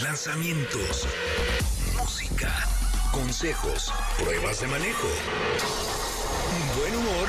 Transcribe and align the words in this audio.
lanzamientos, 0.00 1.08
música, 1.96 2.52
consejos, 3.10 3.92
pruebas 4.18 4.60
de 4.60 4.66
manejo, 4.68 5.08
buen 6.78 6.94
humor 6.94 7.28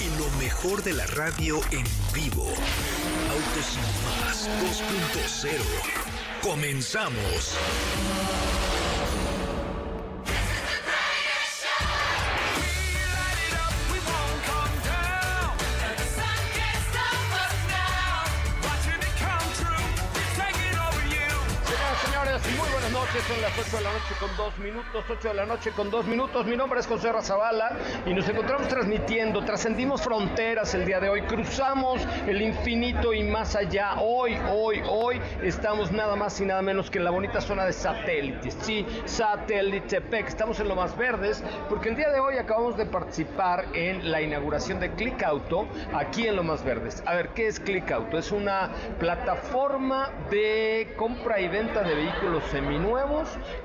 y 0.00 0.18
lo 0.18 0.30
mejor 0.38 0.82
de 0.82 0.94
la 0.94 1.06
radio 1.08 1.60
en 1.72 1.84
vivo. 2.14 2.46
Autos 3.30 3.76
y 3.76 4.24
más 4.24 4.48
2.0. 5.42 5.52
Comenzamos. 6.42 7.56
Son 23.08 23.40
las 23.40 23.58
8 23.58 23.78
de 23.78 23.82
la 23.82 23.92
noche 23.92 24.14
con 24.20 24.36
2 24.36 24.58
minutos, 24.58 25.04
8 25.08 25.28
de 25.28 25.34
la 25.34 25.46
noche 25.46 25.70
con 25.72 25.90
2 25.90 26.06
minutos. 26.06 26.46
Mi 26.46 26.56
nombre 26.56 26.80
es 26.80 26.86
José 26.86 27.10
Razabala 27.10 27.72
y 28.04 28.12
nos 28.12 28.28
encontramos 28.28 28.68
transmitiendo, 28.68 29.42
trascendimos 29.42 30.02
fronteras 30.02 30.74
el 30.74 30.84
día 30.84 31.00
de 31.00 31.08
hoy, 31.08 31.22
cruzamos 31.22 32.06
el 32.26 32.42
infinito 32.42 33.14
y 33.14 33.24
más 33.24 33.56
allá. 33.56 33.94
Hoy, 34.00 34.38
hoy, 34.52 34.82
hoy 34.86 35.20
estamos 35.42 35.90
nada 35.90 36.14
más 36.14 36.40
y 36.40 36.44
nada 36.44 36.60
menos 36.60 36.90
que 36.90 36.98
en 36.98 37.04
la 37.04 37.10
bonita 37.10 37.40
zona 37.40 37.64
de 37.64 37.72
satélites. 37.72 38.56
Sí, 38.60 38.86
Satélitepec. 39.06 40.28
Estamos 40.28 40.60
en 40.60 40.68
lo 40.68 40.76
más 40.76 40.96
verdes 40.96 41.42
porque 41.68 41.88
el 41.88 41.96
día 41.96 42.10
de 42.10 42.20
hoy 42.20 42.36
acabamos 42.36 42.76
de 42.76 42.84
participar 42.84 43.64
en 43.72 44.10
la 44.10 44.20
inauguración 44.20 44.78
de 44.78 44.92
Click 44.92 45.22
Auto 45.22 45.66
aquí 45.94 46.28
en 46.28 46.36
lo 46.36 46.42
más 46.42 46.62
verdes. 46.62 47.02
A 47.06 47.14
ver, 47.14 47.30
¿qué 47.30 47.48
es 47.48 47.58
Click 47.58 47.90
Auto? 47.90 48.18
Es 48.18 48.30
una 48.30 48.70
plataforma 48.98 50.10
de 50.30 50.92
compra 50.96 51.40
y 51.40 51.48
venta 51.48 51.82
de 51.82 51.94
vehículos 51.94 52.44
seminuevos 52.50 52.89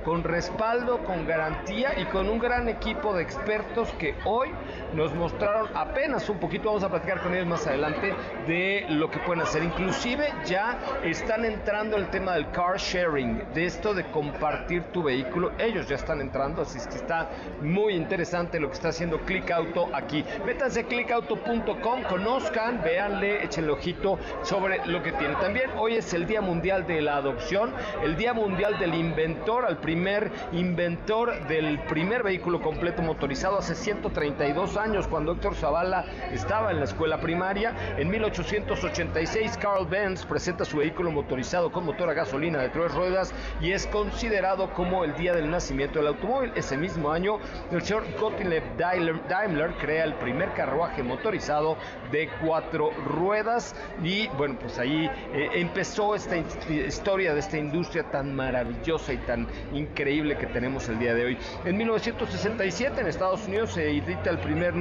con 0.03 0.23
respaldo, 0.23 0.99
con 0.99 1.25
garantía 1.25 1.99
y 1.99 2.05
con 2.05 2.29
un 2.29 2.37
gran 2.37 2.69
equipo 2.69 3.15
de 3.15 3.23
expertos 3.23 3.89
que 3.97 4.13
hoy 4.23 4.49
nos 4.93 5.13
mostraron 5.15 5.67
apenas 5.73 6.29
un 6.29 6.37
poquito, 6.37 6.67
vamos 6.67 6.83
a 6.83 6.89
platicar 6.89 7.21
con 7.21 7.33
ellos 7.33 7.47
más 7.47 7.65
adelante, 7.65 8.13
de 8.47 8.85
lo 8.89 9.09
que 9.09 9.19
pueden 9.19 9.41
hacer. 9.41 9.63
Inclusive 9.63 10.31
ya 10.45 10.77
están 11.03 11.43
entrando 11.43 11.97
el 11.97 12.07
tema 12.09 12.33
del 12.33 12.51
car 12.51 12.77
sharing, 12.77 13.53
de 13.53 13.65
esto 13.65 13.93
de 13.93 14.03
compartir 14.11 14.83
tu 14.93 15.01
vehículo. 15.03 15.51
Ellos 15.57 15.87
ya 15.87 15.95
están 15.95 16.21
entrando, 16.21 16.61
así 16.61 16.77
es 16.77 16.87
que 16.87 16.95
está 16.95 17.29
muy 17.61 17.93
interesante 17.93 18.59
lo 18.59 18.67
que 18.67 18.75
está 18.75 18.89
haciendo 18.89 19.19
Click 19.21 19.49
Auto 19.51 19.89
aquí. 19.93 20.23
Métanse 20.45 20.81
a 20.81 20.83
clickauto.com, 20.83 22.03
conozcan, 22.03 22.81
véanle, 22.83 23.43
echen 23.43 23.69
ojito 23.69 24.19
sobre 24.43 24.85
lo 24.85 25.01
que 25.01 25.11
tiene. 25.13 25.35
También 25.35 25.71
hoy 25.77 25.95
es 25.95 26.13
el 26.13 26.27
Día 26.27 26.41
Mundial 26.41 26.85
de 26.85 27.01
la 27.01 27.17
Adopción, 27.17 27.73
el 28.03 28.15
Día 28.15 28.33
Mundial 28.33 28.77
del 28.77 28.93
Inventor 29.15 29.63
al 29.63 29.77
primer 29.77 30.29
inventor 30.51 31.47
del 31.47 31.79
primer 31.83 32.21
vehículo 32.21 32.61
completo 32.61 33.01
motorizado 33.01 33.57
hace 33.57 33.73
132 33.73 34.75
años, 34.75 35.07
cuando 35.07 35.31
Héctor 35.31 35.55
Zavala 35.55 36.03
estaba 36.33 36.71
en 36.71 36.79
la 36.79 36.83
escuela 36.83 37.21
primaria. 37.21 37.73
En 37.97 38.09
1886, 38.09 39.57
Carl 39.57 39.87
Benz 39.87 40.25
presenta 40.25 40.65
su 40.65 40.79
vehículo 40.79 41.11
motorizado 41.11 41.71
con 41.71 41.85
motor 41.85 42.09
a 42.09 42.13
gasolina 42.13 42.59
de 42.59 42.67
tres 42.67 42.93
ruedas 42.93 43.33
y 43.61 43.71
es 43.71 43.87
considerado 43.87 44.73
como 44.73 45.05
el 45.05 45.15
día 45.15 45.33
del 45.33 45.49
nacimiento 45.49 45.99
del 45.99 46.09
automóvil. 46.09 46.51
Ese 46.53 46.75
mismo 46.75 47.09
año, 47.09 47.39
el 47.71 47.81
señor 47.83 48.03
Gottlieb 48.19 48.63
Daimler 48.77 49.75
crea 49.79 50.03
el 50.03 50.15
primer 50.15 50.51
carruaje 50.55 51.03
motorizado 51.03 51.77
de 52.11 52.29
cuatro 52.43 52.91
ruedas 53.05 53.77
y 54.03 54.27
bueno, 54.37 54.57
pues 54.59 54.77
ahí 54.77 55.09
eh, 55.33 55.51
empezó 55.53 56.15
esta 56.15 56.35
historia 56.35 57.33
de 57.33 57.39
esta 57.39 57.57
industria 57.57 58.03
tan 58.11 58.35
maravillosa 58.35 59.04
tan 59.25 59.47
increíble 59.73 60.37
que 60.37 60.47
tenemos 60.47 60.89
el 60.89 60.99
día 60.99 61.13
de 61.13 61.25
hoy. 61.25 61.37
En 61.65 61.77
1967 61.77 63.01
en 63.01 63.07
Estados 63.07 63.47
Unidos 63.47 63.73
se 63.73 63.89
edita 63.89 64.29
el 64.29 64.39
primer 64.39 64.73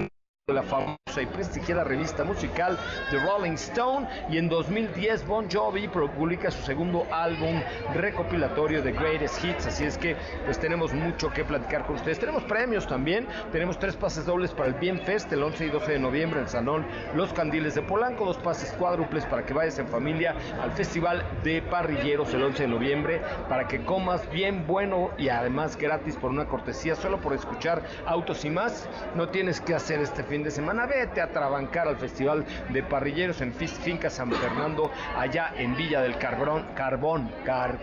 la 0.53 0.62
famosa 0.62 1.22
y 1.22 1.25
prestigiada 1.25 1.84
revista 1.84 2.22
musical 2.22 2.78
The 3.10 3.19
Rolling 3.19 3.55
Stone 3.55 4.06
y 4.28 4.37
en 4.37 4.50
2010 4.50 5.27
Bon 5.27 5.49
Jovi 5.50 5.88
publica 5.88 6.50
su 6.50 6.62
segundo 6.65 7.06
álbum 7.10 7.62
recopilatorio 7.94 8.82
de 8.82 8.93
Greatest 8.93 9.43
Hits, 9.43 9.66
así 9.69 9.84
es 9.84 9.97
que 9.97 10.16
pues 10.44 10.59
tenemos 10.59 10.93
mucho 10.93 11.31
que 11.31 11.44
platicar 11.44 11.87
con 11.87 11.97
ustedes. 11.97 12.19
Tenemos 12.19 12.43
premios 12.43 12.87
también, 12.87 13.27
tenemos 13.53 13.78
tres 13.78 13.97
pases 13.97 14.27
dobles 14.27 14.50
para 14.50 14.69
el 14.69 14.75
Bien 14.75 15.00
Fest 15.00 15.32
el 15.32 15.43
11 15.43 15.65
y 15.65 15.71
12 15.71 15.93
de 15.93 15.99
noviembre 15.99 16.41
en 16.41 16.49
Salón 16.49 16.87
Los 17.15 17.32
Candiles 17.32 17.75
de 17.75 17.81
Polanco, 17.81 18.26
dos 18.26 18.37
pases 18.37 18.71
cuádruples 18.72 19.25
para 19.25 19.47
que 19.47 19.55
vayas 19.55 19.78
en 19.78 19.88
familia 19.88 20.34
al 20.61 20.72
Festival 20.72 21.25
de 21.43 21.62
Parrilleros 21.62 22.34
el 22.34 22.43
11 22.43 22.65
de 22.65 22.69
noviembre 22.69 23.22
para 23.49 23.66
que 23.66 23.82
comas 23.82 24.31
bien 24.31 24.66
bueno 24.66 25.11
y 25.16 25.31
además 25.31 25.78
gratis 25.78 26.16
por 26.16 26.31
una 26.31 26.44
cortesía 26.44 26.97
solo 26.97 27.19
por 27.19 27.32
escuchar 27.32 27.82
Autos 28.05 28.44
y 28.44 28.50
más. 28.50 28.87
No 29.15 29.31
tienes 29.31 29.62
que 29.62 29.75
hacer 29.75 30.00
este 30.00 30.22
fin 30.34 30.43
de 30.43 30.50
semana, 30.50 30.84
vete 30.87 31.21
a 31.21 31.31
trabancar 31.31 31.87
al 31.87 31.97
Festival 31.97 32.45
de 32.71 32.83
Parrilleros 32.83 33.41
en 33.41 33.55
Finca 33.55 34.11
San 34.11 34.33
Fernando, 34.33 34.91
allá 35.17 35.53
en 35.56 35.77
Villa 35.77 36.00
del 36.00 36.19
Carbón, 36.19 36.67
Carbón, 36.75 37.31
Car 37.45 37.78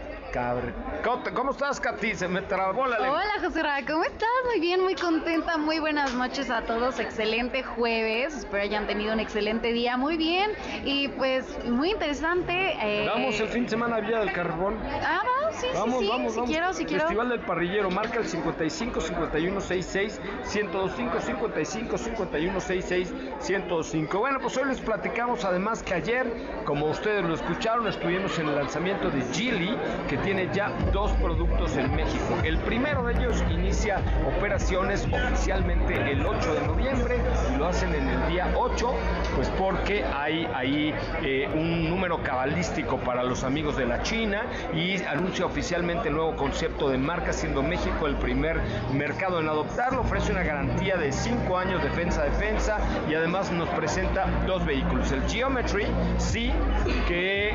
¿Cómo 1.35 1.51
estás, 1.51 1.81
Katy? 1.81 2.16
Se 2.16 2.28
me 2.28 2.41
trabó 2.41 2.88
la 2.88 3.00
lengua. 3.00 3.19
Hola, 3.19 3.45
José 3.45 3.63
Ra, 3.63 3.79
¿cómo 3.85 4.03
estás? 4.06 4.29
Muy 4.45 4.61
bien, 4.61 4.81
muy 4.81 4.95
contenta. 4.95 5.57
Muy 5.57 5.79
buenas 5.79 6.13
noches 6.13 6.50
a 6.50 6.61
todos. 6.61 7.00
Excelente 7.00 7.63
jueves. 7.63 8.38
Espero 8.38 8.63
hayan 8.63 8.88
tenido 8.88 9.13
un 9.13 9.19
excelente 9.19 9.73
día. 9.73 9.97
Muy 9.97 10.16
bien. 10.16 10.51
Y 10.85 11.09
pues, 11.09 11.45
muy 11.66 11.91
interesante. 11.91 12.78
Eh... 12.81 13.07
Vamos 13.13 13.40
el 13.41 13.50
fin 13.50 13.63
de 13.63 13.69
semana 13.72 13.97
a 13.97 14.00
Villa 14.00 14.19
del 14.19 14.31
Carbón. 14.31 14.78
Ah, 15.03 15.22
vamos, 15.25 15.41
sí, 15.61 15.67
vamos, 15.73 15.99
sí, 15.99 16.07
vamos, 16.07 16.33
sí. 16.33 16.39
vamos. 16.39 16.49
Si 16.49 16.53
quiero, 16.53 16.73
si 16.73 16.85
quiero. 16.85 17.03
Festival 17.03 17.29
del 17.29 17.39
Parrillero. 17.41 17.89
Marca 17.91 18.19
el 18.19 18.27
55 18.27 19.01
51 19.01 19.61
66 19.61 20.22
105 20.44 21.22
55 21.22 21.97
51 21.97 22.59
66 22.59 23.13
105. 23.39 24.19
Bueno, 24.19 24.39
pues 24.39 24.57
hoy 24.57 24.66
les 24.66 24.81
platicamos 24.81 25.45
además 25.45 25.83
que 25.83 25.94
ayer, 25.94 26.31
como 26.66 26.88
ustedes 26.88 27.23
lo 27.23 27.35
escucharon, 27.35 27.88
estuvimos 27.88 28.38
en 28.39 28.47
el 28.47 28.55
lanzamiento 28.55 29.09
de 29.09 29.22
Gili, 29.33 29.75
que 30.07 30.17
tiene 30.17 30.49
ya 30.53 30.69
dos 30.91 31.11
productos 31.13 31.75
en 31.78 31.95
México. 31.95 32.38
El 32.43 32.57
primero 32.59 33.03
de 33.03 33.13
ellos 33.13 33.43
inicia 33.49 34.02
operaciones 34.37 35.08
oficialmente 35.11 35.96
el 36.11 36.25
8 36.25 36.53
de 36.53 36.67
noviembre 36.67 37.19
y 37.53 37.58
lo 37.58 37.67
hacen 37.67 37.93
en 37.93 38.08
el 38.08 38.28
día 38.29 38.52
8, 38.55 38.93
pues 39.35 39.49
porque 39.58 40.03
hay 40.03 40.47
ahí 40.53 40.93
eh, 41.23 41.49
un 41.53 41.90
número 41.90 42.22
cabalístico 42.23 42.97
para 42.97 43.23
los 43.23 43.43
amigos 43.43 43.78
de 43.78 43.85
la 43.85 44.02
China 44.02 44.46
y 44.73 45.02
anuncia 45.03 45.46
oficialmente 45.51 46.07
el 46.07 46.15
nuevo 46.15 46.35
concepto 46.37 46.89
de 46.89 46.97
marca, 46.97 47.33
siendo 47.33 47.61
México 47.61 48.07
el 48.07 48.15
primer 48.15 48.61
mercado 48.93 49.41
en 49.41 49.49
adoptarlo. 49.49 50.01
Ofrece 50.01 50.31
una 50.31 50.43
garantía 50.43 50.95
de 50.95 51.11
5 51.11 51.57
años 51.57 51.83
defensa-defensa 51.83 52.77
y 53.09 53.15
además 53.15 53.51
nos 53.51 53.67
presenta 53.69 54.27
dos 54.47 54.65
vehículos. 54.65 55.11
El 55.11 55.21
Geometry, 55.29 55.85
sí, 56.17 56.51
que 57.07 57.49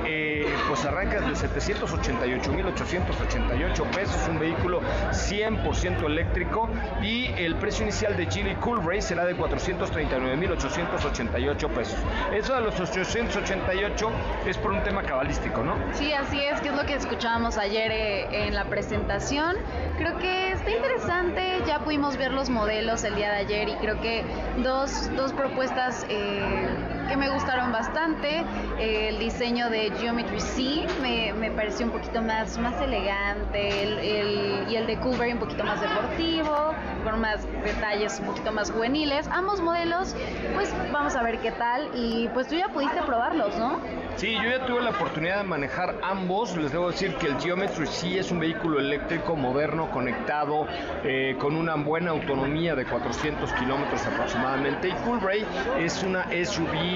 pues 0.69 0.85
arranca 0.85 1.21
de 1.21 1.33
788.888 1.33 3.91
pesos, 3.91 4.29
un 4.29 4.39
vehículo 4.39 4.81
100% 5.11 6.05
eléctrico 6.05 6.69
y 7.03 7.33
el 7.37 7.57
precio 7.57 7.83
inicial 7.85 8.17
de 8.17 8.27
Geely 8.27 8.55
Cool 8.57 8.85
Ray 8.85 9.01
será 9.03 9.25
de 9.25 9.37
439.888 9.37 11.69
pesos. 11.71 11.99
Eso 12.33 12.55
de 12.55 12.63
los 12.63 12.81
888 12.81 14.11
es 14.47 14.57
por 14.59 14.73
un 14.73 14.83
tema 14.83 15.03
cabalístico, 15.03 15.63
¿no? 15.63 15.77
Sí, 15.93 16.13
así 16.13 16.41
es, 16.41 16.61
que 16.61 16.69
es 16.69 16.77
lo 16.77 16.85
que 16.85 16.95
escuchábamos 16.95 17.57
ayer 17.59 17.93
eh, 17.93 18.47
en 18.47 18.55
la 18.55 18.65
presentación. 18.67 19.57
Creo 19.99 20.19
que 20.19 20.53
está 20.53 20.71
interesante, 20.71 21.63
ya 21.67 21.81
pudimos 21.81 22.17
ver 22.17 22.33
los 22.33 22.49
modelos 22.51 23.03
el 23.05 23.15
día 23.17 23.33
de 23.33 23.39
ayer 23.39 23.69
y 23.69 23.75
creo 23.77 24.01
que 24.01 24.25
dos, 24.63 25.11
dos 25.17 25.33
propuestas 25.33 26.07
eh, 26.09 26.96
que 27.07 27.17
me 27.17 27.29
gustaron 27.31 27.73
bastante. 27.73 28.45
el 28.79 29.19
diseño 29.19 29.71
de 29.71 29.91
Geometry 29.99 30.41
C 30.41 30.87
me, 31.01 31.33
me, 31.33 31.51
pareció 31.51 31.87
un 31.87 31.93
poquito 31.93 32.23
más, 32.23 32.59
más 32.59 32.81
elegante 32.81 33.83
el, 33.83 34.71
y 34.71 34.77
el 34.77 34.87
de 34.87 34.99
Coolberry 34.99 35.33
un 35.33 35.39
poquito 35.39 35.65
más 35.65 35.81
deportivo, 35.81 36.75
con 37.05 37.21
más 37.21 37.47
detalles 37.65 38.19
un 38.21 38.27
poquito 38.27 38.53
más 38.53 38.71
juveniles. 38.71 39.29
Ambos 39.29 39.61
modelos, 39.61 40.15
pues 40.55 40.73
vamos 40.93 41.15
a 41.17 41.23
ver 41.23 41.39
qué 41.39 41.53
tal 41.53 41.89
y 41.95 42.29
pues 42.29 42.49
tú 42.49 42.57
ya 42.57 42.69
pudiste 42.69 43.03
probarlos, 43.03 43.57
¿no? 43.57 43.81
Sí, 44.17 44.35
yo 44.35 44.49
ya 44.49 44.65
tuve 44.65 44.81
la 44.81 44.91
oportunidad 44.91 45.39
de 45.39 45.45
manejar 45.45 45.95
ambos. 46.03 46.57
Les 46.57 46.73
debo 46.73 46.91
decir 46.91 47.15
que 47.17 47.27
el 47.27 47.39
Geometry 47.39 47.87
sí 47.87 48.19
es 48.19 48.31
un 48.31 48.41
vehículo 48.41 48.81
eléctrico 48.81 49.37
moderno, 49.37 49.91
conectado, 49.91 50.67
eh, 51.05 51.37
con 51.39 51.55
una 51.55 51.75
buena 51.75 52.13
autonomía 52.13 52.75
de 52.75 52.87
400 52.87 53.53
kilómetros 53.53 54.07
aproximadamente. 54.07 54.89
Y 54.89 54.93
Coolray 55.05 55.45
es 55.79 56.03
una 56.03 56.25
SUV 56.31 56.96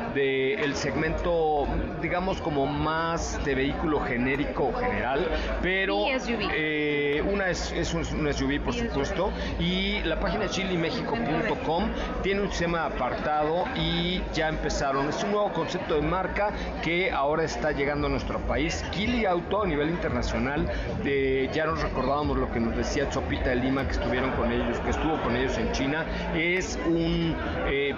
del 0.13 0.75
segmento, 0.75 1.67
digamos, 2.01 2.41
como 2.41 2.65
más 2.65 3.43
de 3.45 3.55
vehículo 3.55 3.99
genérico 4.01 4.73
general, 4.73 5.27
pero 5.61 6.05
eh, 6.07 7.23
una 7.31 7.49
es, 7.49 7.71
es 7.71 7.93
un, 7.93 8.03
SUV, 8.03 8.61
por 8.61 8.73
supuesto. 8.73 9.31
Y 9.59 9.99
la 10.03 10.19
página 10.19 10.47
chilimexico.com 10.47 11.89
tiene 12.23 12.41
un 12.41 12.49
sistema 12.49 12.85
apartado 12.85 13.65
y 13.75 14.21
ya 14.33 14.49
empezaron. 14.49 15.09
Es 15.09 15.23
un 15.23 15.31
nuevo 15.31 15.51
concepto 15.53 15.95
de 15.95 16.01
marca 16.01 16.51
que 16.83 17.11
ahora 17.11 17.43
está 17.43 17.71
llegando 17.71 18.07
a 18.07 18.09
nuestro 18.09 18.39
país. 18.39 18.83
Kili 18.91 19.25
Auto 19.25 19.63
a 19.63 19.67
nivel 19.67 19.89
internacional, 19.89 20.67
de, 21.03 21.49
ya 21.53 21.65
nos 21.65 21.81
recordábamos 21.81 22.37
lo 22.37 22.51
que 22.51 22.59
nos 22.59 22.75
decía 22.75 23.09
Chopita 23.09 23.51
de 23.51 23.57
Lima, 23.57 23.85
que 23.85 23.91
estuvieron 23.91 24.31
con 24.31 24.51
ellos, 24.51 24.79
que 24.79 24.89
estuvo 24.89 25.21
con 25.21 25.35
ellos 25.35 25.57
en 25.57 25.71
China, 25.71 26.05
es 26.35 26.79
un, 26.85 27.35
eh, 27.67 27.95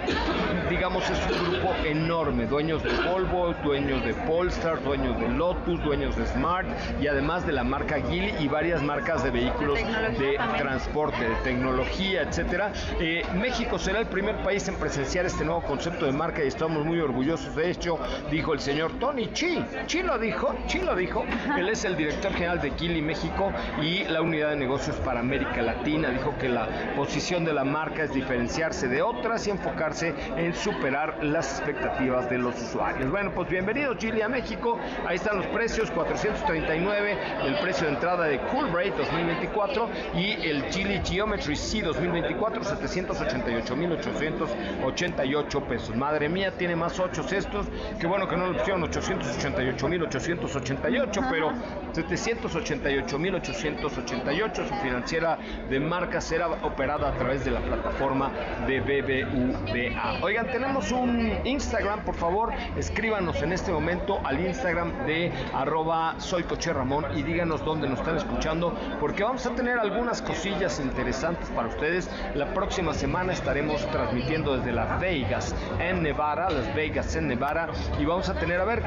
digamos, 0.70 1.08
es 1.10 1.18
un 1.30 1.52
grupo 1.52 1.74
enorme, 2.04 2.44
dueños 2.44 2.82
de 2.82 2.90
Volvo, 3.08 3.54
dueños 3.64 4.04
de 4.04 4.12
Polestar, 4.12 4.82
dueños 4.82 5.18
de 5.18 5.26
Lotus, 5.26 5.82
dueños 5.82 6.14
de 6.16 6.26
Smart 6.26 6.68
y 7.00 7.06
además 7.06 7.46
de 7.46 7.52
la 7.52 7.64
marca 7.64 7.96
Gili 8.10 8.34
y 8.40 8.46
varias 8.46 8.82
marcas 8.82 9.24
de 9.24 9.30
vehículos 9.30 9.78
de, 10.18 10.38
transporte, 10.58 11.26
de 11.26 11.34
tecnología, 11.36 12.22
etcétera. 12.22 12.74
Eh, 13.00 13.22
México 13.34 13.78
será 13.78 14.00
el 14.00 14.06
primer 14.06 14.36
país 14.42 14.68
en 14.68 14.74
presenciar 14.74 15.24
este 15.24 15.46
nuevo 15.46 15.62
concepto 15.62 16.04
de 16.04 16.12
marca 16.12 16.44
y 16.44 16.48
estamos 16.48 16.84
muy 16.84 17.00
orgullosos 17.00 17.56
de 17.56 17.70
hecho, 17.70 17.98
dijo 18.30 18.52
el 18.52 18.60
señor 18.60 18.92
Tony 18.98 19.32
Chi. 19.32 19.64
Chi 19.86 20.02
lo 20.02 20.18
dijo, 20.18 20.54
Chi 20.66 20.80
lo 20.80 20.94
dijo. 20.94 21.24
Él 21.56 21.70
es 21.70 21.86
el 21.86 21.96
director 21.96 22.34
general 22.34 22.60
de 22.60 22.70
Kili 22.72 23.00
México 23.00 23.50
y 23.80 24.04
la 24.04 24.20
unidad 24.20 24.50
de 24.50 24.56
negocios 24.56 24.96
para 24.96 25.20
América 25.20 25.62
Latina. 25.62 26.10
Dijo 26.10 26.34
que 26.38 26.50
la 26.50 26.68
posición 26.96 27.46
de 27.46 27.54
la 27.54 27.64
marca 27.64 28.02
es 28.02 28.12
diferenciarse 28.12 28.88
de 28.88 29.00
otras 29.00 29.46
y 29.46 29.52
enfocarse 29.52 30.14
en 30.36 30.54
superar 30.54 31.24
las 31.24 31.58
expectativas 31.58 31.93
de 31.98 32.38
los 32.38 32.54
usuarios. 32.60 33.10
Bueno, 33.10 33.32
pues 33.32 33.48
bienvenidos 33.48 33.96
Chile 33.98 34.24
a 34.24 34.28
México. 34.28 34.76
Ahí 35.06 35.14
están 35.14 35.36
los 35.36 35.46
precios, 35.46 35.92
439, 35.92 37.16
el 37.44 37.54
precio 37.60 37.86
de 37.86 37.92
entrada 37.94 38.26
de 38.26 38.40
Cool 38.40 38.68
Break 38.70 38.96
2024 38.96 39.88
y 40.16 40.32
el 40.48 40.68
Chile 40.70 41.00
Geometry 41.04 41.54
C 41.54 41.82
2024, 41.82 42.62
788.888 42.62 45.62
pesos. 45.68 45.94
Madre 45.94 46.28
mía, 46.28 46.50
tiene 46.58 46.74
más 46.74 46.98
8 46.98 47.26
estos. 47.30 47.66
Qué 48.00 48.08
bueno 48.08 48.26
que 48.28 48.36
no 48.36 48.48
lo 48.48 48.58
888.888, 48.58 51.28
pero 51.30 51.52
788.888. 51.92 54.68
Su 54.68 54.74
financiera 54.82 55.38
de 55.70 55.78
marca 55.78 56.20
será 56.20 56.48
operada 56.48 57.10
a 57.10 57.12
través 57.12 57.44
de 57.44 57.52
la 57.52 57.60
plataforma 57.60 58.32
de 58.66 58.80
BBVA. 58.80 60.18
Oigan, 60.22 60.50
tenemos 60.50 60.90
un 60.90 61.38
Instagram, 61.44 61.83
por 61.84 62.14
favor, 62.14 62.50
escríbanos 62.78 63.42
en 63.42 63.52
este 63.52 63.70
momento 63.70 64.18
al 64.24 64.40
Instagram 64.40 65.04
de 65.04 65.30
arroba 65.52 66.14
soy 66.16 66.42
Ramón 66.72 67.04
y 67.14 67.22
díganos 67.22 67.62
dónde 67.62 67.88
nos 67.88 67.98
están 67.98 68.16
escuchando, 68.16 68.74
porque 69.00 69.22
vamos 69.22 69.44
a 69.44 69.50
tener 69.50 69.78
algunas 69.78 70.22
cosillas 70.22 70.80
interesantes 70.80 71.50
para 71.50 71.68
ustedes. 71.68 72.08
La 72.34 72.54
próxima 72.54 72.94
semana 72.94 73.34
estaremos 73.34 73.86
transmitiendo 73.90 74.56
desde 74.56 74.72
Las 74.72 74.98
Vegas 74.98 75.54
en 75.78 76.02
Nevada, 76.02 76.48
Las 76.48 76.74
Vegas 76.74 77.14
en 77.16 77.28
Nevada, 77.28 77.68
y 77.98 78.06
vamos 78.06 78.30
a 78.30 78.34
tener 78.34 78.60
a 78.60 78.64
ver, 78.64 78.82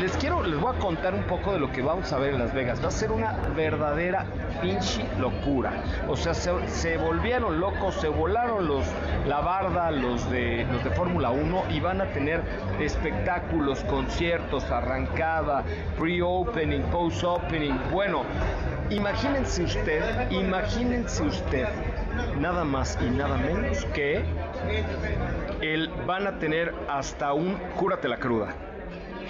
les 0.00 0.16
quiero, 0.16 0.42
les 0.42 0.58
voy 0.58 0.74
a 0.74 0.78
contar 0.78 1.14
un 1.14 1.24
poco 1.24 1.52
de 1.52 1.58
lo 1.58 1.70
que 1.72 1.82
vamos 1.82 2.10
a 2.10 2.18
ver 2.18 2.32
en 2.32 2.38
Las 2.38 2.54
Vegas. 2.54 2.82
Va 2.82 2.88
a 2.88 2.90
ser 2.90 3.12
una 3.12 3.32
verdadera 3.54 4.24
pinche 4.62 5.04
locura. 5.18 5.72
O 6.08 6.16
sea, 6.16 6.32
se, 6.32 6.96
volvieron 6.96 7.60
locos, 7.60 7.96
se 7.96 8.08
volaron 8.08 8.66
los 8.66 8.86
la 9.26 9.40
barda, 9.40 9.90
los 9.90 10.30
de 10.30 10.66
los 10.70 10.82
de 10.84 10.90
Fórmula 10.90 11.30
1 11.30 11.64
y 11.70 11.80
van 11.80 12.00
a 12.00 12.13
tener 12.14 12.40
espectáculos, 12.80 13.84
conciertos, 13.84 14.64
arrancada, 14.70 15.62
pre-opening, 15.98 16.82
post-opening. 16.84 17.78
Bueno, 17.90 18.22
imagínense 18.88 19.64
usted, 19.64 20.30
imagínense 20.30 21.22
usted 21.22 21.68
nada 22.38 22.64
más 22.64 22.98
y 23.00 23.10
nada 23.10 23.36
menos 23.36 23.84
que 23.86 24.22
el 25.60 25.88
van 26.06 26.26
a 26.26 26.38
tener 26.38 26.74
hasta 26.88 27.32
un 27.32 27.54
cúrate 27.76 28.08
la 28.08 28.18
cruda. 28.18 28.54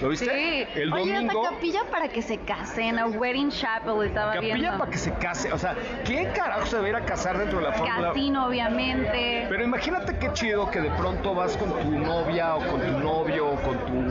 ¿Lo 0.00 0.08
viste? 0.08 0.26
Sí. 0.26 0.80
El 0.80 0.90
domingo. 0.90 1.40
Oye, 1.40 1.50
capilla 1.50 1.80
para 1.90 2.08
que 2.08 2.22
se 2.22 2.38
casen, 2.38 2.98
a 2.98 3.06
wedding 3.06 3.50
chapel 3.50 4.06
estaba 4.06 4.34
capilla 4.34 4.54
viendo. 4.54 4.70
Capilla 4.70 4.78
para 4.78 4.90
que 4.90 4.98
se 4.98 5.12
case. 5.14 5.52
O 5.52 5.58
sea, 5.58 5.76
¿quién 6.04 6.30
carajo 6.32 6.66
se 6.66 6.76
debería 6.76 7.00
casar 7.04 7.38
dentro 7.38 7.58
de 7.58 7.64
la 7.64 7.72
fórmula? 7.72 8.08
Casino, 8.08 8.46
obviamente. 8.46 9.46
Pero 9.48 9.64
imagínate 9.64 10.18
qué 10.18 10.32
chido 10.32 10.70
que 10.70 10.80
de 10.80 10.90
pronto 10.90 11.34
vas 11.34 11.56
con 11.56 11.70
tu 11.80 11.90
novia 11.90 12.56
o 12.56 12.66
con 12.66 12.80
tu 12.80 12.98
novio 12.98 13.48
o 13.48 13.56
con 13.56 13.78
tu 13.86 14.04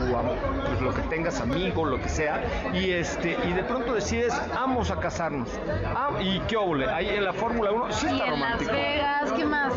pues 0.68 0.82
lo 0.82 0.94
que 0.94 1.02
tengas 1.04 1.40
amigo, 1.42 1.86
lo 1.86 2.02
que 2.02 2.10
sea, 2.10 2.42
y 2.74 2.92
este 2.92 3.38
y 3.48 3.54
de 3.54 3.64
pronto 3.64 3.94
decides 3.94 4.34
vamos 4.54 4.92
a 4.92 5.00
casarnos. 5.00 5.50
Ah, 5.86 6.12
y 6.20 6.40
qué 6.42 6.58
óvole, 6.58 6.90
ahí 6.90 7.10
en 7.10 7.24
la 7.24 7.34
Fórmula 7.34 7.72
1 7.72 7.92
sí 7.92 8.08
está 8.08 8.18
y 8.18 8.22
en 8.22 8.30
romántico. 8.30 8.72
Las 8.72 8.82
Vegas, 8.82 9.32
¿qué 9.34 9.46
más? 9.46 9.74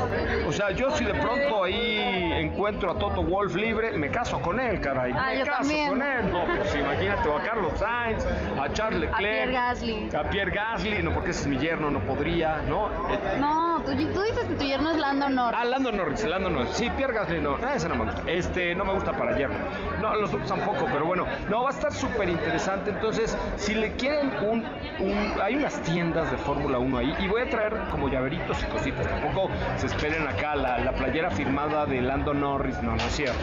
O 0.47 0.53
sea, 0.53 0.71
yo 0.71 0.91
si 0.91 1.05
de 1.05 1.15
pronto 1.15 1.65
ahí 1.65 2.26
encuentro 2.47 2.91
a 2.91 2.99
Toto 2.99 3.23
Wolf 3.23 3.55
libre, 3.55 3.93
me 3.93 4.11
caso 4.11 4.41
con 4.41 4.59
él, 4.59 4.81
caray. 4.81 5.13
Ah, 5.15 5.27
me 5.31 5.39
yo 5.39 5.45
caso 5.45 5.59
también. 5.61 5.89
con 5.89 6.03
él. 6.03 6.33
No, 6.33 6.45
pues 6.57 6.75
imagínate, 6.75 7.29
a 7.33 7.43
Carlos 7.43 7.73
Sainz, 7.79 8.27
a 8.61 8.73
Charles 8.73 9.01
Leclerc. 9.01 9.15
A 9.15 9.19
Pierre 9.19 9.53
Gasly. 9.53 10.09
A 10.17 10.31
Pierre 10.31 10.51
Gasly, 10.51 11.03
no, 11.03 11.13
porque 11.13 11.31
ese 11.31 11.43
es 11.43 11.47
mi 11.47 11.59
yerno, 11.59 11.91
no 11.91 12.01
podría, 12.01 12.63
¿no? 12.69 12.91
No, 13.39 13.76
tú, 13.87 14.13
tú 14.13 14.23
dices 14.23 14.45
que 14.49 14.55
tu 14.55 14.65
yerno 14.65 14.91
es 14.91 14.99
Lando 14.99 15.29
Norris. 15.29 15.59
Ah, 15.61 15.65
Lando 15.65 15.93
Norris, 15.93 16.25
Lando 16.25 16.51
Norris. 16.51 16.71
Sí, 16.73 16.91
Pierre 16.97 17.15
Gasly, 17.15 17.41
no, 17.41 17.57
ah, 17.63 17.75
ese 17.75 17.89
no 17.89 17.95
me 17.95 18.05
gusta. 18.05 18.23
Este, 18.27 18.75
no 18.75 18.85
me 18.85 18.93
gusta 18.93 19.13
para 19.13 19.37
yerno. 19.37 19.57
No, 20.01 20.15
los 20.17 20.33
otros 20.33 20.49
tampoco, 20.49 20.87
pero 20.93 21.07
bueno, 21.07 21.27
no, 21.49 21.63
va 21.63 21.71
a 21.71 21.73
estar 21.73 21.93
súper 21.93 22.29
interesante. 22.29 22.91
Entonces, 22.91 23.37
si 23.57 23.75
le 23.75 23.93
quieren 23.93 24.31
un, 24.43 24.65
un 25.01 25.33
hay 25.41 25.57
unas 25.57 25.81
tiendas 25.83 26.31
de 26.31 26.37
Fórmula 26.39 26.79
1 26.79 26.99
ahí 26.99 27.15
y 27.21 27.29
voy 27.29 27.43
a 27.43 27.51
traer 27.51 27.75
como 27.91 28.09
llaveritos 28.09 28.63
y 28.63 28.67
cositas. 28.67 29.07
Tampoco 29.09 29.51
se 29.77 29.87
esperen 29.87 30.27
acá 30.27 30.57
la, 30.57 30.79
la 30.79 30.93
playera 30.93 31.31
firmada 31.31 31.87
de 31.87 32.01
Lando 32.03 32.35
Norris, 32.35 32.81
no, 32.83 32.93
no 32.93 33.03
es 33.03 33.13
cierto. 33.17 33.39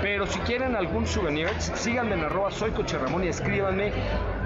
Pero 0.00 0.26
si 0.26 0.38
quieren 0.40 0.76
algún 0.76 1.06
souvenir, 1.06 1.48
síganme 1.58 2.14
en 2.14 2.24
arroba 2.24 2.50
soy 2.50 2.70
Coche 2.70 2.98
Ramón 2.98 3.24
y 3.24 3.28
escríbanme 3.28 3.92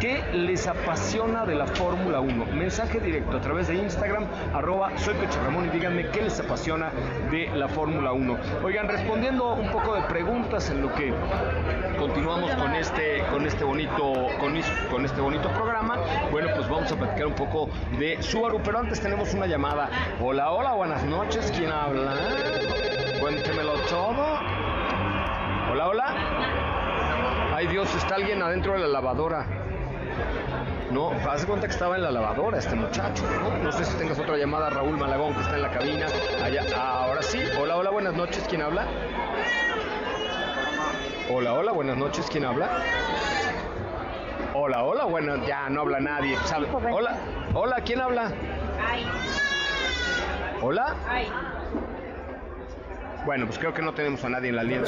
qué 0.00 0.22
les 0.32 0.66
apasiona 0.66 1.44
de 1.44 1.54
la 1.54 1.66
Fórmula 1.66 2.20
1. 2.20 2.46
Mensaje 2.46 3.00
directo 3.00 3.36
a 3.36 3.40
través 3.40 3.68
de 3.68 3.74
Instagram, 3.74 4.24
arroba 4.52 4.96
soy 4.98 5.14
Ramón 5.44 5.66
y 5.66 5.68
díganme 5.70 6.08
qué 6.10 6.22
les 6.22 6.38
apasiona 6.40 6.90
de 7.30 7.48
la 7.54 7.68
Fórmula 7.68 8.12
1. 8.12 8.36
Oigan, 8.64 8.88
respondiendo 8.88 9.54
un 9.54 9.70
poco 9.70 9.94
de 9.94 10.02
preguntas 10.02 10.70
en 10.70 10.82
lo 10.82 10.92
que 10.94 11.12
continuamos 11.98 12.50
con 12.52 12.74
este, 12.74 13.22
con 13.30 13.46
este 13.46 13.64
bonito, 13.64 14.12
con, 14.40 14.54
con 14.90 15.04
este 15.04 15.20
bonito 15.20 15.48
programa. 15.50 15.98
Bueno, 16.30 16.48
pues 16.54 16.68
vamos 16.68 16.90
a 16.92 16.96
platicar 16.96 17.26
un 17.26 17.34
poco 17.34 17.68
de 17.98 18.22
Subaru, 18.22 18.60
pero 18.62 18.78
antes 18.78 19.00
tenemos 19.00 19.32
una 19.34 19.46
llamada. 19.46 19.88
Hola, 20.20 20.50
hola, 20.50 20.72
buenas 20.72 21.04
noches, 21.04 21.52
¿quién 21.56 21.70
habla? 21.70 22.14
Cuéntemelo 23.20 23.74
todo. 23.88 24.38
Hola, 25.70 25.88
hola. 25.88 26.14
Ay 27.54 27.66
Dios, 27.68 27.94
está 27.94 28.16
alguien 28.16 28.42
adentro 28.42 28.72
de 28.72 28.80
la 28.80 28.88
lavadora. 28.88 29.61
No, 30.90 31.10
haz 31.28 31.46
cuenta 31.46 31.66
que 31.66 31.72
estaba 31.72 31.96
en 31.96 32.02
la 32.02 32.10
lavadora 32.10 32.58
este 32.58 32.74
muchacho, 32.74 33.24
¿no? 33.42 33.64
No 33.64 33.72
sé 33.72 33.84
si 33.84 33.96
tengas 33.96 34.18
otra 34.18 34.36
llamada, 34.36 34.68
Raúl 34.68 34.96
Malagón, 34.98 35.34
que 35.34 35.40
está 35.40 35.56
en 35.56 35.62
la 35.62 35.70
cabina. 35.70 36.06
Allá, 36.42 36.64
ahora 36.76 37.22
sí. 37.22 37.40
Hola, 37.58 37.76
hola, 37.76 37.90
buenas 37.90 38.14
noches, 38.14 38.44
¿quién 38.48 38.60
habla? 38.60 38.84
Hola, 41.30 41.54
hola, 41.54 41.72
buenas 41.72 41.96
noches, 41.96 42.26
¿quién 42.30 42.44
habla? 42.44 42.68
Hola, 44.54 44.84
hola, 44.84 45.04
bueno, 45.04 45.46
ya 45.46 45.70
no 45.70 45.80
habla 45.80 45.98
nadie. 46.00 46.36
¿sabe? 46.44 46.68
Hola, 46.92 47.16
hola, 47.54 47.76
¿quién 47.84 48.00
habla? 48.00 48.30
Hola. 50.60 50.94
Bueno, 53.24 53.46
pues 53.46 53.58
creo 53.58 53.72
que 53.72 53.82
no 53.82 53.94
tenemos 53.94 54.24
a 54.24 54.28
nadie 54.28 54.48
en 54.48 54.56
la 54.56 54.64
línea. 54.64 54.82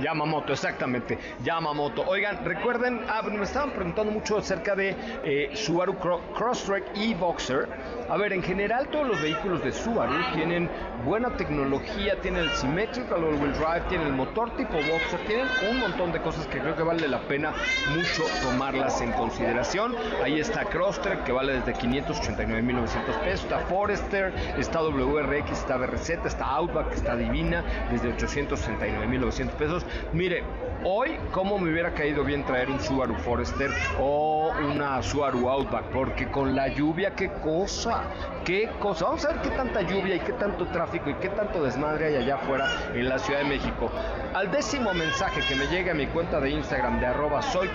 Yamamoto, 0.00 0.52
exactamente. 0.52 1.18
Yamamoto. 1.42 2.02
Oigan, 2.06 2.44
recuerden, 2.44 3.00
ah, 3.08 3.22
me 3.22 3.44
estaban 3.44 3.70
preguntando 3.70 4.12
mucho 4.12 4.38
acerca 4.38 4.74
de 4.74 4.94
eh, 5.24 5.50
Subaru 5.54 5.96
Crosstrek 6.34 6.84
e-Boxer. 6.96 7.68
A 8.08 8.16
ver, 8.16 8.32
en 8.32 8.42
general 8.42 8.88
todos 8.88 9.06
los 9.06 9.22
vehículos 9.22 9.62
de 9.62 9.72
Subaru 9.72 10.14
tienen 10.34 10.68
buena 11.04 11.30
tecnología, 11.36 12.20
tienen 12.20 12.42
el 12.44 12.50
Symmetrical 12.50 13.22
All-Wheel 13.22 13.52
Drive, 13.52 13.82
tienen 13.88 14.08
el 14.08 14.12
motor 14.12 14.50
tipo 14.56 14.74
Boxer, 14.74 15.20
tienen 15.26 15.46
un 15.70 15.78
montón 15.80 16.12
de 16.12 16.20
cosas 16.20 16.46
que 16.48 16.58
creo 16.58 16.76
que 16.76 16.82
vale 16.82 17.08
la 17.08 17.20
pena 17.22 17.52
mucho 17.94 18.24
tomarlas 18.42 19.00
en 19.00 19.12
consideración. 19.12 19.94
Ahí 20.22 20.40
está 20.40 20.64
Crosstrek, 20.64 21.24
que 21.24 21.32
vale 21.32 21.60
desde 21.60 21.74
589.900 21.74 23.20
pesos, 23.24 23.44
está 23.44 23.60
Forester, 23.60 24.32
está 24.58 24.82
WRX, 24.82 25.50
está 25.52 25.76
BRZ, 25.76 26.10
está 26.26 26.46
Outback, 26.46 26.92
está 26.96 27.16
Divina, 27.16 27.62
desde 27.90 28.14
869.900 28.16 29.50
pesos. 29.50 29.86
Mire, 30.12 30.42
hoy, 30.84 31.16
¿cómo 31.32 31.58
me 31.58 31.70
hubiera 31.70 31.92
caído 31.92 32.24
bien 32.24 32.44
traer 32.44 32.70
un 32.70 32.80
Subaru 32.80 33.14
Forester 33.16 33.70
o 34.00 34.52
una 34.58 35.02
Subaru 35.02 35.48
Outback? 35.48 35.84
Porque 35.86 36.28
con 36.30 36.54
la 36.56 36.68
lluvia, 36.68 37.14
qué 37.14 37.30
cosa, 37.30 38.02
qué 38.44 38.68
cosa. 38.80 39.06
Vamos 39.06 39.24
a 39.24 39.32
ver 39.32 39.42
qué 39.42 39.50
tanta 39.50 39.82
lluvia 39.82 40.16
y 40.16 40.20
qué 40.20 40.32
tanto 40.32 40.66
tráfico 40.66 41.10
y 41.10 41.14
qué 41.14 41.28
tanto 41.28 41.62
desmadre 41.62 42.06
hay 42.06 42.16
allá 42.16 42.36
afuera 42.36 42.66
en 42.94 43.08
la 43.08 43.18
Ciudad 43.18 43.40
de 43.40 43.46
México. 43.46 43.90
Al 44.34 44.50
décimo 44.50 44.92
mensaje 44.92 45.40
que 45.48 45.54
me 45.54 45.66
llegue 45.68 45.90
a 45.90 45.94
mi 45.94 46.06
cuenta 46.08 46.40
de 46.40 46.50
Instagram 46.50 47.00
de 47.00 47.06
arroba 47.06 47.40
soy 47.42 47.70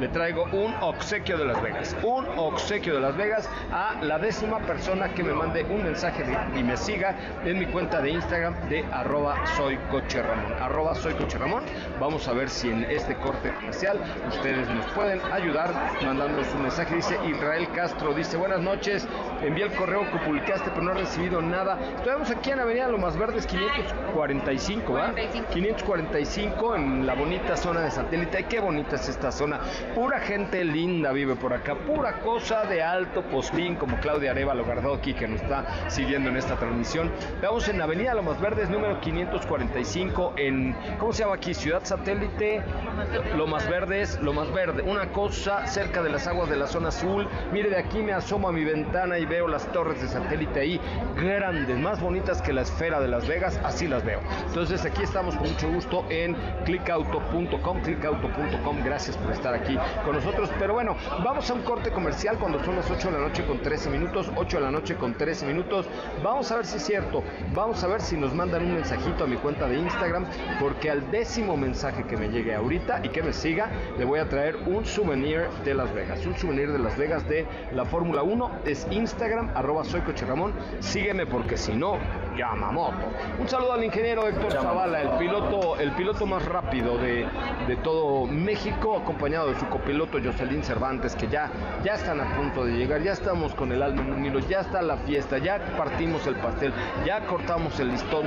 le 0.00 0.08
traigo 0.08 0.44
un 0.52 0.74
obsequio 0.80 1.36
de 1.36 1.44
Las 1.44 1.62
Vegas. 1.62 1.96
Un 2.02 2.26
obsequio 2.36 2.94
de 2.94 3.00
Las 3.00 3.16
Vegas 3.16 3.48
a 3.72 4.02
la 4.02 4.18
décima 4.18 4.58
persona 4.60 5.08
que 5.14 5.22
me 5.22 5.32
mande 5.32 5.64
un 5.64 5.82
mensaje 5.82 6.24
y 6.56 6.62
me 6.62 6.76
siga 6.76 7.14
en 7.44 7.58
mi 7.58 7.66
cuenta 7.66 8.00
de 8.00 8.09
Instagram 8.10 8.68
de 8.68 8.84
arroba 8.92 9.46
soy 9.56 9.76
Coche 9.90 10.22
Ramón. 10.22 10.52
Arroba 10.60 10.94
soy 10.94 11.14
Coche 11.14 11.38
Ramón. 11.38 11.64
Vamos 11.98 12.26
a 12.28 12.32
ver 12.32 12.48
si 12.48 12.68
en 12.68 12.84
este 12.84 13.14
corte 13.16 13.52
comercial 13.54 13.98
ustedes 14.28 14.68
nos 14.68 14.86
pueden 14.86 15.20
ayudar 15.32 15.72
mandándonos 16.02 16.52
un 16.54 16.62
mensaje. 16.62 16.96
Dice 16.96 17.18
Israel 17.28 17.68
Castro, 17.74 18.12
dice 18.14 18.36
buenas 18.36 18.60
noches, 18.60 19.06
envié 19.42 19.64
el 19.64 19.72
correo 19.72 20.10
que 20.10 20.18
publicaste 20.18 20.70
pero 20.70 20.82
no 20.82 20.92
he 20.92 20.94
recibido 20.94 21.40
nada. 21.40 21.78
Estamos 21.96 22.30
aquí 22.30 22.50
en 22.50 22.60
Avenida 22.60 22.88
Lomas 22.88 23.16
Verdes 23.16 23.46
545, 23.46 24.92
¿va? 24.92 25.14
545 25.52 26.76
en 26.76 27.06
la 27.06 27.14
bonita 27.14 27.56
zona 27.56 27.80
de 27.80 27.90
satélite. 27.90 28.44
Qué 28.44 28.60
bonita 28.60 28.96
es 28.96 29.08
esta 29.08 29.30
zona. 29.30 29.60
Pura 29.94 30.20
gente 30.20 30.64
linda 30.64 31.12
vive 31.12 31.36
por 31.36 31.52
acá, 31.52 31.74
pura 31.74 32.14
cosa 32.20 32.64
de 32.64 32.82
alto 32.82 33.22
postín 33.22 33.76
como 33.76 33.98
Claudia 34.00 34.32
Arevalo 34.32 34.64
Gardoki 34.64 35.14
que 35.14 35.28
nos 35.28 35.40
está 35.40 35.64
siguiendo 35.88 36.30
en 36.30 36.36
esta 36.36 36.56
transmisión. 36.56 37.10
Vamos 37.42 37.68
en 37.68 37.80
Avenida 37.80 37.99
Lomas 38.00 38.40
Verdes 38.40 38.70
número 38.70 38.98
545 39.00 40.32
en, 40.36 40.74
¿cómo 40.98 41.12
se 41.12 41.22
llama 41.22 41.34
aquí? 41.34 41.52
Ciudad 41.52 41.82
Satélite, 41.84 42.62
Lomas 43.36 43.68
Verdes, 43.68 44.18
Lomas 44.20 44.50
Verde. 44.52 44.82
Una 44.82 45.12
cosa 45.12 45.66
cerca 45.66 46.02
de 46.02 46.08
las 46.08 46.26
aguas 46.26 46.48
de 46.48 46.56
la 46.56 46.66
zona 46.66 46.88
azul. 46.88 47.28
Mire, 47.52 47.68
de 47.68 47.78
aquí 47.78 47.98
me 48.02 48.12
asomo 48.12 48.48
a 48.48 48.52
mi 48.52 48.64
ventana 48.64 49.18
y 49.18 49.26
veo 49.26 49.46
las 49.46 49.70
torres 49.72 50.00
de 50.00 50.08
satélite 50.08 50.60
ahí, 50.60 50.80
grandes, 51.14 51.78
más 51.78 52.00
bonitas 52.00 52.40
que 52.42 52.52
la 52.52 52.62
esfera 52.62 53.00
de 53.00 53.08
Las 53.08 53.28
Vegas, 53.28 53.60
así 53.64 53.86
las 53.86 54.04
veo. 54.04 54.20
Entonces 54.46 54.84
aquí 54.84 55.02
estamos 55.02 55.36
con 55.36 55.50
mucho 55.50 55.70
gusto 55.70 56.04
en 56.08 56.34
clickauto.com, 56.64 57.82
clickauto.com. 57.82 58.84
Gracias 58.84 59.16
por 59.18 59.32
estar 59.32 59.54
aquí 59.54 59.78
con 60.04 60.16
nosotros. 60.16 60.50
Pero 60.58 60.72
bueno, 60.72 60.96
vamos 61.22 61.48
a 61.50 61.54
un 61.54 61.62
corte 61.62 61.90
comercial 61.90 62.38
cuando 62.38 62.64
son 62.64 62.76
las 62.76 62.90
8 62.90 63.10
de 63.10 63.18
la 63.18 63.28
noche 63.28 63.44
con 63.44 63.60
13 63.60 63.90
minutos, 63.90 64.30
8 64.34 64.56
de 64.56 64.62
la 64.62 64.70
noche 64.70 64.96
con 64.96 65.14
13 65.14 65.46
minutos. 65.46 65.86
Vamos 66.24 66.50
a 66.50 66.56
ver 66.56 66.66
si 66.66 66.78
es 66.78 66.82
cierto. 66.82 67.22
Vamos 67.54 67.84
a 67.84 67.86
ver 67.86 67.89
si 67.98 68.16
nos 68.16 68.32
mandan 68.32 68.64
un 68.64 68.74
mensajito 68.74 69.24
a 69.24 69.26
mi 69.26 69.36
cuenta 69.36 69.66
de 69.66 69.78
Instagram, 69.78 70.24
porque 70.60 70.90
al 70.90 71.10
décimo 71.10 71.56
mensaje 71.56 72.04
que 72.04 72.16
me 72.16 72.28
llegue 72.28 72.54
ahorita 72.54 73.00
y 73.02 73.08
que 73.08 73.22
me 73.22 73.32
siga, 73.32 73.70
le 73.98 74.04
voy 74.04 74.20
a 74.20 74.28
traer 74.28 74.56
un 74.66 74.84
souvenir 74.84 75.48
de 75.64 75.74
Las 75.74 75.92
Vegas. 75.92 76.24
Un 76.24 76.36
souvenir 76.36 76.70
de 76.70 76.78
Las 76.78 76.96
Vegas 76.96 77.28
de 77.28 77.46
la 77.72 77.84
Fórmula 77.84 78.22
1. 78.22 78.50
Es 78.64 78.86
Instagram, 78.90 79.50
arroba 79.54 79.84
soy 79.84 80.02
Coche 80.02 80.24
Ramón. 80.26 80.52
Sígueme 80.78 81.26
porque 81.26 81.56
si 81.56 81.72
no, 81.72 81.98
Yamamoto. 82.36 83.08
Un 83.38 83.48
saludo 83.48 83.72
al 83.72 83.84
ingeniero 83.84 84.28
Héctor 84.28 84.52
Zavala, 84.52 85.02
el 85.02 85.10
piloto, 85.18 85.78
el 85.78 85.90
piloto 85.92 86.26
más 86.26 86.44
rápido 86.44 86.98
de, 86.98 87.26
de, 87.66 87.76
todo 87.76 88.26
México, 88.26 88.98
acompañado 88.98 89.48
de 89.48 89.58
su 89.58 89.66
copiloto 89.66 90.18
Jocelyn 90.22 90.62
Cervantes, 90.62 91.16
que 91.16 91.28
ya, 91.28 91.50
ya 91.82 91.94
están 91.94 92.20
a 92.20 92.36
punto 92.36 92.64
de 92.64 92.72
llegar, 92.72 93.02
ya 93.02 93.12
estamos 93.12 93.54
con 93.54 93.72
el 93.72 93.82
alma 93.82 94.02
en 94.02 94.12
un 94.12 94.24
hilo, 94.24 94.38
ya 94.40 94.60
está 94.60 94.82
la 94.82 94.98
fiesta, 94.98 95.38
ya 95.38 95.58
partimos 95.76 96.26
el 96.26 96.36
pastel, 96.36 96.72
ya 97.04 97.26
cortamos 97.26 97.79
el 97.80 97.90
listón. 97.90 98.26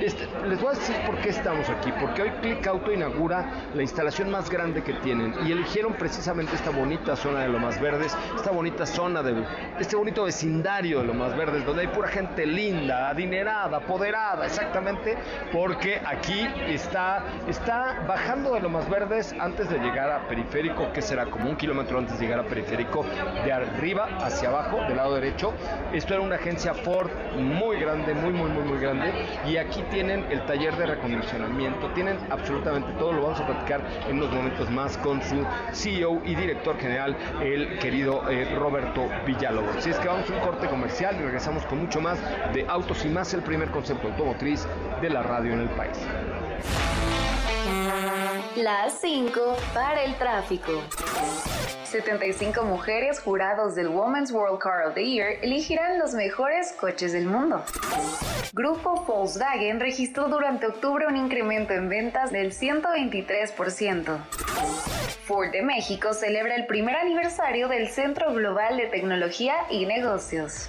Este, 0.00 0.26
les 0.46 0.60
voy 0.60 0.74
a 0.74 0.78
decir 0.78 0.96
por 1.06 1.16
qué 1.18 1.30
estamos 1.30 1.68
aquí, 1.70 1.92
porque 2.00 2.22
hoy 2.22 2.30
Click 2.42 2.66
Auto 2.66 2.92
inaugura 2.92 3.46
la 3.74 3.82
instalación 3.82 4.30
más 4.30 4.50
grande 4.50 4.82
que 4.82 4.94
tienen 4.94 5.34
y 5.46 5.52
eligieron 5.52 5.94
precisamente 5.94 6.54
esta 6.54 6.70
bonita 6.70 7.16
zona 7.16 7.40
de 7.40 7.48
Lomas 7.48 7.80
Verdes, 7.80 8.16
esta 8.36 8.50
bonita 8.50 8.86
zona 8.86 9.22
de 9.22 9.44
este 9.78 9.96
bonito 9.96 10.24
vecindario 10.24 11.00
de 11.00 11.06
Lomas 11.06 11.36
Verdes, 11.36 11.64
donde 11.64 11.82
hay 11.82 11.88
pura 11.88 12.08
gente 12.08 12.46
linda, 12.46 13.08
adinerada, 13.08 13.78
apoderada, 13.78 14.46
exactamente, 14.46 15.16
porque 15.52 16.00
aquí 16.04 16.46
está, 16.68 17.22
está 17.48 18.04
bajando 18.06 18.54
de 18.54 18.60
Lomas 18.60 18.88
Verdes 18.88 19.34
antes 19.38 19.68
de 19.68 19.78
llegar 19.78 20.10
a 20.10 20.28
Periférico, 20.28 20.92
que 20.92 21.02
será 21.02 21.26
como 21.26 21.48
un 21.50 21.56
kilómetro 21.56 21.98
antes 21.98 22.18
de 22.18 22.26
llegar 22.26 22.40
a 22.40 22.44
Periférico, 22.44 23.04
de 23.44 23.52
arriba 23.52 24.08
hacia 24.20 24.48
abajo, 24.48 24.80
del 24.88 24.96
lado 24.96 25.14
derecho. 25.14 25.52
Esto 25.92 26.14
era 26.14 26.22
una 26.22 26.36
agencia 26.36 26.74
Ford 26.74 27.10
muy 27.38 27.78
grande, 27.78 28.14
muy, 28.14 28.32
muy, 28.32 28.50
muy, 28.50 28.62
muy 28.62 28.78
grande, 28.78 28.93
y 29.48 29.56
aquí 29.56 29.82
tienen 29.90 30.24
el 30.30 30.44
taller 30.46 30.76
de 30.76 30.86
recondicionamiento, 30.86 31.88
tienen 31.90 32.18
absolutamente 32.30 32.92
todo, 32.98 33.12
lo 33.12 33.22
vamos 33.22 33.40
a 33.40 33.46
platicar 33.46 33.82
en 34.08 34.16
unos 34.18 34.32
momentos 34.32 34.70
más 34.70 34.96
con 34.98 35.22
su 35.22 35.44
CEO 35.72 36.22
y 36.24 36.34
director 36.34 36.78
general, 36.78 37.16
el 37.42 37.78
querido 37.78 38.28
eh, 38.30 38.54
Roberto 38.56 39.08
Villalobos. 39.26 39.76
Así 39.76 39.90
es 39.90 39.98
que 39.98 40.08
vamos 40.08 40.28
a 40.30 40.34
un 40.34 40.40
corte 40.40 40.66
comercial 40.66 41.16
y 41.16 41.22
regresamos 41.22 41.64
con 41.66 41.78
mucho 41.78 42.00
más 42.00 42.18
de 42.52 42.66
Autos 42.68 43.04
y 43.04 43.08
más, 43.08 43.34
el 43.34 43.42
primer 43.42 43.70
concepto 43.70 44.08
automotriz 44.08 44.66
de 45.00 45.10
la 45.10 45.22
radio 45.22 45.52
en 45.52 45.60
el 45.60 45.70
país. 45.70 45.98
Las 48.56 49.00
5 49.00 49.56
para 49.74 50.04
el 50.04 50.14
tráfico. 50.14 50.80
75 51.86 52.62
mujeres 52.62 53.18
jurados 53.20 53.74
del 53.74 53.88
Women's 53.88 54.30
World 54.30 54.60
Car 54.60 54.86
of 54.86 54.94
the 54.94 55.04
Year 55.04 55.38
elegirán 55.42 55.98
los 55.98 56.14
mejores 56.14 56.72
coches 56.72 57.12
del 57.12 57.26
mundo. 57.26 57.64
Grupo 58.52 59.04
Volkswagen 59.06 59.80
registró 59.80 60.28
durante 60.28 60.66
octubre 60.66 61.06
un 61.08 61.16
incremento 61.16 61.72
en 61.72 61.88
ventas 61.88 62.30
del 62.30 62.52
123%. 62.52 64.18
Ford 65.24 65.50
de 65.50 65.62
México 65.62 66.12
celebra 66.12 66.54
el 66.54 66.66
primer 66.66 66.94
aniversario 66.94 67.66
del 67.66 67.88
Centro 67.88 68.34
Global 68.34 68.76
de 68.76 68.86
Tecnología 68.86 69.54
y 69.68 69.86
Negocios. 69.86 70.68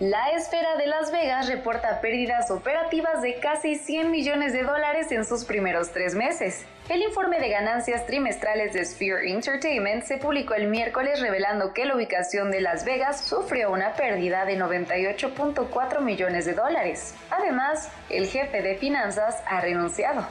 La 0.00 0.30
esfera 0.30 0.76
de 0.76 0.86
Las 0.86 1.10
Vegas 1.10 1.48
reporta 1.48 2.00
pérdidas 2.00 2.50
operativas 2.50 3.20
de 3.20 3.40
casi 3.40 3.74
100 3.74 4.10
millones 4.10 4.52
de 4.52 4.62
dólares 4.62 5.10
en 5.10 5.24
sus 5.24 5.44
primeros 5.44 5.90
tres 5.90 6.14
meses. 6.14 6.64
El 6.88 7.02
informe 7.02 7.38
de 7.38 7.50
ganancias 7.50 8.06
trimestrales 8.06 8.72
de 8.72 8.82
Sphere 8.82 9.30
Entertainment 9.30 10.04
se 10.04 10.16
publicó 10.16 10.54
el 10.54 10.68
miércoles 10.68 11.20
revelando 11.20 11.74
que 11.74 11.84
la 11.84 11.94
ubicación 11.94 12.50
de 12.50 12.62
Las 12.62 12.86
Vegas 12.86 13.20
sufrió 13.20 13.70
una 13.70 13.92
pérdida 13.92 14.46
de 14.46 14.58
98.4 14.58 16.00
millones 16.00 16.46
de 16.46 16.54
dólares. 16.54 17.14
Además, 17.28 17.90
el 18.08 18.26
jefe 18.26 18.62
de 18.62 18.76
finanzas 18.76 19.42
ha 19.46 19.60
renunciado. 19.60 20.26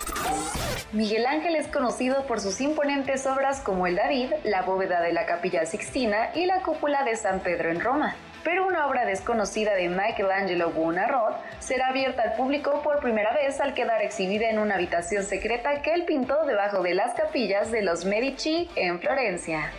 Miguel 0.93 1.27
Ángel 1.27 1.55
es 1.55 1.67
conocido 1.67 2.25
por 2.25 2.39
sus 2.41 2.59
imponentes 2.59 3.27
obras 3.27 3.61
como 3.61 3.85
el 3.85 3.95
David, 3.95 4.33
la 4.43 4.63
bóveda 4.63 5.01
de 5.01 5.13
la 5.13 5.27
Capilla 5.27 5.63
Sixtina 5.67 6.31
y 6.33 6.47
la 6.47 6.63
cúpula 6.63 7.03
de 7.03 7.17
San 7.17 7.41
Pedro 7.41 7.69
en 7.69 7.81
Roma 7.81 8.15
pero 8.47 8.65
una 8.65 8.87
obra 8.87 9.03
desconocida 9.03 9.75
de 9.75 9.89
Michelangelo 9.89 10.69
Buonarrot 10.71 11.35
será 11.59 11.89
abierta 11.89 12.21
al 12.21 12.33
público 12.35 12.81
por 12.81 13.01
primera 13.01 13.33
vez 13.33 13.59
al 13.59 13.73
quedar 13.73 14.01
exhibida 14.01 14.49
en 14.49 14.57
una 14.57 14.75
habitación 14.75 15.25
secreta 15.25 15.81
que 15.81 15.93
él 15.93 16.05
pintó 16.05 16.45
debajo 16.45 16.81
de 16.81 16.93
las 16.93 17.13
capillas 17.13 17.73
de 17.73 17.81
los 17.81 18.05
Medici 18.05 18.69
en 18.77 19.01
Florencia. 19.01 19.69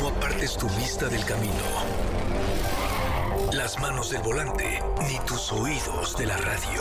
No 0.00 0.08
apartes 0.08 0.56
tu 0.56 0.66
vista 0.70 1.08
del 1.08 1.22
camino, 1.26 1.52
las 3.52 3.78
manos 3.80 4.10
del 4.10 4.22
volante, 4.22 4.82
ni 5.06 5.18
tus 5.26 5.52
oídos 5.52 6.16
de 6.16 6.24
la 6.24 6.38
radio 6.38 6.80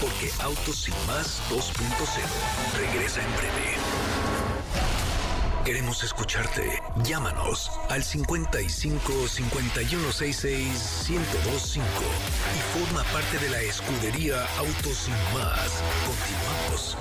porque 0.00 0.30
Autos 0.42 0.88
y 0.88 0.92
más 1.06 1.40
2.0 1.50 1.68
regresa 2.78 3.20
en 3.20 3.32
breve. 3.36 3.76
Queremos 5.64 6.04
escucharte. 6.04 6.80
Llámanos 7.02 7.72
al 7.88 8.04
55 8.04 9.26
5166 9.26 11.06
1025 11.08 11.84
y 12.54 12.78
forma 12.78 13.02
parte 13.12 13.38
de 13.38 13.50
la 13.50 13.60
escudería 13.62 14.46
Autos 14.58 14.96
sin 14.96 15.14
más. 15.34 15.82
Continuamos. 16.06 16.96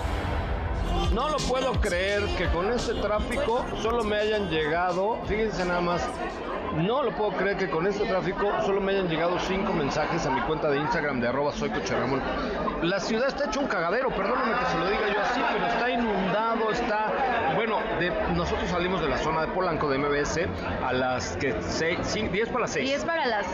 No 1.15 1.29
lo 1.29 1.37
puedo 1.37 1.71
creer 1.79 2.25
que 2.37 2.45
con 2.47 2.69
este 2.73 2.93
tráfico 2.95 3.65
solo 3.81 4.03
me 4.03 4.17
hayan 4.17 4.49
llegado, 4.49 5.17
fíjense 5.27 5.63
nada 5.63 5.79
más, 5.79 6.05
no 6.75 7.03
lo 7.03 7.15
puedo 7.15 7.31
creer 7.31 7.55
que 7.55 7.69
con 7.69 7.87
este 7.87 8.05
tráfico 8.05 8.51
solo 8.65 8.81
me 8.81 8.91
hayan 8.91 9.07
llegado 9.07 9.39
cinco 9.39 9.71
mensajes 9.71 10.25
a 10.25 10.29
mi 10.29 10.41
cuenta 10.41 10.69
de 10.69 10.77
Instagram 10.77 11.21
de 11.21 11.29
arroba 11.29 11.53
soy 11.53 11.69
Ramón. 11.69 12.21
La 12.81 12.99
ciudad 12.99 13.29
está 13.29 13.45
hecho 13.45 13.61
un 13.61 13.67
cagadero, 13.67 14.09
perdóname 14.09 14.59
que 14.59 14.65
se 14.65 14.77
lo 14.77 14.89
diga 14.89 15.13
yo 15.13 15.21
así, 15.21 15.41
pero 15.53 15.67
está 15.67 15.89
inundado, 15.89 16.69
está... 16.69 17.53
Bueno, 17.55 17.79
de, 17.97 18.11
nosotros 18.35 18.69
salimos 18.69 18.99
de 18.99 19.07
la 19.07 19.17
zona 19.17 19.45
de 19.45 19.47
Polanco 19.47 19.89
de 19.89 19.97
MBS 19.97 20.41
a 20.83 20.91
las 20.91 21.37
que 21.37 21.53
10 21.53 22.49
para 22.49 22.59
las 22.59 22.71
6. 22.71 22.89
10 22.89 23.05
para 23.05 23.25
las 23.25 23.45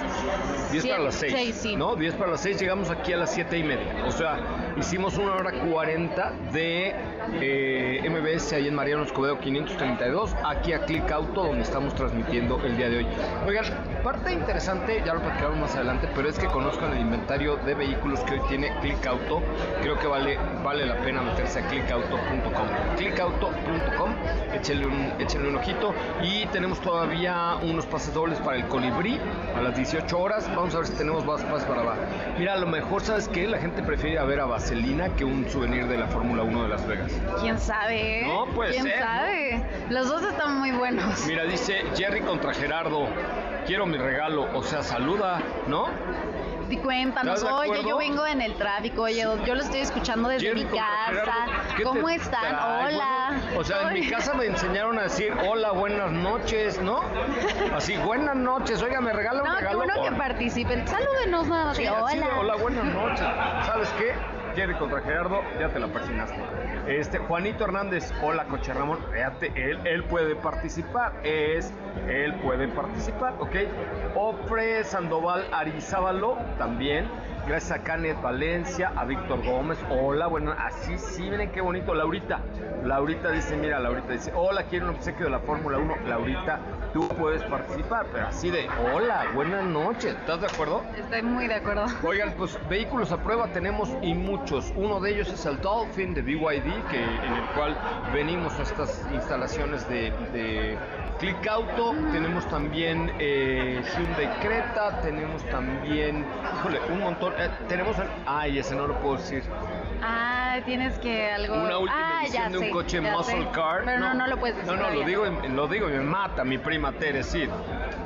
10 0.72 0.88
para 0.88 1.00
las 1.04 1.16
6. 1.16 1.32
seis, 1.32 1.56
sí. 1.56 1.76
¿No? 1.76 1.96
10 1.96 2.16
para 2.16 2.32
las 2.32 2.42
6 2.42 2.60
llegamos 2.60 2.90
aquí 2.90 3.14
a 3.14 3.18
las 3.18 3.32
7 3.32 3.56
y 3.56 3.64
media. 3.64 4.04
O 4.08 4.12
sea, 4.12 4.40
hicimos 4.78 5.16
una 5.20 5.36
hora 5.36 5.52
40 5.52 6.34
de 6.52 6.96
eh, 7.42 8.02
MBS 8.10 8.54
ahí 8.54 8.68
en 8.68 8.76
Mariano 8.76 9.04
Escobedo 9.04 9.40
532, 9.40 10.36
aquí 10.44 10.74
a 10.74 10.86
Click 10.86 11.12
Auto, 11.12 11.44
donde 11.44 11.62
estamos 11.62 11.94
transmitiendo 11.96 12.60
el 12.64 12.78
día 12.78 12.90
de 12.90 12.98
hoy. 12.98 13.08
Oigan, 13.48 13.66
parte 14.04 14.34
interesante, 14.34 15.02
ya 15.06 15.14
lo 15.14 15.22
platicaremos 15.22 15.60
más 15.60 15.76
adelante, 15.76 16.10
pero 16.16 16.30
es 16.30 16.38
que 16.38 16.48
conozcan 16.48 16.94
el 16.94 17.02
inventario 17.02 17.58
de 17.58 17.74
vehículos 17.74 18.20
que 18.22 18.34
hoy 18.34 18.42
tiene 18.48 18.72
Click 18.82 19.06
Auto. 19.06 19.42
Creo 19.82 19.98
que 20.00 20.08
vale, 20.08 20.38
vale 20.64 20.86
la 20.86 20.98
pena 20.98 21.22
meterse 21.22 21.60
a 21.60 21.68
clickauto.com. 21.68 22.68
Clickauto.com, 22.98 24.12
échenle 24.54 24.88
un, 24.88 25.14
échenle 25.20 25.56
ojito. 25.56 25.94
Y 26.22 26.46
tenemos 26.48 26.80
todavía 26.82 27.58
unos 27.62 27.86
pases 27.86 28.14
dobles 28.14 28.40
para 28.40 28.58
el 28.58 28.68
colibrí 28.68 29.20
a 29.56 29.62
las 29.62 29.76
18 29.76 30.20
horas. 30.20 30.50
Vamos 30.56 30.74
a 30.76 30.80
ver 30.80 30.88
si 30.88 30.94
tenemos 30.94 31.26
más 31.26 31.44
pases 31.44 31.68
para 31.68 31.82
abajo. 31.82 32.02
Mira, 32.38 32.58
lo 32.58 32.68
mejor, 32.68 33.02
¿sabes 33.02 33.28
qué? 33.28 33.48
La 33.48 33.60
gente 33.60 33.84
prefiere 33.84 34.24
ver 34.26 34.40
a 34.40 34.46
Vaselina 34.46 35.10
que 35.16 35.26
un 35.26 35.50
souvenir 35.50 35.88
de 35.88 35.98
la 35.98 36.08
Fórmula 36.08 36.44
1 36.44 36.64
de 36.64 36.70
Las 36.70 36.88
Vegas. 36.88 37.11
¿Quién 37.40 37.60
sabe? 37.60 38.24
No, 38.28 38.46
puede 38.48 38.72
¿Quién 38.72 38.84
ser, 38.84 39.00
¿no? 39.00 39.06
sabe? 39.06 39.64
Los 39.90 40.08
dos 40.10 40.24
están 40.24 40.60
muy 40.60 40.72
buenos. 40.72 41.26
Mira, 41.26 41.44
dice 41.46 41.84
Jerry 41.96 42.22
contra 42.22 42.54
Gerardo. 42.54 43.08
Quiero 43.66 43.86
mi 43.86 43.98
regalo, 43.98 44.48
o 44.54 44.64
sea, 44.64 44.82
saluda, 44.82 45.40
¿no? 45.68 45.88
Y 46.70 46.78
cuéntanos, 46.78 47.40
¿Estás 47.44 47.62
de 47.64 47.70
oye, 47.70 47.84
yo 47.88 47.98
vengo 47.98 48.26
en 48.26 48.42
el 48.42 48.56
tráfico, 48.56 49.04
oye, 49.04 49.28
yo 49.46 49.56
lo 49.56 49.62
estoy 49.62 49.82
escuchando 49.82 50.30
desde 50.30 50.48
Jerry 50.48 50.64
mi 50.64 50.70
casa. 50.72 51.06
Gerardo, 51.10 51.52
¿qué 51.76 51.84
¿Cómo 51.84 52.10
están? 52.10 52.40
trae? 52.42 52.86
Hola. 52.96 53.32
Bueno, 53.44 53.60
o 53.60 53.64
sea, 53.64 53.82
en 53.90 53.94
mi 53.94 54.08
casa 54.10 54.34
me 54.34 54.46
enseñaron 54.46 54.98
a 54.98 55.04
decir 55.04 55.34
hola, 55.48 55.72
buenas 55.72 56.12
noches, 56.12 56.82
¿no? 56.82 57.02
Así, 57.76 57.98
buenas 57.98 58.36
noches, 58.38 58.82
oiga, 58.82 59.02
me 59.02 59.12
regala 59.14 59.42
un 59.44 59.50
No, 59.50 59.54
qué 59.56 59.60
regalo. 59.62 59.78
bueno 59.80 59.94
que 60.02 60.12
participen. 60.14 60.88
Salúdenos 60.88 61.48
nada 61.48 61.66
más. 61.66 61.78
Sí, 61.78 61.86
hola. 61.88 62.28
hola, 62.40 62.56
buenas 62.56 62.86
noches. 62.86 63.28
¿Sabes 63.66 63.90
qué? 63.98 64.14
Jerry 64.56 64.76
contra 64.76 65.02
Gerardo, 65.02 65.42
ya 65.60 65.70
te 65.70 65.80
la 65.80 65.88
persinaste. 65.88 66.36
Este, 66.88 67.18
Juanito 67.18 67.64
Hernández, 67.64 68.14
hola 68.22 68.46
Coche 68.46 68.74
Ramón, 68.74 69.00
fíjate, 69.12 69.52
él, 69.56 69.80
él 69.86 70.04
puede 70.04 70.36
participar, 70.36 71.14
es, 71.24 71.74
él 72.08 72.34
puede 72.36 72.68
participar, 72.68 73.34
¿ok? 73.40 73.56
Ofre 74.16 74.84
Sandoval 74.84 75.46
Arizábalo, 75.52 76.38
también. 76.58 77.08
Gracias 77.48 77.72
a 77.72 77.84
Canet 77.84 78.22
Valencia, 78.22 78.94
a 78.96 79.04
Víctor 79.04 79.44
Gómez, 79.44 79.78
hola, 79.90 80.28
bueno, 80.28 80.54
así 80.58 80.98
sí, 80.98 81.24
miren 81.24 81.52
qué 81.52 81.60
bonito. 81.60 81.94
Laurita, 81.96 82.40
Laurita 82.86 83.32
dice, 83.32 83.58
mira, 83.58 83.80
Laurita 83.80 84.14
dice, 84.14 84.32
hola, 84.36 84.64
quiero 84.64 84.90
un 84.90 84.96
obsequio 84.96 85.26
de 85.26 85.32
la 85.32 85.40
Fórmula 85.40 85.80
1. 85.80 85.96
Laurita, 86.08 86.60
tú 86.94 87.08
puedes 87.10 87.42
participar, 87.44 88.06
pero 88.14 88.28
así 88.28 88.52
de, 88.52 88.70
hola, 88.94 89.26
buenas 89.34 89.66
noches, 89.66 90.16
¿estás 90.16 90.42
de 90.42 90.48
acuerdo? 90.48 90.84
Estoy 90.96 91.24
muy 91.24 91.48
de 91.48 91.56
acuerdo. 91.56 91.86
Oigan, 92.04 92.32
pues 92.38 92.58
vehículos 92.70 93.12
a 93.12 93.18
prueba 93.18 93.48
tenemos 93.48 93.90
y 94.04 94.14
muchos. 94.14 94.72
Uno 94.76 95.00
de 95.00 95.12
ellos 95.12 95.34
es 95.34 95.46
el 95.46 95.60
Dolphin 95.62 96.14
de 96.14 96.22
BYD, 96.22 96.86
que, 96.92 97.04
en 97.04 97.34
el 97.34 97.46
cual 97.56 97.76
venimos 98.14 98.54
a 98.60 98.62
estas 98.62 99.04
instalaciones 99.12 99.90
de, 99.90 100.12
de 100.32 100.78
Click 101.22 101.48
Auto. 101.48 101.94
Tenemos 102.12 102.48
también 102.50 103.12
eh, 103.20 103.80
Hyundai 103.96 104.40
Creta, 104.42 105.00
tenemos 105.02 105.44
también, 105.46 106.26
híjole, 106.58 106.80
un 106.92 107.00
montón. 107.00 107.34
Eh, 107.38 107.48
tenemos, 107.70 107.98
el- 108.00 108.08
ay, 108.26 108.58
ese 108.58 108.76
no 108.76 108.88
lo 108.88 109.00
puedo 109.00 109.18
decir. 109.18 109.44
Ah, 110.02 110.58
tienes 110.66 110.98
que 110.98 111.32
algo. 111.32 111.54
Una 111.64 111.78
última 111.78 112.20
ah, 112.20 112.24
edición 112.24 112.44
ya 112.46 112.50
de 112.50 112.58
un 112.58 112.64
sé, 112.64 112.70
coche 112.72 113.02
ya 113.04 113.12
muscle 113.12 113.44
sé. 113.44 113.50
car. 113.52 113.82
Pero 113.86 114.00
no, 114.00 114.14
no, 114.16 114.26
lo 114.28 114.38
puedes 114.38 114.58
decir. 114.58 114.72
No, 114.72 114.78
no, 114.82 114.90
lo 114.90 115.06
digo, 115.06 115.26
lo 115.26 115.68
digo 115.68 115.90
y 115.90 115.94
me 115.94 116.00
mata 116.02 116.44
mi 116.44 116.58
prima 116.58 116.92
Teresid. 116.92 117.50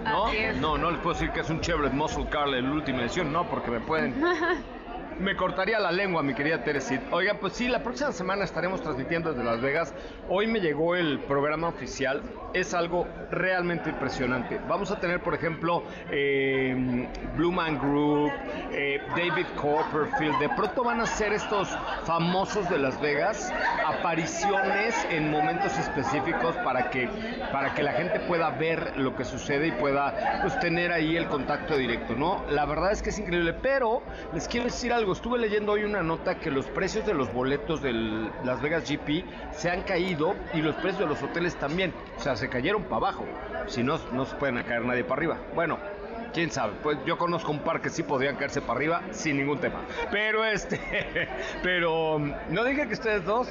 ¿No? 0.03 0.25
Así 0.25 0.37
es. 0.37 0.57
No, 0.57 0.77
no 0.77 0.91
les 0.91 0.99
puedo 0.99 1.13
decir 1.13 1.31
que 1.31 1.39
es 1.39 1.49
un 1.49 1.61
Chevrolet 1.61 1.93
Muscle 1.93 2.27
Car 2.29 2.49
la 2.49 2.59
última 2.69 2.99
edición, 2.99 3.31
no, 3.31 3.45
porque 3.49 3.71
me 3.71 3.79
pueden. 3.79 4.21
Me 5.19 5.37
cortaría 5.37 5.79
la 5.79 5.93
lengua, 5.93 6.21
mi 6.23 6.33
querida 6.33 6.61
Teresid. 6.61 6.99
Oiga, 7.11 7.35
pues 7.39 7.53
sí, 7.53 7.69
la 7.69 7.81
próxima 7.81 8.11
semana 8.11 8.43
estaremos 8.43 8.81
transmitiendo 8.81 9.31
desde 9.31 9.45
Las 9.45 9.61
Vegas. 9.61 9.93
Hoy 10.27 10.45
me 10.45 10.59
llegó 10.59 10.93
el 10.93 11.19
programa 11.19 11.69
oficial. 11.69 12.21
Es 12.53 12.73
algo 12.73 13.07
realmente 13.31 13.91
impresionante. 13.91 14.59
Vamos 14.67 14.91
a 14.91 14.99
tener, 14.99 15.21
por 15.21 15.33
ejemplo, 15.33 15.83
eh, 16.11 17.07
Blue 17.37 17.53
Man 17.53 17.79
Group, 17.79 18.29
eh, 18.73 19.01
David 19.15 19.45
Copperfield. 19.55 20.37
De 20.37 20.49
pronto 20.49 20.83
van 20.83 20.99
a 20.99 21.05
ser 21.05 21.31
estos 21.31 21.69
famosos 22.03 22.69
de 22.69 22.77
Las 22.77 22.99
Vegas 22.99 23.53
apariciones 23.87 24.95
en 25.09 25.31
momentos 25.31 25.77
específicos 25.77 26.57
para 26.57 26.89
que, 26.89 27.09
para 27.53 27.73
que 27.73 27.83
la 27.83 27.93
gente 27.93 28.19
pueda 28.21 28.49
ver 28.49 28.97
lo 28.97 29.15
que 29.15 29.23
sucede 29.23 29.67
y 29.67 29.71
pueda 29.71 30.41
pues, 30.41 30.59
tener 30.59 30.91
ahí 30.91 31.15
el 31.15 31.27
contacto 31.27 31.77
directo, 31.77 32.15
¿no? 32.15 32.43
La 32.49 32.65
verdad 32.65 32.91
es 32.91 33.01
que 33.01 33.11
es 33.11 33.19
increíble, 33.19 33.53
pero 33.53 34.01
les 34.33 34.49
quiero 34.49 34.65
decir 34.65 34.91
algo. 34.91 35.04
Estuve 35.11 35.37
leyendo 35.37 35.73
hoy 35.73 35.83
una 35.83 36.01
nota 36.01 36.39
que 36.39 36.49
los 36.49 36.65
precios 36.65 37.05
de 37.05 37.13
los 37.13 37.31
boletos 37.31 37.81
del 37.81 38.29
Las 38.43 38.61
Vegas 38.61 38.89
GP 38.89 39.23
se 39.51 39.69
han 39.69 39.83
caído 39.83 40.35
y 40.53 40.61
los 40.61 40.75
precios 40.75 40.99
de 40.99 41.05
los 41.05 41.21
hoteles 41.21 41.55
también. 41.55 41.93
O 42.17 42.21
sea, 42.21 42.35
se 42.35 42.49
cayeron 42.49 42.83
para 42.83 42.97
abajo. 42.97 43.25
Si 43.67 43.83
no, 43.83 43.99
no 44.11 44.25
se 44.25 44.35
pueden 44.35 44.61
caer 44.63 44.83
nadie 44.83 45.03
para 45.03 45.19
arriba. 45.19 45.37
Bueno, 45.53 45.77
quién 46.35 46.51
sabe. 46.51 46.73
Pues 46.83 46.97
yo 47.05 47.17
conozco 47.17 47.49
un 47.51 47.59
par 47.59 47.81
que 47.81 47.89
sí 47.89 48.03
podrían 48.03 48.35
caerse 48.35 48.61
para 48.61 48.73
arriba 48.73 49.01
sin 49.11 49.37
ningún 49.37 49.57
tema. 49.59 49.79
Pero 50.11 50.45
este, 50.45 50.79
pero 51.63 52.19
no 52.49 52.63
dije 52.63 52.87
que 52.87 52.93
ustedes 52.93 53.25
dos. 53.25 53.47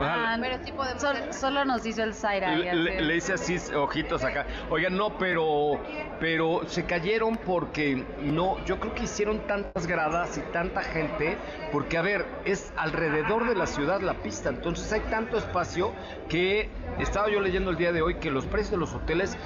Ah, 0.00 0.36
pero 0.40 0.58
sí 0.64 0.72
podemos. 0.72 1.02
solo 1.34 1.64
nos 1.64 1.84
hizo 1.86 2.02
el 2.02 2.14
Zaira. 2.14 2.54
le, 2.54 2.74
le- 2.74 3.00
le 3.00 3.16
hice 3.16 3.32
así 3.34 3.56
ojitos 3.74 4.22
acá. 4.24 4.46
Oigan, 4.70 4.96
no, 4.96 5.16
pero 5.18 5.80
pero 6.20 6.62
se 6.66 6.84
cayeron 6.84 7.36
porque 7.36 8.04
no, 8.20 8.62
yo 8.64 8.78
creo 8.80 8.94
que 8.94 9.04
hicieron 9.04 9.40
tantas 9.46 9.86
gradas 9.86 10.36
y 10.36 10.40
tanta 10.52 10.82
gente, 10.82 11.36
porque 11.72 11.96
a 11.98 12.02
ver, 12.02 12.26
es 12.44 12.72
alrededor 12.76 13.48
de 13.48 13.54
la 13.54 13.66
ciudad 13.66 14.00
la 14.00 14.14
pista, 14.14 14.48
entonces 14.50 14.92
hay 14.92 15.00
tanto 15.02 15.38
espacio 15.38 15.92
que 16.28 16.68
estaba 16.98 17.28
yo 17.30 17.40
leyendo 17.40 17.70
el 17.70 17.76
día 17.76 17.92
de 17.92 18.02
hoy 18.02 18.16
que 18.16 18.30
los 18.30 18.46
precios 18.46 18.72
de 18.72 18.76
los 18.78 18.94
hoteles 18.94 19.36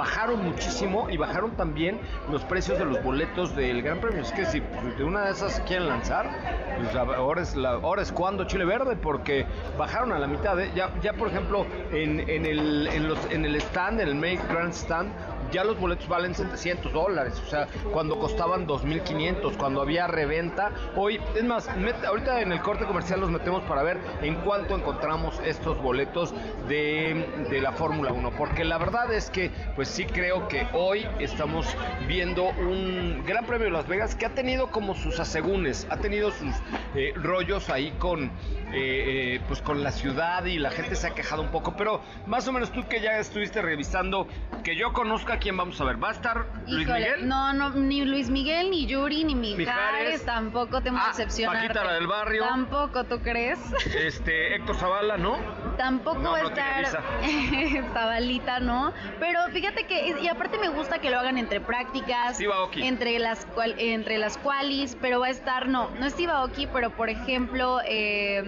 bajaron 0.00 0.42
muchísimo 0.42 1.10
y 1.10 1.18
bajaron 1.18 1.50
también 1.58 2.00
los 2.30 2.42
precios 2.44 2.78
de 2.78 2.86
los 2.86 3.02
boletos 3.04 3.54
del 3.54 3.82
Gran 3.82 4.00
Premio. 4.00 4.22
Es 4.22 4.32
que 4.32 4.46
si 4.46 4.60
de 4.96 5.04
una 5.04 5.26
de 5.26 5.32
esas 5.32 5.60
quieren 5.68 5.88
lanzar, 5.88 6.30
pues 6.78 6.96
ahora 6.96 7.42
es 7.42 7.54
la 7.54 7.72
ahora 7.72 8.00
es 8.00 8.10
cuando 8.10 8.44
Chile 8.44 8.64
Verde 8.64 8.96
porque 8.96 9.44
bajaron 9.76 10.12
a 10.12 10.18
la 10.18 10.26
mitad. 10.26 10.58
¿eh? 10.58 10.70
Ya 10.74 10.90
ya 11.02 11.12
por 11.12 11.28
ejemplo 11.28 11.66
en, 11.92 12.20
en 12.30 12.46
el 12.46 12.86
en 12.86 13.08
los 13.08 13.18
en 13.30 13.44
el 13.44 13.56
stand, 13.56 14.00
en 14.00 14.08
el 14.08 14.14
Make 14.14 14.40
Grand 14.48 14.72
Stand 14.72 15.12
ya 15.52 15.64
los 15.64 15.78
boletos 15.78 16.08
valen 16.08 16.34
700 16.34 16.92
dólares, 16.92 17.40
o 17.44 17.48
sea, 17.48 17.68
cuando 17.92 18.18
costaban 18.18 18.66
2.500, 18.66 19.56
cuando 19.56 19.82
había 19.82 20.06
reventa. 20.06 20.70
Hoy, 20.96 21.20
es 21.34 21.44
más, 21.44 21.68
ahorita 21.68 22.40
en 22.40 22.52
el 22.52 22.60
corte 22.60 22.84
comercial 22.84 23.20
los 23.20 23.30
metemos 23.30 23.62
para 23.64 23.82
ver 23.82 23.98
en 24.22 24.36
cuánto 24.36 24.76
encontramos 24.76 25.40
estos 25.44 25.80
boletos 25.82 26.34
de, 26.68 27.46
de 27.50 27.60
la 27.60 27.72
Fórmula 27.72 28.12
1, 28.12 28.32
porque 28.36 28.64
la 28.64 28.78
verdad 28.78 29.12
es 29.12 29.30
que, 29.30 29.50
pues 29.76 29.88
sí 29.88 30.04
creo 30.04 30.48
que 30.48 30.66
hoy 30.72 31.06
estamos 31.18 31.66
viendo 32.06 32.44
un 32.48 33.22
Gran 33.26 33.44
Premio 33.46 33.66
de 33.66 33.72
Las 33.72 33.86
Vegas 33.86 34.14
que 34.14 34.26
ha 34.26 34.34
tenido 34.34 34.70
como 34.70 34.94
sus 34.94 35.18
asegúnes, 35.20 35.86
ha 35.90 35.96
tenido 35.96 36.30
sus 36.30 36.54
eh, 36.94 37.12
rollos 37.16 37.70
ahí 37.70 37.92
con, 37.98 38.24
eh, 38.24 38.30
eh, 38.72 39.40
pues 39.48 39.60
con 39.62 39.82
la 39.82 39.92
ciudad 39.92 40.44
y 40.44 40.58
la 40.58 40.70
gente 40.70 40.94
se 40.94 41.08
ha 41.08 41.14
quejado 41.14 41.42
un 41.42 41.50
poco, 41.50 41.74
pero 41.76 42.00
más 42.26 42.46
o 42.48 42.52
menos 42.52 42.70
tú 42.72 42.86
que 42.88 43.00
ya 43.00 43.18
estuviste 43.18 43.62
revisando, 43.62 44.26
que 44.62 44.76
yo 44.76 44.92
conozca 44.92 45.39
quién 45.40 45.56
vamos 45.56 45.80
a 45.80 45.84
ver, 45.84 46.02
¿va 46.02 46.08
a 46.10 46.12
estar 46.12 46.46
Luis 46.68 46.82
Híjole, 46.86 47.00
Miguel? 47.10 47.28
No, 47.28 47.52
no, 47.52 47.70
ni 47.70 48.04
Luis 48.04 48.28
Miguel, 48.30 48.70
ni 48.70 48.86
Yuri, 48.86 49.24
ni 49.24 49.34
Mijares, 49.34 49.58
Mijares. 49.58 50.24
tampoco 50.24 50.80
tengo 50.82 50.98
Ah, 51.00 51.08
decepcionarte. 51.08 51.68
Paquita, 51.68 51.84
la 51.84 51.94
del 51.94 52.06
barrio. 52.06 52.44
Tampoco, 52.44 53.04
¿tú 53.04 53.20
crees? 53.20 53.58
Este, 53.94 54.54
Héctor 54.56 54.76
Zavala, 54.76 55.16
¿no? 55.16 55.36
Tampoco 55.76 56.18
No, 56.18 56.32
va 56.32 56.38
a 56.38 56.42
no 56.42 56.48
estar 56.48 56.86
Zabalita, 57.94 58.60
¿no? 58.60 58.92
Pero 59.18 59.40
fíjate 59.52 59.84
que, 59.86 60.14
y 60.20 60.28
aparte 60.28 60.58
me 60.58 60.68
gusta 60.68 60.98
que 60.98 61.10
lo 61.10 61.18
hagan 61.18 61.38
entre 61.38 61.60
prácticas, 61.60 62.40
Aoki. 62.40 62.82
entre 62.86 63.18
las 63.18 63.44
cual, 63.46 63.74
entre 63.78 64.18
las 64.18 64.36
cualis, 64.38 64.96
pero 65.00 65.20
va 65.20 65.26
a 65.26 65.30
estar, 65.30 65.68
no, 65.68 65.90
no 65.98 66.06
es 66.06 66.12
Steve 66.12 66.32
Aoki, 66.32 66.66
pero 66.66 66.90
por 66.90 67.08
ejemplo, 67.08 67.80
eh, 67.86 68.42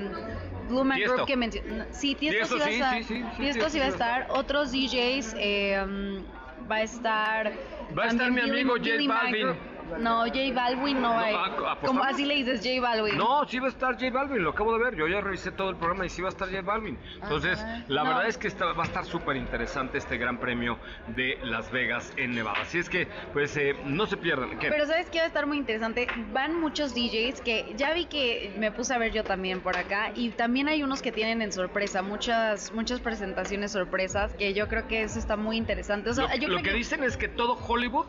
Blue. 0.68 0.84
Group 0.84 1.26
que 1.26 1.36
mencionó. 1.36 1.84
Sí, 1.90 2.14
Tiesto, 2.14 2.46
sí 2.46 2.58
va 2.58 2.64
a 2.64 2.68
sí, 2.68 2.74
estar. 2.74 2.96
sí, 2.98 3.04
sí, 3.04 3.14
sí, 3.36 3.52
sí 3.52 3.58
va 3.60 3.66
a 3.66 3.70
sí 3.70 3.78
estar. 3.80 4.26
Otros 4.30 4.72
DJs. 4.72 5.34
eh, 5.38 6.22
va 6.70 6.76
a 6.76 6.82
estar. 6.82 7.52
Va 7.96 8.04
a 8.04 8.08
estar 8.08 8.30
mi 8.30 8.40
amigo 8.40 8.76
J 8.76 8.82
Billy 8.82 9.08
Balvin. 9.08 9.71
No, 9.98 10.20
J 10.26 10.38
Balvin 10.54 11.00
no 11.00 11.10
va 11.10 11.22
a 11.24 11.30
ir. 11.30 11.36
ah, 11.38 11.44
¿apostamos? 11.46 11.78
Como 11.84 12.02
así 12.04 12.24
le 12.24 12.34
dices, 12.34 12.60
J 12.64 12.80
Balvin. 12.80 13.16
No, 13.16 13.44
sí 13.46 13.58
va 13.58 13.66
a 13.66 13.70
estar 13.70 13.94
J 13.94 14.10
Balvin, 14.10 14.42
lo 14.42 14.50
acabo 14.50 14.76
de 14.76 14.84
ver. 14.84 14.96
Yo 14.96 15.06
ya 15.08 15.20
revisé 15.20 15.50
todo 15.52 15.70
el 15.70 15.76
programa 15.76 16.06
y 16.06 16.08
sí 16.08 16.22
va 16.22 16.28
a 16.28 16.30
estar 16.30 16.48
J 16.48 16.62
Balvin. 16.62 16.98
Entonces, 17.22 17.60
Ajá. 17.60 17.84
la 17.88 18.02
No. 18.04 18.08
verdad 18.10 18.26
es 18.28 18.38
que 18.38 18.48
está- 18.48 18.72
va 18.72 18.82
a 18.84 18.86
estar 18.86 19.04
súper 19.04 19.36
interesante 19.36 19.98
este 19.98 20.16
gran 20.18 20.38
premio 20.38 20.78
de 21.08 21.38
Las 21.42 21.70
Vegas 21.70 22.12
en 22.16 22.34
Nevada. 22.34 22.58
Así 22.62 22.78
es 22.78 22.88
que, 22.88 23.06
pues, 23.32 23.56
eh, 23.56 23.76
no 23.84 24.06
se 24.06 24.16
pierdan. 24.16 24.58
¿Qué? 24.58 24.68
Pero 24.68 24.86
sabes 24.86 25.10
que 25.10 25.18
va 25.18 25.24
a 25.24 25.28
estar 25.28 25.46
muy 25.46 25.56
interesante. 25.58 26.06
Van 26.32 26.58
muchos 26.60 26.94
DJs 26.94 27.40
que 27.40 27.72
ya 27.76 27.92
vi 27.92 28.06
que 28.06 28.54
me 28.58 28.72
puse 28.72 28.94
a 28.94 28.98
ver 28.98 29.12
yo 29.12 29.24
también 29.24 29.60
por 29.60 29.76
acá 29.76 30.12
y 30.14 30.30
también 30.30 30.68
hay 30.68 30.82
unos 30.82 31.02
que 31.02 31.12
tienen 31.12 31.42
en 31.42 31.52
sorpresa 31.52 32.02
muchas 32.02 32.72
muchas 32.72 33.00
presentaciones 33.00 33.72
sorpresas 33.72 34.34
que 34.34 34.54
yo 34.54 34.68
creo 34.68 34.86
que 34.88 35.02
eso 35.02 35.18
está 35.18 35.36
muy 35.36 35.56
interesante. 35.56 36.10
O 36.10 36.14
sea, 36.14 36.26
lo 36.28 36.34
yo 36.36 36.48
lo 36.48 36.54
creo 36.54 36.62
que, 36.64 36.70
que, 36.70 36.76
dicen 36.76 37.02
es 37.04 37.16
que 37.16 37.28
todo 37.28 37.54
Hollywood 37.54 38.06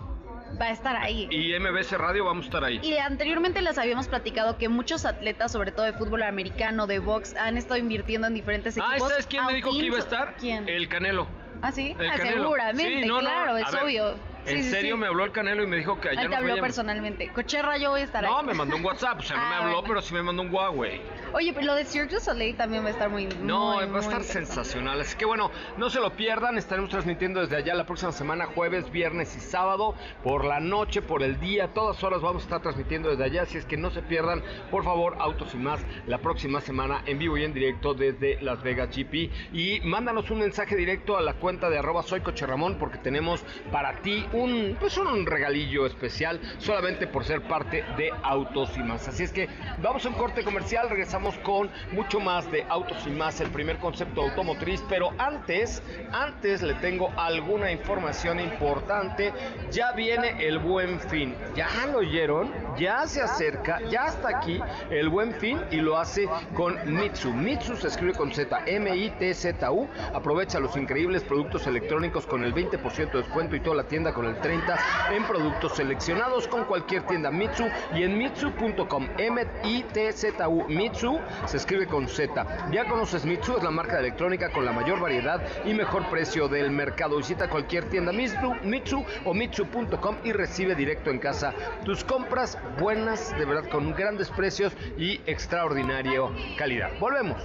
va 0.61 0.65
a 0.67 0.71
estar 0.71 0.95
ahí. 0.95 1.27
y 1.31 1.57
MBS 1.59 1.91
Radio 1.97 2.25
vamos 2.25 2.45
a 2.45 2.47
estar 2.47 2.63
ahí. 2.63 2.79
Y 2.83 2.97
anteriormente 2.97 3.61
les 3.61 3.77
habíamos 3.77 4.07
platicado 4.07 4.57
que 4.57 4.69
muchos 4.69 5.05
atletas, 5.05 5.51
sobre 5.51 5.71
todo 5.71 5.85
de 5.85 5.93
fútbol 5.93 6.23
americano, 6.23 6.87
de 6.87 6.99
box, 6.99 7.35
han 7.35 7.57
estado 7.57 7.77
invirtiendo 7.77 8.27
en 8.27 8.33
diferentes 8.33 8.77
Ah, 8.77 8.91
equipos. 8.91 9.09
¿sabes 9.09 9.27
quién 9.27 9.45
me 9.45 9.53
dijo 9.53 9.71
que 9.71 9.77
iba 9.85 9.97
a 9.97 9.99
estar? 10.01 10.35
¿Quién? 10.37 10.67
El 10.69 10.87
Canelo. 10.87 11.27
Ah, 11.61 11.71
sí, 11.71 11.95
El 11.97 12.09
Ah, 12.09 12.15
Canelo. 12.17 12.41
seguramente, 12.43 13.01
Sí, 13.01 13.07
no, 13.07 13.15
no, 13.15 13.19
claro, 13.21 13.55
a 13.55 13.61
es 13.61 13.71
ver, 13.71 13.83
obvio. 13.83 14.32
Sí, 14.45 14.53
en 14.55 14.63
sí, 14.63 14.69
serio 14.69 14.95
sí. 14.95 15.01
me 15.01 15.07
habló 15.07 15.23
el 15.23 15.31
Canelo 15.31 15.63
y 15.63 15.67
me 15.67 15.77
dijo 15.77 15.99
que 15.99 16.09
allá 16.09 16.21
Él 16.23 16.29
te 16.29 16.35
habló 16.35 16.57
personalmente. 16.57 17.29
Cocherra, 17.29 17.77
yo 17.77 17.91
voy 17.91 18.01
a 18.01 18.03
estar 18.03 18.23
No, 18.23 18.39
ahí. 18.39 18.45
me 18.45 18.53
mandó 18.53 18.75
un 18.75 18.83
WhatsApp, 18.85 19.19
o 19.19 19.21
sea, 19.23 19.37
no 19.37 19.43
Ah, 19.45 19.49
me 19.49 19.55
habló, 19.55 19.71
bueno. 19.75 19.87
pero 19.87 20.01
sí 20.01 20.13
me 20.13 20.23
mandó 20.23 20.41
un 20.41 20.53
Huawei. 20.53 21.01
Oye, 21.33 21.51
pero 21.53 21.65
lo 21.67 21.75
de 21.75 21.85
Cirque 21.85 22.15
du 22.15 22.21
Soleil 22.21 22.55
también 22.55 22.83
va 22.83 22.87
a 22.89 22.91
estar 22.91 23.09
muy 23.09 23.27
No, 23.41 23.73
muy, 23.75 23.85
va 23.87 23.97
a 23.97 24.01
estar 24.01 24.23
sensacional. 24.23 24.99
Así 25.01 25.17
que 25.17 25.25
bueno, 25.25 25.49
no 25.77 25.89
se 25.89 25.99
lo 25.99 26.11
pierdan. 26.15 26.57
Estaremos 26.57 26.89
transmitiendo 26.91 27.39
desde 27.41 27.55
allá 27.57 27.73
la 27.73 27.85
próxima 27.85 28.11
semana, 28.11 28.45
jueves, 28.45 28.91
viernes 28.91 29.35
y 29.35 29.39
sábado, 29.39 29.95
por 30.23 30.45
la 30.45 30.59
noche, 30.59 31.01
por 31.01 31.23
el 31.23 31.39
día, 31.39 31.69
todas 31.73 32.03
horas 32.03 32.21
vamos 32.21 32.43
a 32.43 32.45
estar 32.45 32.61
transmitiendo 32.61 33.09
desde 33.09 33.23
allá. 33.23 33.43
Así 33.43 33.57
es 33.57 33.65
que 33.65 33.77
no 33.77 33.89
se 33.91 34.01
pierdan, 34.03 34.43
por 34.69 34.83
favor, 34.83 35.15
Autos 35.19 35.53
y 35.53 35.57
más, 35.57 35.83
la 36.07 36.17
próxima 36.19 36.61
semana 36.61 37.01
en 37.05 37.17
vivo 37.17 37.37
y 37.37 37.43
en 37.43 37.53
directo 37.53 37.93
desde 37.93 38.39
Las 38.41 38.61
Vegas 38.61 38.89
GP. 38.95 39.31
Y 39.53 39.81
mándanos 39.83 40.29
un 40.29 40.39
mensaje 40.39 40.75
directo 40.75 41.17
a 41.17 41.21
la 41.21 41.33
cuenta 41.35 41.69
de 41.69 41.77
arroba 41.79 42.03
soy 42.03 42.21
Coche 42.21 42.45
Ramón, 42.45 42.77
porque 42.79 42.97
tenemos 42.99 43.43
para 43.71 44.01
ti 44.01 44.25
un, 44.33 44.75
pues 44.79 44.97
un 44.97 45.25
regalillo 45.25 45.85
especial 45.85 46.39
solamente 46.57 47.07
por 47.07 47.23
ser 47.23 47.41
parte 47.41 47.83
de 47.97 48.11
Autos 48.23 48.71
y 48.77 48.83
más. 48.83 49.07
Así 49.07 49.23
es 49.23 49.31
que 49.31 49.47
vamos 49.81 50.05
a 50.05 50.09
un 50.09 50.15
corte 50.15 50.43
comercial, 50.43 50.89
regresamos 50.89 51.37
con 51.39 51.69
mucho 51.91 52.19
más 52.19 52.51
de 52.51 52.65
Autos 52.69 53.05
y 53.07 53.11
más, 53.11 53.39
el 53.41 53.49
primer 53.49 53.77
concepto 53.77 54.21
automotriz, 54.21 54.83
pero 54.89 55.11
antes, 55.17 55.81
antes 56.11 56.61
le 56.61 56.73
tengo 56.75 57.11
alguna 57.17 57.71
información 57.71 58.39
importante. 58.39 59.33
Ya 59.71 59.91
viene 59.93 60.45
el 60.45 60.59
buen 60.59 60.99
fin. 60.99 61.35
¿Ya 61.55 61.69
lo 61.91 61.99
oyeron? 61.99 62.51
Ya 62.77 63.05
se 63.07 63.21
acerca, 63.21 63.79
ya 63.89 64.07
está 64.07 64.37
aquí 64.37 64.59
el 64.89 65.09
buen 65.09 65.33
fin 65.33 65.61
y 65.71 65.77
lo 65.77 65.97
hace 65.97 66.27
con 66.55 66.77
Mitsu. 66.85 67.31
Mitsu 67.31 67.75
se 67.75 67.87
escribe 67.87 68.13
con 68.13 68.31
Z, 68.31 68.63
M-I-T-Z-U. 68.65 69.87
Aprovecha 70.13 70.59
los 70.59 70.75
increíbles 70.75 71.23
productos 71.23 71.67
electrónicos 71.67 72.25
con 72.25 72.43
el 72.43 72.53
20% 72.53 73.11
de 73.11 73.17
descuento 73.19 73.55
y 73.55 73.59
toda 73.59 73.77
la 73.77 73.83
tienda 73.83 74.13
con 74.13 74.25
el 74.25 74.35
30% 74.41 74.77
en 75.11 75.23
productos 75.23 75.75
seleccionados 75.75 76.47
con 76.47 76.65
cualquier 76.65 77.03
tienda 77.03 77.29
Mitsu 77.29 77.65
y 77.93 78.03
en 78.03 78.17
Mitsu.com. 78.17 79.07
M-I-T-Z-U. 79.17 80.67
Mitsu 80.67 81.19
se 81.45 81.57
escribe 81.57 81.87
con 81.87 82.07
Z. 82.07 82.45
Ya 82.71 82.85
conoces 82.85 83.25
Mitsu, 83.25 83.57
es 83.57 83.63
la 83.63 83.71
marca 83.71 83.93
de 83.93 84.07
electrónica 84.07 84.49
con 84.51 84.65
la 84.65 84.71
mayor 84.71 84.99
variedad 84.99 85.41
y 85.65 85.73
mejor 85.73 86.09
precio 86.09 86.47
del 86.47 86.71
mercado. 86.71 87.17
Visita 87.17 87.49
cualquier 87.49 87.85
tienda 87.89 88.11
Mitsu, 88.11 88.55
Mitsu 88.63 89.05
o 89.25 89.33
Mitsu.com 89.33 90.17
y 90.23 90.31
recibe 90.31 90.75
directo 90.75 91.09
en 91.09 91.19
casa 91.19 91.53
tus 91.85 92.03
compras 92.03 92.57
buenas, 92.79 93.35
de 93.37 93.45
verdad, 93.45 93.69
con 93.69 93.93
grandes 93.93 94.29
precios 94.29 94.73
y 94.97 95.21
extraordinaria 95.25 96.21
calidad. 96.57 96.89
Volvemos. 96.99 97.41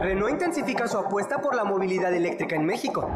Renault 0.00 0.30
intensifica 0.30 0.86
su 0.86 0.98
apuesta 0.98 1.38
por 1.38 1.54
la 1.54 1.64
movilidad 1.64 2.12
eléctrica 2.14 2.56
en 2.56 2.66
México. 2.66 3.10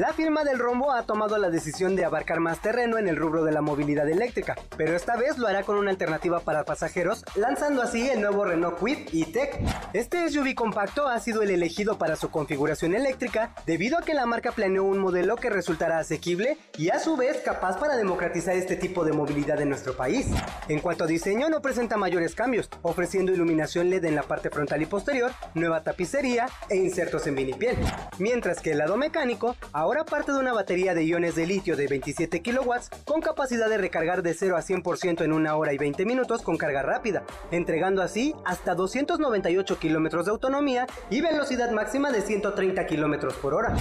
La 0.00 0.14
firma 0.14 0.44
del 0.44 0.58
rombo 0.58 0.92
ha 0.92 1.02
tomado 1.02 1.36
la 1.36 1.50
decisión 1.50 1.94
de 1.94 2.06
abarcar 2.06 2.40
más 2.40 2.62
terreno 2.62 2.96
en 2.96 3.06
el 3.06 3.16
rubro 3.16 3.44
de 3.44 3.52
la 3.52 3.60
movilidad 3.60 4.08
eléctrica, 4.08 4.56
pero 4.78 4.96
esta 4.96 5.14
vez 5.14 5.36
lo 5.36 5.46
hará 5.46 5.62
con 5.62 5.76
una 5.76 5.90
alternativa 5.90 6.40
para 6.40 6.64
pasajeros, 6.64 7.22
lanzando 7.34 7.82
así 7.82 8.08
el 8.08 8.22
nuevo 8.22 8.46
Renault 8.46 8.78
Kwid 8.78 9.10
E-Tech. 9.12 9.60
Este 9.92 10.26
SUV 10.30 10.54
compacto 10.54 11.06
ha 11.06 11.20
sido 11.20 11.42
el 11.42 11.50
elegido 11.50 11.98
para 11.98 12.16
su 12.16 12.30
configuración 12.30 12.94
eléctrica 12.94 13.54
debido 13.66 13.98
a 13.98 14.00
que 14.00 14.14
la 14.14 14.24
marca 14.24 14.52
planeó 14.52 14.84
un 14.84 15.00
modelo 15.00 15.36
que 15.36 15.50
resultará 15.50 15.98
asequible 15.98 16.56
y 16.78 16.88
a 16.88 16.98
su 16.98 17.18
vez 17.18 17.42
capaz 17.44 17.78
para 17.78 17.98
democratizar 17.98 18.56
este 18.56 18.76
tipo 18.76 19.04
de 19.04 19.12
movilidad 19.12 19.60
en 19.60 19.68
nuestro 19.68 19.98
país. 19.98 20.28
En 20.68 20.80
cuanto 20.80 21.04
a 21.04 21.08
diseño, 21.08 21.50
no 21.50 21.60
presenta 21.60 21.98
mayores 21.98 22.34
cambios, 22.34 22.70
ofreciendo 22.80 23.34
iluminación 23.34 23.90
LED 23.90 24.06
en 24.06 24.14
la 24.14 24.22
parte 24.22 24.48
frontal 24.48 24.80
y 24.80 24.86
posterior, 24.86 25.30
nueva 25.52 25.84
tapicería 25.84 26.46
e 26.70 26.76
insertos 26.76 27.26
en 27.26 27.34
vinipiel. 27.34 27.76
Mientras 28.18 28.60
que 28.60 28.72
el 28.72 28.78
lado 28.78 28.96
mecánico 28.96 29.56
ahora 29.74 29.89
parte 30.04 30.30
de 30.30 30.38
una 30.38 30.52
batería 30.52 30.94
de 30.94 31.02
iones 31.02 31.34
de 31.34 31.46
litio 31.46 31.76
de 31.76 31.88
27 31.88 32.42
kilowatts 32.42 32.90
con 33.04 33.20
capacidad 33.20 33.68
de 33.68 33.76
recargar 33.76 34.22
de 34.22 34.34
0 34.34 34.56
a 34.56 34.60
100% 34.60 35.24
en 35.24 35.32
una 35.32 35.56
hora 35.56 35.72
y 35.72 35.78
20 35.78 36.06
minutos 36.06 36.42
con 36.42 36.56
carga 36.56 36.82
rápida, 36.82 37.24
entregando 37.50 38.00
así 38.00 38.32
hasta 38.44 38.76
298 38.76 39.80
kilómetros 39.80 40.26
de 40.26 40.30
autonomía 40.30 40.86
y 41.10 41.20
velocidad 41.20 41.72
máxima 41.72 42.12
de 42.12 42.22
130 42.22 42.86
kilómetros 42.86 43.34
por 43.34 43.52
hora. 43.52 43.74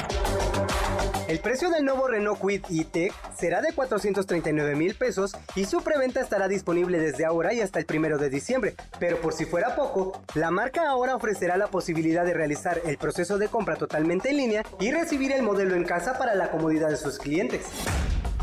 El 1.30 1.38
precio 1.42 1.70
del 1.70 1.86
nuevo 1.86 2.08
Renault 2.08 2.40
Kwid 2.40 2.66
E-Tech 2.72 3.14
será 3.38 3.62
de 3.62 3.72
439 3.72 4.76
mil 4.76 4.96
pesos 4.96 5.38
y 5.56 5.66
su 5.66 5.84
preventa 5.84 6.22
estará 6.22 6.48
disponible 6.48 6.98
desde 6.98 7.24
ahora 7.24 7.54
y 7.54 7.62
hasta 7.62 7.78
el 7.78 7.86
primero 7.86 8.18
de 8.18 8.32
diciembre. 8.32 8.74
Pero 9.00 9.22
por 9.22 9.34
si 9.34 9.46
fuera 9.46 9.76
poco, 9.76 10.24
la 10.34 10.50
marca 10.50 10.90
ahora 10.90 11.16
ofrecerá 11.16 11.56
la 11.56 11.68
posibilidad 11.68 12.26
de 12.26 12.34
realizar 12.34 12.82
el 12.84 12.98
proceso 12.98 13.38
de 13.38 13.48
compra 13.48 13.76
totalmente 13.76 14.32
en 14.32 14.38
línea 14.38 14.64
y 14.80 14.90
recibir 14.92 15.32
el 15.32 15.44
modelo 15.44 15.76
en 15.76 15.84
casa 15.90 16.20
para 16.20 16.36
la 16.36 16.52
comodidad 16.52 16.90
de 16.90 16.98
sus 16.98 17.18
clientes. 17.18 17.66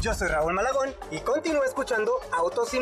Yo 0.01 0.13
soy 0.13 0.27
Raúl 0.27 0.53
Malagón 0.53 0.93
y 1.13 1.21
continúo 1.21 1.63
escuchando 1.63 2.11
Autos. 2.33 2.73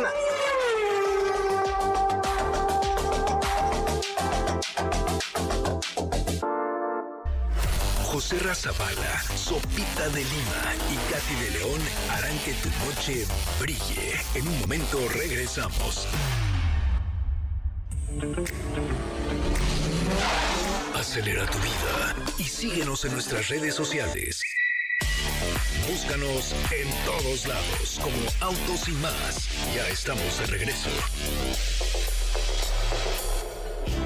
José 8.05 8.39
Razabala, 8.39 9.21
Sopita 9.37 10.09
de 10.09 10.25
Lima 10.25 10.63
y 10.91 11.13
Katy 11.13 11.35
de 11.45 11.51
León 11.59 11.81
harán 12.11 12.39
que 12.39 12.55
tu 12.55 12.71
noche 12.87 13.27
brille. 13.61 14.15
En 14.35 14.49
un 14.49 14.61
momento 14.61 14.99
regresamos. 15.13 16.09
Acelera 21.05 21.45
tu 21.45 21.59
vida 21.59 22.17
y 22.39 22.45
síguenos 22.45 23.05
en 23.05 23.13
nuestras 23.13 23.49
redes 23.49 23.75
sociales. 23.75 24.43
Búscanos 25.87 26.55
en 26.73 26.89
todos 27.05 27.47
lados 27.47 28.01
como 28.03 28.17
Autos 28.41 28.89
y 28.89 28.93
más. 28.93 29.51
Ya 29.75 29.87
estamos 29.91 30.39
de 30.39 30.47
regreso. 30.47 30.89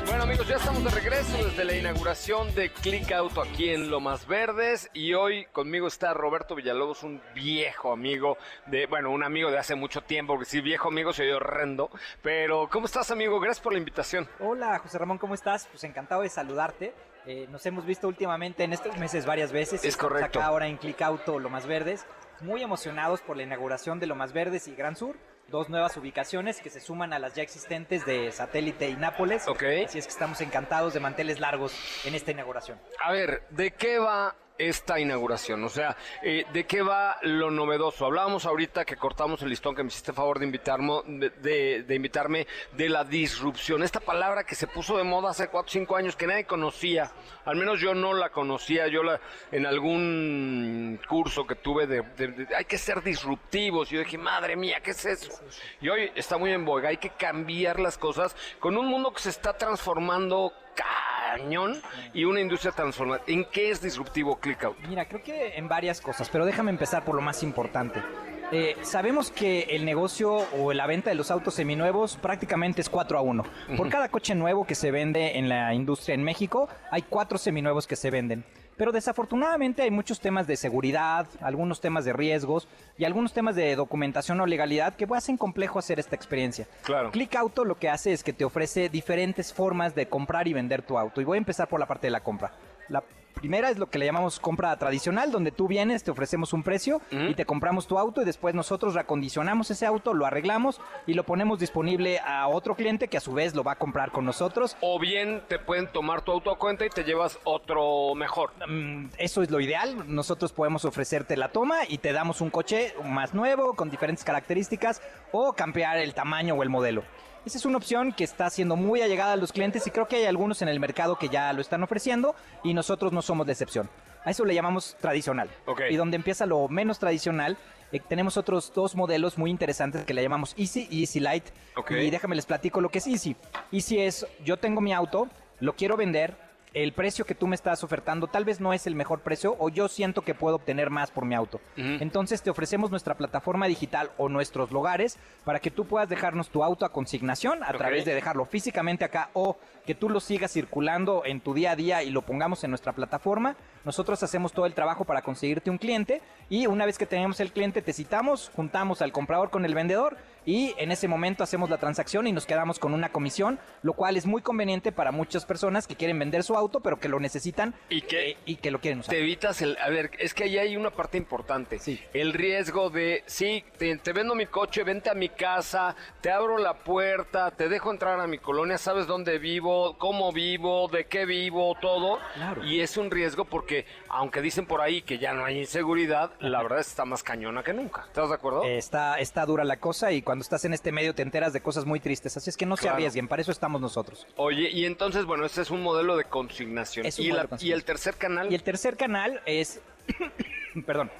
Bueno 0.08 0.22
amigos, 0.22 0.48
ya 0.48 0.56
estamos 0.56 0.82
de 0.82 0.90
regreso 0.90 1.36
desde 1.44 1.64
la 1.64 1.74
inauguración 1.74 2.54
de 2.54 2.72
Click 2.72 3.12
Auto 3.12 3.42
aquí 3.42 3.68
en 3.68 3.90
Lomas 3.90 4.26
Verdes 4.26 4.88
y 4.94 5.12
hoy 5.12 5.44
conmigo 5.52 5.86
está 5.86 6.14
Roberto 6.14 6.54
Villalobos, 6.54 7.02
un 7.02 7.20
viejo 7.34 7.92
amigo 7.92 8.38
de, 8.64 8.86
bueno, 8.86 9.10
un 9.10 9.22
amigo 9.22 9.50
de 9.50 9.58
hace 9.58 9.74
mucho 9.74 10.00
tiempo, 10.00 10.32
porque 10.32 10.46
sí, 10.48 10.62
viejo 10.62 10.88
amigo 10.88 11.12
se 11.12 11.24
oye 11.24 11.34
horrendo, 11.34 11.90
pero 12.22 12.70
¿cómo 12.72 12.86
estás 12.86 13.10
amigo? 13.10 13.38
Gracias 13.38 13.62
por 13.62 13.74
la 13.74 13.80
invitación. 13.80 14.26
Hola 14.40 14.78
José 14.78 14.96
Ramón, 14.96 15.18
¿cómo 15.18 15.34
estás? 15.34 15.66
Pues 15.70 15.84
encantado 15.84 16.22
de 16.22 16.30
saludarte. 16.30 16.94
Eh, 17.26 17.46
nos 17.50 17.66
hemos 17.66 17.84
visto 17.84 18.08
últimamente 18.08 18.64
en 18.64 18.72
estos 18.72 18.96
meses 18.96 19.26
varias 19.26 19.52
veces. 19.52 19.84
Es 19.84 19.98
correcto. 19.98 20.38
Acá 20.38 20.48
ahora 20.48 20.68
en 20.68 20.78
Click 20.78 21.02
Auto 21.02 21.38
Lomas 21.38 21.66
Verdes. 21.66 22.06
Muy 22.40 22.62
emocionados 22.62 23.20
por 23.20 23.36
la 23.36 23.42
inauguración 23.42 24.00
de 24.00 24.06
Lomas 24.06 24.32
Verdes 24.32 24.68
y 24.68 24.74
Gran 24.74 24.96
Sur. 24.96 25.16
Dos 25.48 25.70
nuevas 25.70 25.96
ubicaciones 25.96 26.60
que 26.60 26.68
se 26.68 26.78
suman 26.78 27.14
a 27.14 27.18
las 27.18 27.34
ya 27.34 27.42
existentes 27.42 28.04
de 28.04 28.30
Satélite 28.32 28.90
y 28.90 28.96
Nápoles. 28.96 29.48
Ok. 29.48 29.64
Así 29.86 29.98
es 29.98 30.06
que 30.06 30.12
estamos 30.12 30.42
encantados 30.42 30.92
de 30.92 31.00
manteles 31.00 31.40
largos 31.40 31.72
en 32.04 32.14
esta 32.14 32.32
inauguración. 32.32 32.78
A 33.02 33.12
ver, 33.12 33.42
¿de 33.48 33.70
qué 33.70 33.98
va 33.98 34.34
esta 34.58 34.98
inauguración? 35.00 35.62
O 35.64 35.68
sea, 35.68 35.96
eh, 36.22 36.44
¿de 36.52 36.66
qué 36.66 36.82
va 36.82 37.16
lo 37.22 37.50
novedoso? 37.50 38.04
Hablábamos 38.04 38.44
ahorita 38.44 38.84
que 38.84 38.96
cortamos 38.96 39.40
el 39.42 39.48
listón, 39.50 39.74
que 39.74 39.82
me 39.82 39.88
hiciste 39.88 40.12
favor 40.12 40.38
de 40.38 40.46
invitarme, 40.46 41.00
de, 41.06 41.84
de 41.84 41.94
invitarme, 41.94 42.46
de 42.72 42.88
la 42.88 43.04
disrupción. 43.04 43.82
Esta 43.82 44.00
palabra 44.00 44.44
que 44.44 44.54
se 44.54 44.66
puso 44.66 44.96
de 44.98 45.04
moda 45.04 45.30
hace 45.30 45.48
4 45.48 45.68
o 45.68 45.72
5 45.72 45.96
años, 45.96 46.16
que 46.16 46.26
nadie 46.26 46.44
conocía, 46.44 47.10
al 47.44 47.56
menos 47.56 47.80
yo 47.80 47.94
no 47.94 48.12
la 48.14 48.30
conocía, 48.30 48.88
yo 48.88 49.02
la, 49.02 49.20
en 49.52 49.64
algún 49.66 51.00
curso 51.08 51.46
que 51.46 51.54
tuve 51.54 51.86
de, 51.86 52.02
de- 52.02 52.48
hay 52.56 52.64
que 52.64 52.78
ser 52.78 53.02
disruptivos, 53.02 53.90
y 53.92 53.94
yo 53.96 54.00
dije, 54.00 54.18
madre 54.18 54.56
mía, 54.56 54.80
¿qué 54.82 54.90
es 54.90 55.04
eso? 55.04 55.40
Y 55.80 55.88
hoy 55.88 56.10
está 56.14 56.36
muy 56.38 56.52
en 56.52 56.64
boga, 56.64 56.88
hay 56.88 56.96
que 56.96 57.10
cambiar 57.10 57.78
las 57.80 57.96
cosas 57.98 58.34
con 58.58 58.76
un 58.76 58.86
mundo 58.86 59.12
que 59.12 59.20
se 59.20 59.30
está 59.30 59.56
transformando 59.56 60.52
cañón 60.78 61.80
y 62.14 62.24
una 62.24 62.40
industria 62.40 62.72
transformada. 62.72 63.22
¿En 63.26 63.44
qué 63.44 63.70
es 63.70 63.80
disruptivo 63.80 64.38
ClickOut? 64.38 64.78
Mira, 64.88 65.06
creo 65.06 65.22
que 65.22 65.56
en 65.56 65.68
varias 65.68 66.00
cosas, 66.00 66.28
pero 66.30 66.44
déjame 66.44 66.70
empezar 66.70 67.04
por 67.04 67.14
lo 67.14 67.20
más 67.20 67.42
importante. 67.42 68.02
Eh, 68.50 68.76
sabemos 68.80 69.30
que 69.30 69.76
el 69.76 69.84
negocio 69.84 70.46
o 70.58 70.72
la 70.72 70.86
venta 70.86 71.10
de 71.10 71.16
los 71.16 71.30
autos 71.30 71.52
seminuevos 71.52 72.16
prácticamente 72.16 72.80
es 72.80 72.88
4 72.88 73.18
a 73.18 73.20
1. 73.20 73.44
Por 73.76 73.90
cada 73.90 74.08
coche 74.08 74.34
nuevo 74.34 74.66
que 74.66 74.74
se 74.74 74.90
vende 74.90 75.38
en 75.38 75.50
la 75.50 75.74
industria 75.74 76.14
en 76.14 76.22
México, 76.22 76.68
hay 76.90 77.02
4 77.02 77.36
seminuevos 77.36 77.86
que 77.86 77.96
se 77.96 78.10
venden. 78.10 78.44
Pero 78.78 78.92
desafortunadamente 78.92 79.82
hay 79.82 79.90
muchos 79.90 80.20
temas 80.20 80.46
de 80.46 80.56
seguridad, 80.56 81.26
algunos 81.40 81.80
temas 81.80 82.04
de 82.04 82.12
riesgos 82.12 82.68
y 82.96 83.04
algunos 83.04 83.32
temas 83.32 83.56
de 83.56 83.74
documentación 83.74 84.40
o 84.40 84.46
legalidad 84.46 84.94
que 84.94 85.06
hacen 85.14 85.36
complejo 85.36 85.80
hacer 85.80 85.98
esta 85.98 86.14
experiencia. 86.14 86.68
Claro. 86.82 87.10
Click 87.10 87.34
Auto 87.34 87.64
lo 87.64 87.76
que 87.76 87.88
hace 87.88 88.12
es 88.12 88.22
que 88.22 88.32
te 88.32 88.44
ofrece 88.44 88.88
diferentes 88.88 89.52
formas 89.52 89.96
de 89.96 90.08
comprar 90.08 90.46
y 90.46 90.52
vender 90.52 90.82
tu 90.82 90.96
auto. 90.96 91.20
Y 91.20 91.24
voy 91.24 91.36
a 91.36 91.38
empezar 91.38 91.66
por 91.68 91.80
la 91.80 91.86
parte 91.86 92.06
de 92.06 92.12
la 92.12 92.20
compra. 92.20 92.52
La 92.88 93.02
primera 93.38 93.70
es 93.70 93.78
lo 93.78 93.86
que 93.88 93.98
le 93.98 94.06
llamamos 94.06 94.40
compra 94.40 94.76
tradicional, 94.76 95.30
donde 95.30 95.50
tú 95.52 95.68
vienes, 95.68 96.04
te 96.04 96.10
ofrecemos 96.10 96.52
un 96.52 96.62
precio 96.62 97.00
y 97.10 97.34
te 97.34 97.44
compramos 97.44 97.86
tu 97.86 97.98
auto 97.98 98.22
y 98.22 98.24
después 98.24 98.54
nosotros 98.54 98.94
reacondicionamos 98.94 99.70
ese 99.70 99.86
auto, 99.86 100.14
lo 100.14 100.26
arreglamos 100.26 100.80
y 101.06 101.14
lo 101.14 101.24
ponemos 101.24 101.58
disponible 101.58 102.18
a 102.20 102.48
otro 102.48 102.74
cliente 102.74 103.08
que 103.08 103.16
a 103.16 103.20
su 103.20 103.32
vez 103.32 103.54
lo 103.54 103.62
va 103.64 103.72
a 103.72 103.76
comprar 103.76 104.10
con 104.10 104.24
nosotros. 104.24 104.76
O 104.80 104.98
bien 104.98 105.42
te 105.48 105.58
pueden 105.58 105.86
tomar 105.92 106.22
tu 106.22 106.32
auto 106.32 106.50
a 106.50 106.58
cuenta 106.58 106.84
y 106.86 106.90
te 106.90 107.04
llevas 107.04 107.38
otro 107.44 108.14
mejor. 108.14 108.50
Mm, 108.68 109.06
Eso 109.18 109.42
es 109.42 109.50
lo 109.50 109.60
ideal. 109.60 110.04
Nosotros 110.06 110.52
podemos 110.52 110.84
ofrecerte 110.84 111.36
la 111.36 111.48
toma 111.50 111.78
y 111.88 111.98
te 111.98 112.12
damos 112.12 112.40
un 112.40 112.50
coche 112.50 112.94
más 113.04 113.34
nuevo, 113.34 113.74
con 113.74 113.90
diferentes 113.90 114.24
características, 114.24 115.00
o 115.32 115.52
cambiar 115.52 115.98
el 115.98 116.14
tamaño 116.14 116.54
o 116.54 116.62
el 116.62 116.68
modelo. 116.68 117.02
Esa 117.48 117.56
es 117.56 117.64
una 117.64 117.78
opción 117.78 118.12
que 118.12 118.24
está 118.24 118.50
siendo 118.50 118.76
muy 118.76 119.00
allegada 119.00 119.32
a 119.32 119.36
los 119.36 119.52
clientes 119.52 119.86
y 119.86 119.90
creo 119.90 120.06
que 120.06 120.16
hay 120.16 120.26
algunos 120.26 120.60
en 120.60 120.68
el 120.68 120.78
mercado 120.78 121.16
que 121.16 121.30
ya 121.30 121.50
lo 121.54 121.62
están 121.62 121.82
ofreciendo 121.82 122.34
y 122.62 122.74
nosotros 122.74 123.10
no 123.10 123.22
somos 123.22 123.46
de 123.46 123.52
excepción. 123.52 123.88
A 124.22 124.32
eso 124.32 124.44
le 124.44 124.52
llamamos 124.52 124.98
tradicional. 125.00 125.48
Y 125.88 125.96
donde 125.96 126.16
empieza 126.16 126.44
lo 126.44 126.68
menos 126.68 126.98
tradicional, 126.98 127.56
eh, 127.90 128.00
tenemos 128.06 128.36
otros 128.36 128.70
dos 128.74 128.94
modelos 128.94 129.38
muy 129.38 129.50
interesantes 129.50 130.04
que 130.04 130.12
le 130.12 130.22
llamamos 130.22 130.54
Easy 130.58 130.88
y 130.90 131.00
Easy 131.00 131.20
Light. 131.20 131.44
Y 131.88 132.10
déjame 132.10 132.36
les 132.36 132.44
platico 132.44 132.82
lo 132.82 132.90
que 132.90 132.98
es 132.98 133.06
Easy. 133.06 133.34
Easy 133.72 133.98
es, 133.98 134.26
yo 134.44 134.58
tengo 134.58 134.82
mi 134.82 134.92
auto, 134.92 135.26
lo 135.60 135.74
quiero 135.74 135.96
vender, 135.96 136.36
el 136.82 136.92
precio 136.92 137.24
que 137.24 137.34
tú 137.34 137.48
me 137.48 137.56
estás 137.56 137.82
ofertando 137.82 138.28
tal 138.28 138.44
vez 138.44 138.60
no 138.60 138.72
es 138.72 138.86
el 138.86 138.94
mejor 138.94 139.20
precio 139.20 139.56
o 139.58 139.68
yo 139.68 139.88
siento 139.88 140.22
que 140.22 140.34
puedo 140.34 140.56
obtener 140.56 140.90
más 140.90 141.10
por 141.10 141.24
mi 141.24 141.34
auto. 141.34 141.60
Entonces 141.76 142.40
te 142.42 142.50
ofrecemos 142.50 142.90
nuestra 142.90 143.16
plataforma 143.16 143.66
digital 143.66 144.10
o 144.16 144.28
nuestros 144.28 144.70
lugares 144.70 145.18
para 145.44 145.58
que 145.58 145.72
tú 145.72 145.86
puedas 145.86 146.08
dejarnos 146.08 146.50
tu 146.50 146.62
auto 146.62 146.84
a 146.84 146.92
consignación 146.92 147.64
a 147.64 147.72
través 147.72 148.04
de 148.04 148.14
dejarlo 148.14 148.44
físicamente 148.44 149.04
acá 149.04 149.30
o 149.32 149.56
que 149.86 149.94
tú 149.94 150.08
lo 150.08 150.20
sigas 150.20 150.52
circulando 150.52 151.22
en 151.24 151.40
tu 151.40 151.54
día 151.54 151.72
a 151.72 151.76
día 151.76 152.02
y 152.02 152.10
lo 152.10 152.22
pongamos 152.22 152.62
en 152.62 152.70
nuestra 152.70 152.92
plataforma. 152.92 153.56
Nosotros 153.84 154.22
hacemos 154.22 154.52
todo 154.52 154.66
el 154.66 154.74
trabajo 154.74 155.04
para 155.04 155.22
conseguirte 155.22 155.70
un 155.70 155.78
cliente 155.78 156.22
y 156.48 156.66
una 156.66 156.86
vez 156.86 156.98
que 156.98 157.06
tenemos 157.06 157.40
el 157.40 157.52
cliente 157.52 157.82
te 157.82 157.92
citamos, 157.92 158.50
juntamos 158.54 159.02
al 159.02 159.12
comprador 159.12 159.50
con 159.50 159.64
el 159.64 159.74
vendedor 159.74 160.16
y 160.48 160.74
en 160.78 160.90
ese 160.92 161.08
momento 161.08 161.44
hacemos 161.44 161.68
la 161.68 161.76
transacción 161.76 162.26
y 162.26 162.32
nos 162.32 162.46
quedamos 162.46 162.78
con 162.78 162.94
una 162.94 163.10
comisión, 163.10 163.58
lo 163.82 163.92
cual 163.92 164.16
es 164.16 164.24
muy 164.24 164.40
conveniente 164.40 164.92
para 164.92 165.12
muchas 165.12 165.44
personas 165.44 165.86
que 165.86 165.94
quieren 165.94 166.18
vender 166.18 166.42
su 166.42 166.56
auto 166.56 166.80
pero 166.80 166.98
que 166.98 167.10
lo 167.10 167.20
necesitan 167.20 167.74
Y 167.90 168.00
que- 168.00 168.30
eh, 168.30 168.36
y 168.46 168.56
que 168.56 168.70
lo 168.70 168.80
quieren 168.80 169.00
usar. 169.00 169.14
Te 169.14 169.20
evitas 169.20 169.60
el... 169.60 169.76
A 169.76 169.90
ver, 169.90 170.10
es 170.18 170.32
que 170.32 170.44
ahí 170.44 170.56
hay 170.56 170.74
una 170.78 170.88
parte 170.90 171.18
importante. 171.18 171.78
Sí. 171.78 172.00
El 172.14 172.32
riesgo 172.32 172.88
de, 172.88 173.24
sí, 173.26 173.62
te, 173.76 173.94
te 173.98 174.12
vendo 174.14 174.34
mi 174.34 174.46
coche, 174.46 174.84
vente 174.84 175.10
a 175.10 175.14
mi 175.14 175.28
casa, 175.28 175.94
te 176.22 176.30
abro 176.30 176.56
la 176.56 176.72
puerta, 176.78 177.50
te 177.50 177.68
dejo 177.68 177.90
entrar 177.90 178.18
a 178.18 178.26
mi 178.26 178.38
colonia, 178.38 178.78
sabes 178.78 179.06
dónde 179.06 179.38
vivo, 179.38 179.98
cómo 179.98 180.32
vivo, 180.32 180.88
de 180.88 181.04
qué 181.08 181.26
vivo, 181.26 181.76
todo. 181.78 182.20
Claro. 182.34 182.64
Y 182.64 182.80
es 182.80 182.96
un 182.96 183.10
riesgo 183.10 183.44
porque, 183.44 183.84
aunque 184.08 184.40
dicen 184.40 184.64
por 184.64 184.80
ahí 184.80 185.02
que 185.02 185.18
ya 185.18 185.34
no 185.34 185.44
hay 185.44 185.58
inseguridad, 185.58 186.30
la 186.40 186.62
verdad 186.62 186.78
está 186.80 187.04
más 187.04 187.22
cañona 187.22 187.62
que 187.62 187.74
nunca. 187.74 188.04
¿Estás 188.06 188.30
de 188.30 188.34
acuerdo? 188.34 188.62
Está, 188.64 189.18
está 189.18 189.44
dura 189.44 189.64
la 189.64 189.76
cosa 189.76 190.10
y 190.10 190.22
cuando 190.22 190.37
estás 190.42 190.64
en 190.64 190.74
este 190.74 190.92
medio 190.92 191.14
te 191.14 191.22
enteras 191.22 191.52
de 191.52 191.60
cosas 191.60 191.84
muy 191.84 192.00
tristes. 192.00 192.36
Así 192.36 192.50
es 192.50 192.56
que 192.56 192.66
no 192.66 192.76
se 192.76 192.82
Claro. 192.82 192.96
arriesguen, 192.96 193.28
para 193.28 193.42
eso 193.42 193.52
estamos 193.52 193.80
nosotros. 193.80 194.26
Oye, 194.36 194.70
y 194.70 194.84
entonces, 194.84 195.24
bueno, 195.24 195.44
este 195.44 195.60
es 195.62 195.70
un 195.70 195.82
modelo 195.82 196.16
de 196.16 196.24
consignación. 196.24 197.06
Es 197.06 197.18
un 197.18 197.24
y, 197.24 197.28
modelo 197.28 197.36
la- 197.36 197.42
de 197.44 197.48
consignación. 197.50 197.70
y 197.70 197.78
el 197.78 197.84
tercer 197.84 198.14
canal. 198.16 198.52
Y 198.52 198.54
el 198.54 198.62
tercer 198.62 198.96
canal 198.96 199.40
es, 199.46 199.80
perdón, 200.86 201.10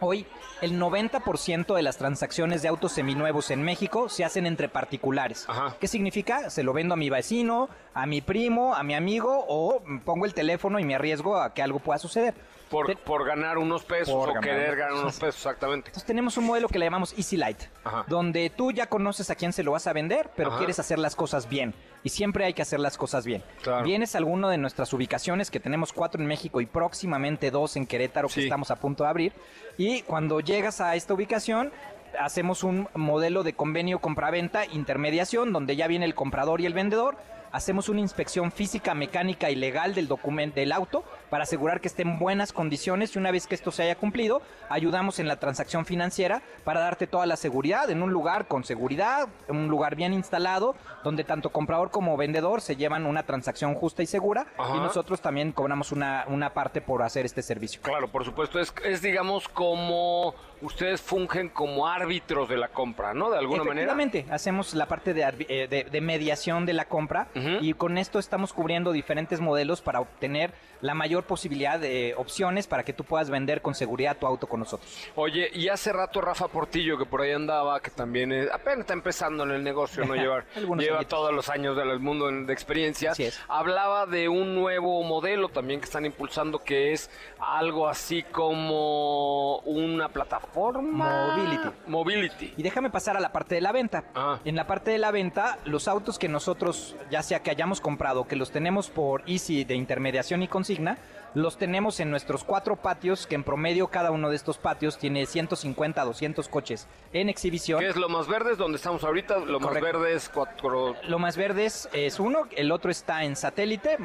hoy 0.00 0.26
el 0.60 0.78
90% 0.78 1.74
de 1.74 1.82
las 1.82 1.96
transacciones 1.98 2.62
de 2.62 2.68
autos 2.68 2.92
seminuevos 2.92 3.50
en 3.50 3.62
México 3.62 4.08
se 4.08 4.24
hacen 4.24 4.46
entre 4.46 4.68
particulares. 4.68 5.44
Ajá. 5.48 5.76
¿Qué 5.80 5.88
significa? 5.88 6.50
Se 6.50 6.62
lo 6.62 6.72
vendo 6.72 6.94
a 6.94 6.96
mi 6.96 7.10
vecino, 7.10 7.68
a 7.94 8.06
mi 8.06 8.20
primo, 8.20 8.74
a 8.74 8.82
mi 8.84 8.94
amigo 8.94 9.44
o 9.48 9.82
pongo 10.04 10.24
el 10.24 10.34
teléfono 10.34 10.78
y 10.78 10.84
me 10.84 10.94
arriesgo 10.94 11.36
a 11.36 11.52
que 11.54 11.62
algo 11.62 11.80
pueda 11.80 11.98
suceder. 11.98 12.34
Por, 12.72 12.86
Te- 12.86 12.96
por 12.96 13.24
ganar 13.24 13.58
unos 13.58 13.84
pesos 13.84 14.12
Por 14.12 14.30
o 14.30 14.32
ganar 14.32 14.42
querer 14.50 14.76
ganar 14.76 14.94
unos 14.94 15.14
pesos. 15.20 15.36
exactamente. 15.36 15.90
Entonces 15.90 16.04
tenemos 16.06 16.36
un 16.38 16.46
modelo 16.46 16.66
que 16.68 16.78
le 16.80 16.86
llamamos 16.86 17.12
Easy 17.16 17.36
Light, 17.36 17.58
Ajá. 17.84 18.04
donde 18.08 18.50
tú 18.50 18.72
ya 18.72 18.86
conoces 18.86 19.30
a 19.30 19.34
quién 19.36 19.52
se 19.52 19.62
lo 19.62 19.72
vas 19.72 19.86
a 19.86 19.92
vender, 19.92 20.30
pero 20.34 20.48
Ajá. 20.48 20.58
quieres 20.58 20.78
hacer 20.80 20.98
las 20.98 21.14
cosas 21.14 21.48
bien. 21.48 21.74
Y 22.02 22.08
siempre 22.08 22.44
hay 22.44 22.54
que 22.54 22.62
hacer 22.62 22.80
las 22.80 22.96
cosas 22.98 23.24
bien. 23.24 23.44
Claro. 23.62 23.84
Vienes 23.84 24.14
a 24.14 24.18
alguno 24.18 24.48
de 24.48 24.58
nuestras 24.58 24.92
ubicaciones, 24.92 25.50
que 25.52 25.60
tenemos 25.60 25.92
cuatro 25.92 26.20
en 26.20 26.26
México 26.26 26.60
y 26.60 26.66
próximamente 26.66 27.50
dos 27.52 27.76
en 27.76 27.86
Querétaro, 27.86 28.26
que 28.28 28.34
Sí. 28.34 28.42
estamos 28.44 28.70
a 28.72 28.76
punto 28.76 29.04
de 29.04 29.10
abrir. 29.10 29.32
Y 29.78 30.02
cuando 30.02 30.40
llegas 30.40 30.80
a 30.80 30.96
esta 30.96 31.14
ubicación, 31.14 31.70
hacemos 32.18 32.64
un 32.64 32.88
modelo 32.94 33.42
de 33.42 33.52
convenio 33.52 33.98
compraventa 34.00 34.64
intermediación, 34.66 35.52
donde 35.52 35.76
ya 35.76 35.86
viene 35.86 36.04
el 36.06 36.14
comprador 36.14 36.60
y 36.60 36.66
el 36.66 36.74
vendedor. 36.74 37.16
Hacemos 37.52 37.88
una 37.90 38.00
inspección 38.00 38.50
física, 38.50 38.94
mecánica 38.94 39.50
y 39.50 39.56
legal 39.56 39.94
del 39.94 40.08
documento 40.08 40.56
del 40.56 40.72
auto 40.72 41.04
para 41.32 41.44
asegurar 41.44 41.80
que 41.80 41.88
esté 41.88 42.02
en 42.02 42.18
buenas 42.18 42.52
condiciones 42.52 43.16
y 43.16 43.18
una 43.18 43.30
vez 43.30 43.46
que 43.46 43.54
esto 43.54 43.70
se 43.70 43.82
haya 43.82 43.94
cumplido, 43.94 44.42
ayudamos 44.68 45.18
en 45.18 45.26
la 45.26 45.36
transacción 45.36 45.86
financiera 45.86 46.42
para 46.62 46.80
darte 46.80 47.06
toda 47.06 47.24
la 47.24 47.36
seguridad 47.36 47.88
en 47.88 48.02
un 48.02 48.12
lugar 48.12 48.48
con 48.48 48.64
seguridad, 48.64 49.30
en 49.48 49.56
un 49.56 49.68
lugar 49.68 49.96
bien 49.96 50.12
instalado, 50.12 50.74
donde 51.02 51.24
tanto 51.24 51.48
comprador 51.48 51.90
como 51.90 52.18
vendedor 52.18 52.60
se 52.60 52.76
llevan 52.76 53.06
una 53.06 53.22
transacción 53.22 53.74
justa 53.74 54.02
y 54.02 54.06
segura 54.06 54.46
Ajá. 54.58 54.76
y 54.76 54.80
nosotros 54.80 55.22
también 55.22 55.52
cobramos 55.52 55.90
una, 55.90 56.26
una 56.28 56.52
parte 56.52 56.82
por 56.82 57.02
hacer 57.02 57.24
este 57.24 57.40
servicio. 57.40 57.80
Claro, 57.80 58.08
por 58.08 58.26
supuesto, 58.26 58.60
es, 58.60 58.74
es 58.84 59.00
digamos 59.00 59.48
como 59.48 60.34
ustedes 60.62 61.00
fungen 61.02 61.48
como 61.50 61.86
árbitros 61.86 62.48
de 62.48 62.56
la 62.56 62.68
compra, 62.68 63.12
¿no? 63.14 63.30
De 63.30 63.38
alguna 63.38 63.64
manera. 63.64 63.92
Efectivamente, 63.92 64.26
hacemos 64.32 64.74
la 64.74 64.86
parte 64.86 65.12
de, 65.12 65.22
eh, 65.48 65.66
de- 65.68 65.84
de 65.84 66.00
mediación 66.00 66.64
de 66.66 66.72
la 66.72 66.86
compra 66.86 67.28
y 67.34 67.72
con 67.74 67.98
esto 67.98 68.18
estamos 68.18 68.52
cubriendo 68.52 68.92
diferentes 68.92 69.40
modelos 69.40 69.82
para 69.82 70.00
obtener 70.00 70.52
la 70.80 70.94
mayor 70.94 71.24
posibilidad 71.24 71.78
de 71.78 72.14
opciones 72.16 72.66
para 72.66 72.82
que 72.82 72.92
tú 72.92 73.04
puedas 73.04 73.30
vender 73.30 73.62
con 73.62 73.74
seguridad 73.74 74.16
tu 74.16 74.26
auto 74.26 74.48
con 74.48 74.60
nosotros. 74.60 74.90
Oye, 75.14 75.48
y 75.52 75.68
hace 75.68 75.92
rato 75.92 76.20
Rafa 76.20 76.48
Portillo, 76.48 76.98
que 76.98 77.04
por 77.06 77.20
ahí 77.20 77.30
andaba, 77.32 77.78
que 77.80 77.90
también 77.90 78.32
es- 78.32 78.50
apenas 78.50 78.80
está 78.80 78.92
empezando 78.92 79.44
en 79.44 79.52
el 79.52 79.62
negocio, 79.62 80.04
¿no? 80.04 80.14
Lleva, 80.16 80.44
Algunos 80.56 80.84
lleva 80.84 80.98
añitos. 80.98 81.10
todos 81.18 81.32
los 81.32 81.48
años 81.50 81.76
del 81.76 82.00
mundo 82.00 82.30
de 82.30 82.52
experiencia. 82.52 83.12
Hablaba 83.48 84.06
de 84.06 84.28
un 84.28 84.54
nuevo 84.56 85.02
modelo 85.04 85.48
también 85.50 85.78
que 85.80 85.84
están 85.84 86.04
impulsando, 86.04 86.58
que 86.58 86.92
es 86.92 87.10
algo 87.38 87.88
así 87.88 88.22
como 88.24 89.58
una 89.60 90.08
plataforma. 90.08 90.51
Mobility. 90.54 91.68
Mobility. 91.86 92.54
Y 92.56 92.62
déjame 92.62 92.90
pasar 92.90 93.16
a 93.16 93.20
la 93.20 93.32
parte 93.32 93.54
de 93.54 93.60
la 93.60 93.72
venta. 93.72 94.04
Ah. 94.14 94.38
En 94.44 94.56
la 94.56 94.66
parte 94.66 94.90
de 94.90 94.98
la 94.98 95.10
venta, 95.10 95.58
los 95.64 95.88
autos 95.88 96.18
que 96.18 96.28
nosotros, 96.28 96.96
ya 97.10 97.22
sea 97.22 97.42
que 97.42 97.50
hayamos 97.50 97.80
comprado, 97.80 98.26
que 98.26 98.36
los 98.36 98.50
tenemos 98.50 98.88
por 98.88 99.22
Easy 99.26 99.64
de 99.64 99.74
intermediación 99.74 100.42
y 100.42 100.48
consigna, 100.48 100.98
los 101.34 101.56
tenemos 101.56 102.00
en 102.00 102.10
nuestros 102.10 102.44
cuatro 102.44 102.76
patios, 102.76 103.26
que 103.26 103.34
en 103.34 103.44
promedio 103.44 103.88
cada 103.88 104.10
uno 104.10 104.30
de 104.30 104.36
estos 104.36 104.58
patios 104.58 104.98
tiene 104.98 105.26
150 105.26 106.00
a 106.02 106.04
200 106.04 106.48
coches 106.48 106.86
en 107.12 107.28
exhibición. 107.28 107.80
¿Qué 107.80 107.88
es 107.88 107.96
lo 107.96 108.08
más 108.08 108.28
verde? 108.28 108.52
Es 108.52 108.58
donde 108.58 108.76
estamos 108.76 109.04
ahorita. 109.04 109.38
Lo 109.38 109.60
más 109.60 109.80
verde 109.80 110.14
es 110.14 110.28
cuatro. 110.28 110.94
Lo 111.08 111.18
más 111.18 111.36
verde 111.36 111.66
es, 111.66 111.88
es 111.92 112.20
uno, 112.20 112.46
el 112.56 112.72
otro 112.72 112.90
está 112.90 113.24
en 113.24 113.36
satélite, 113.36 113.96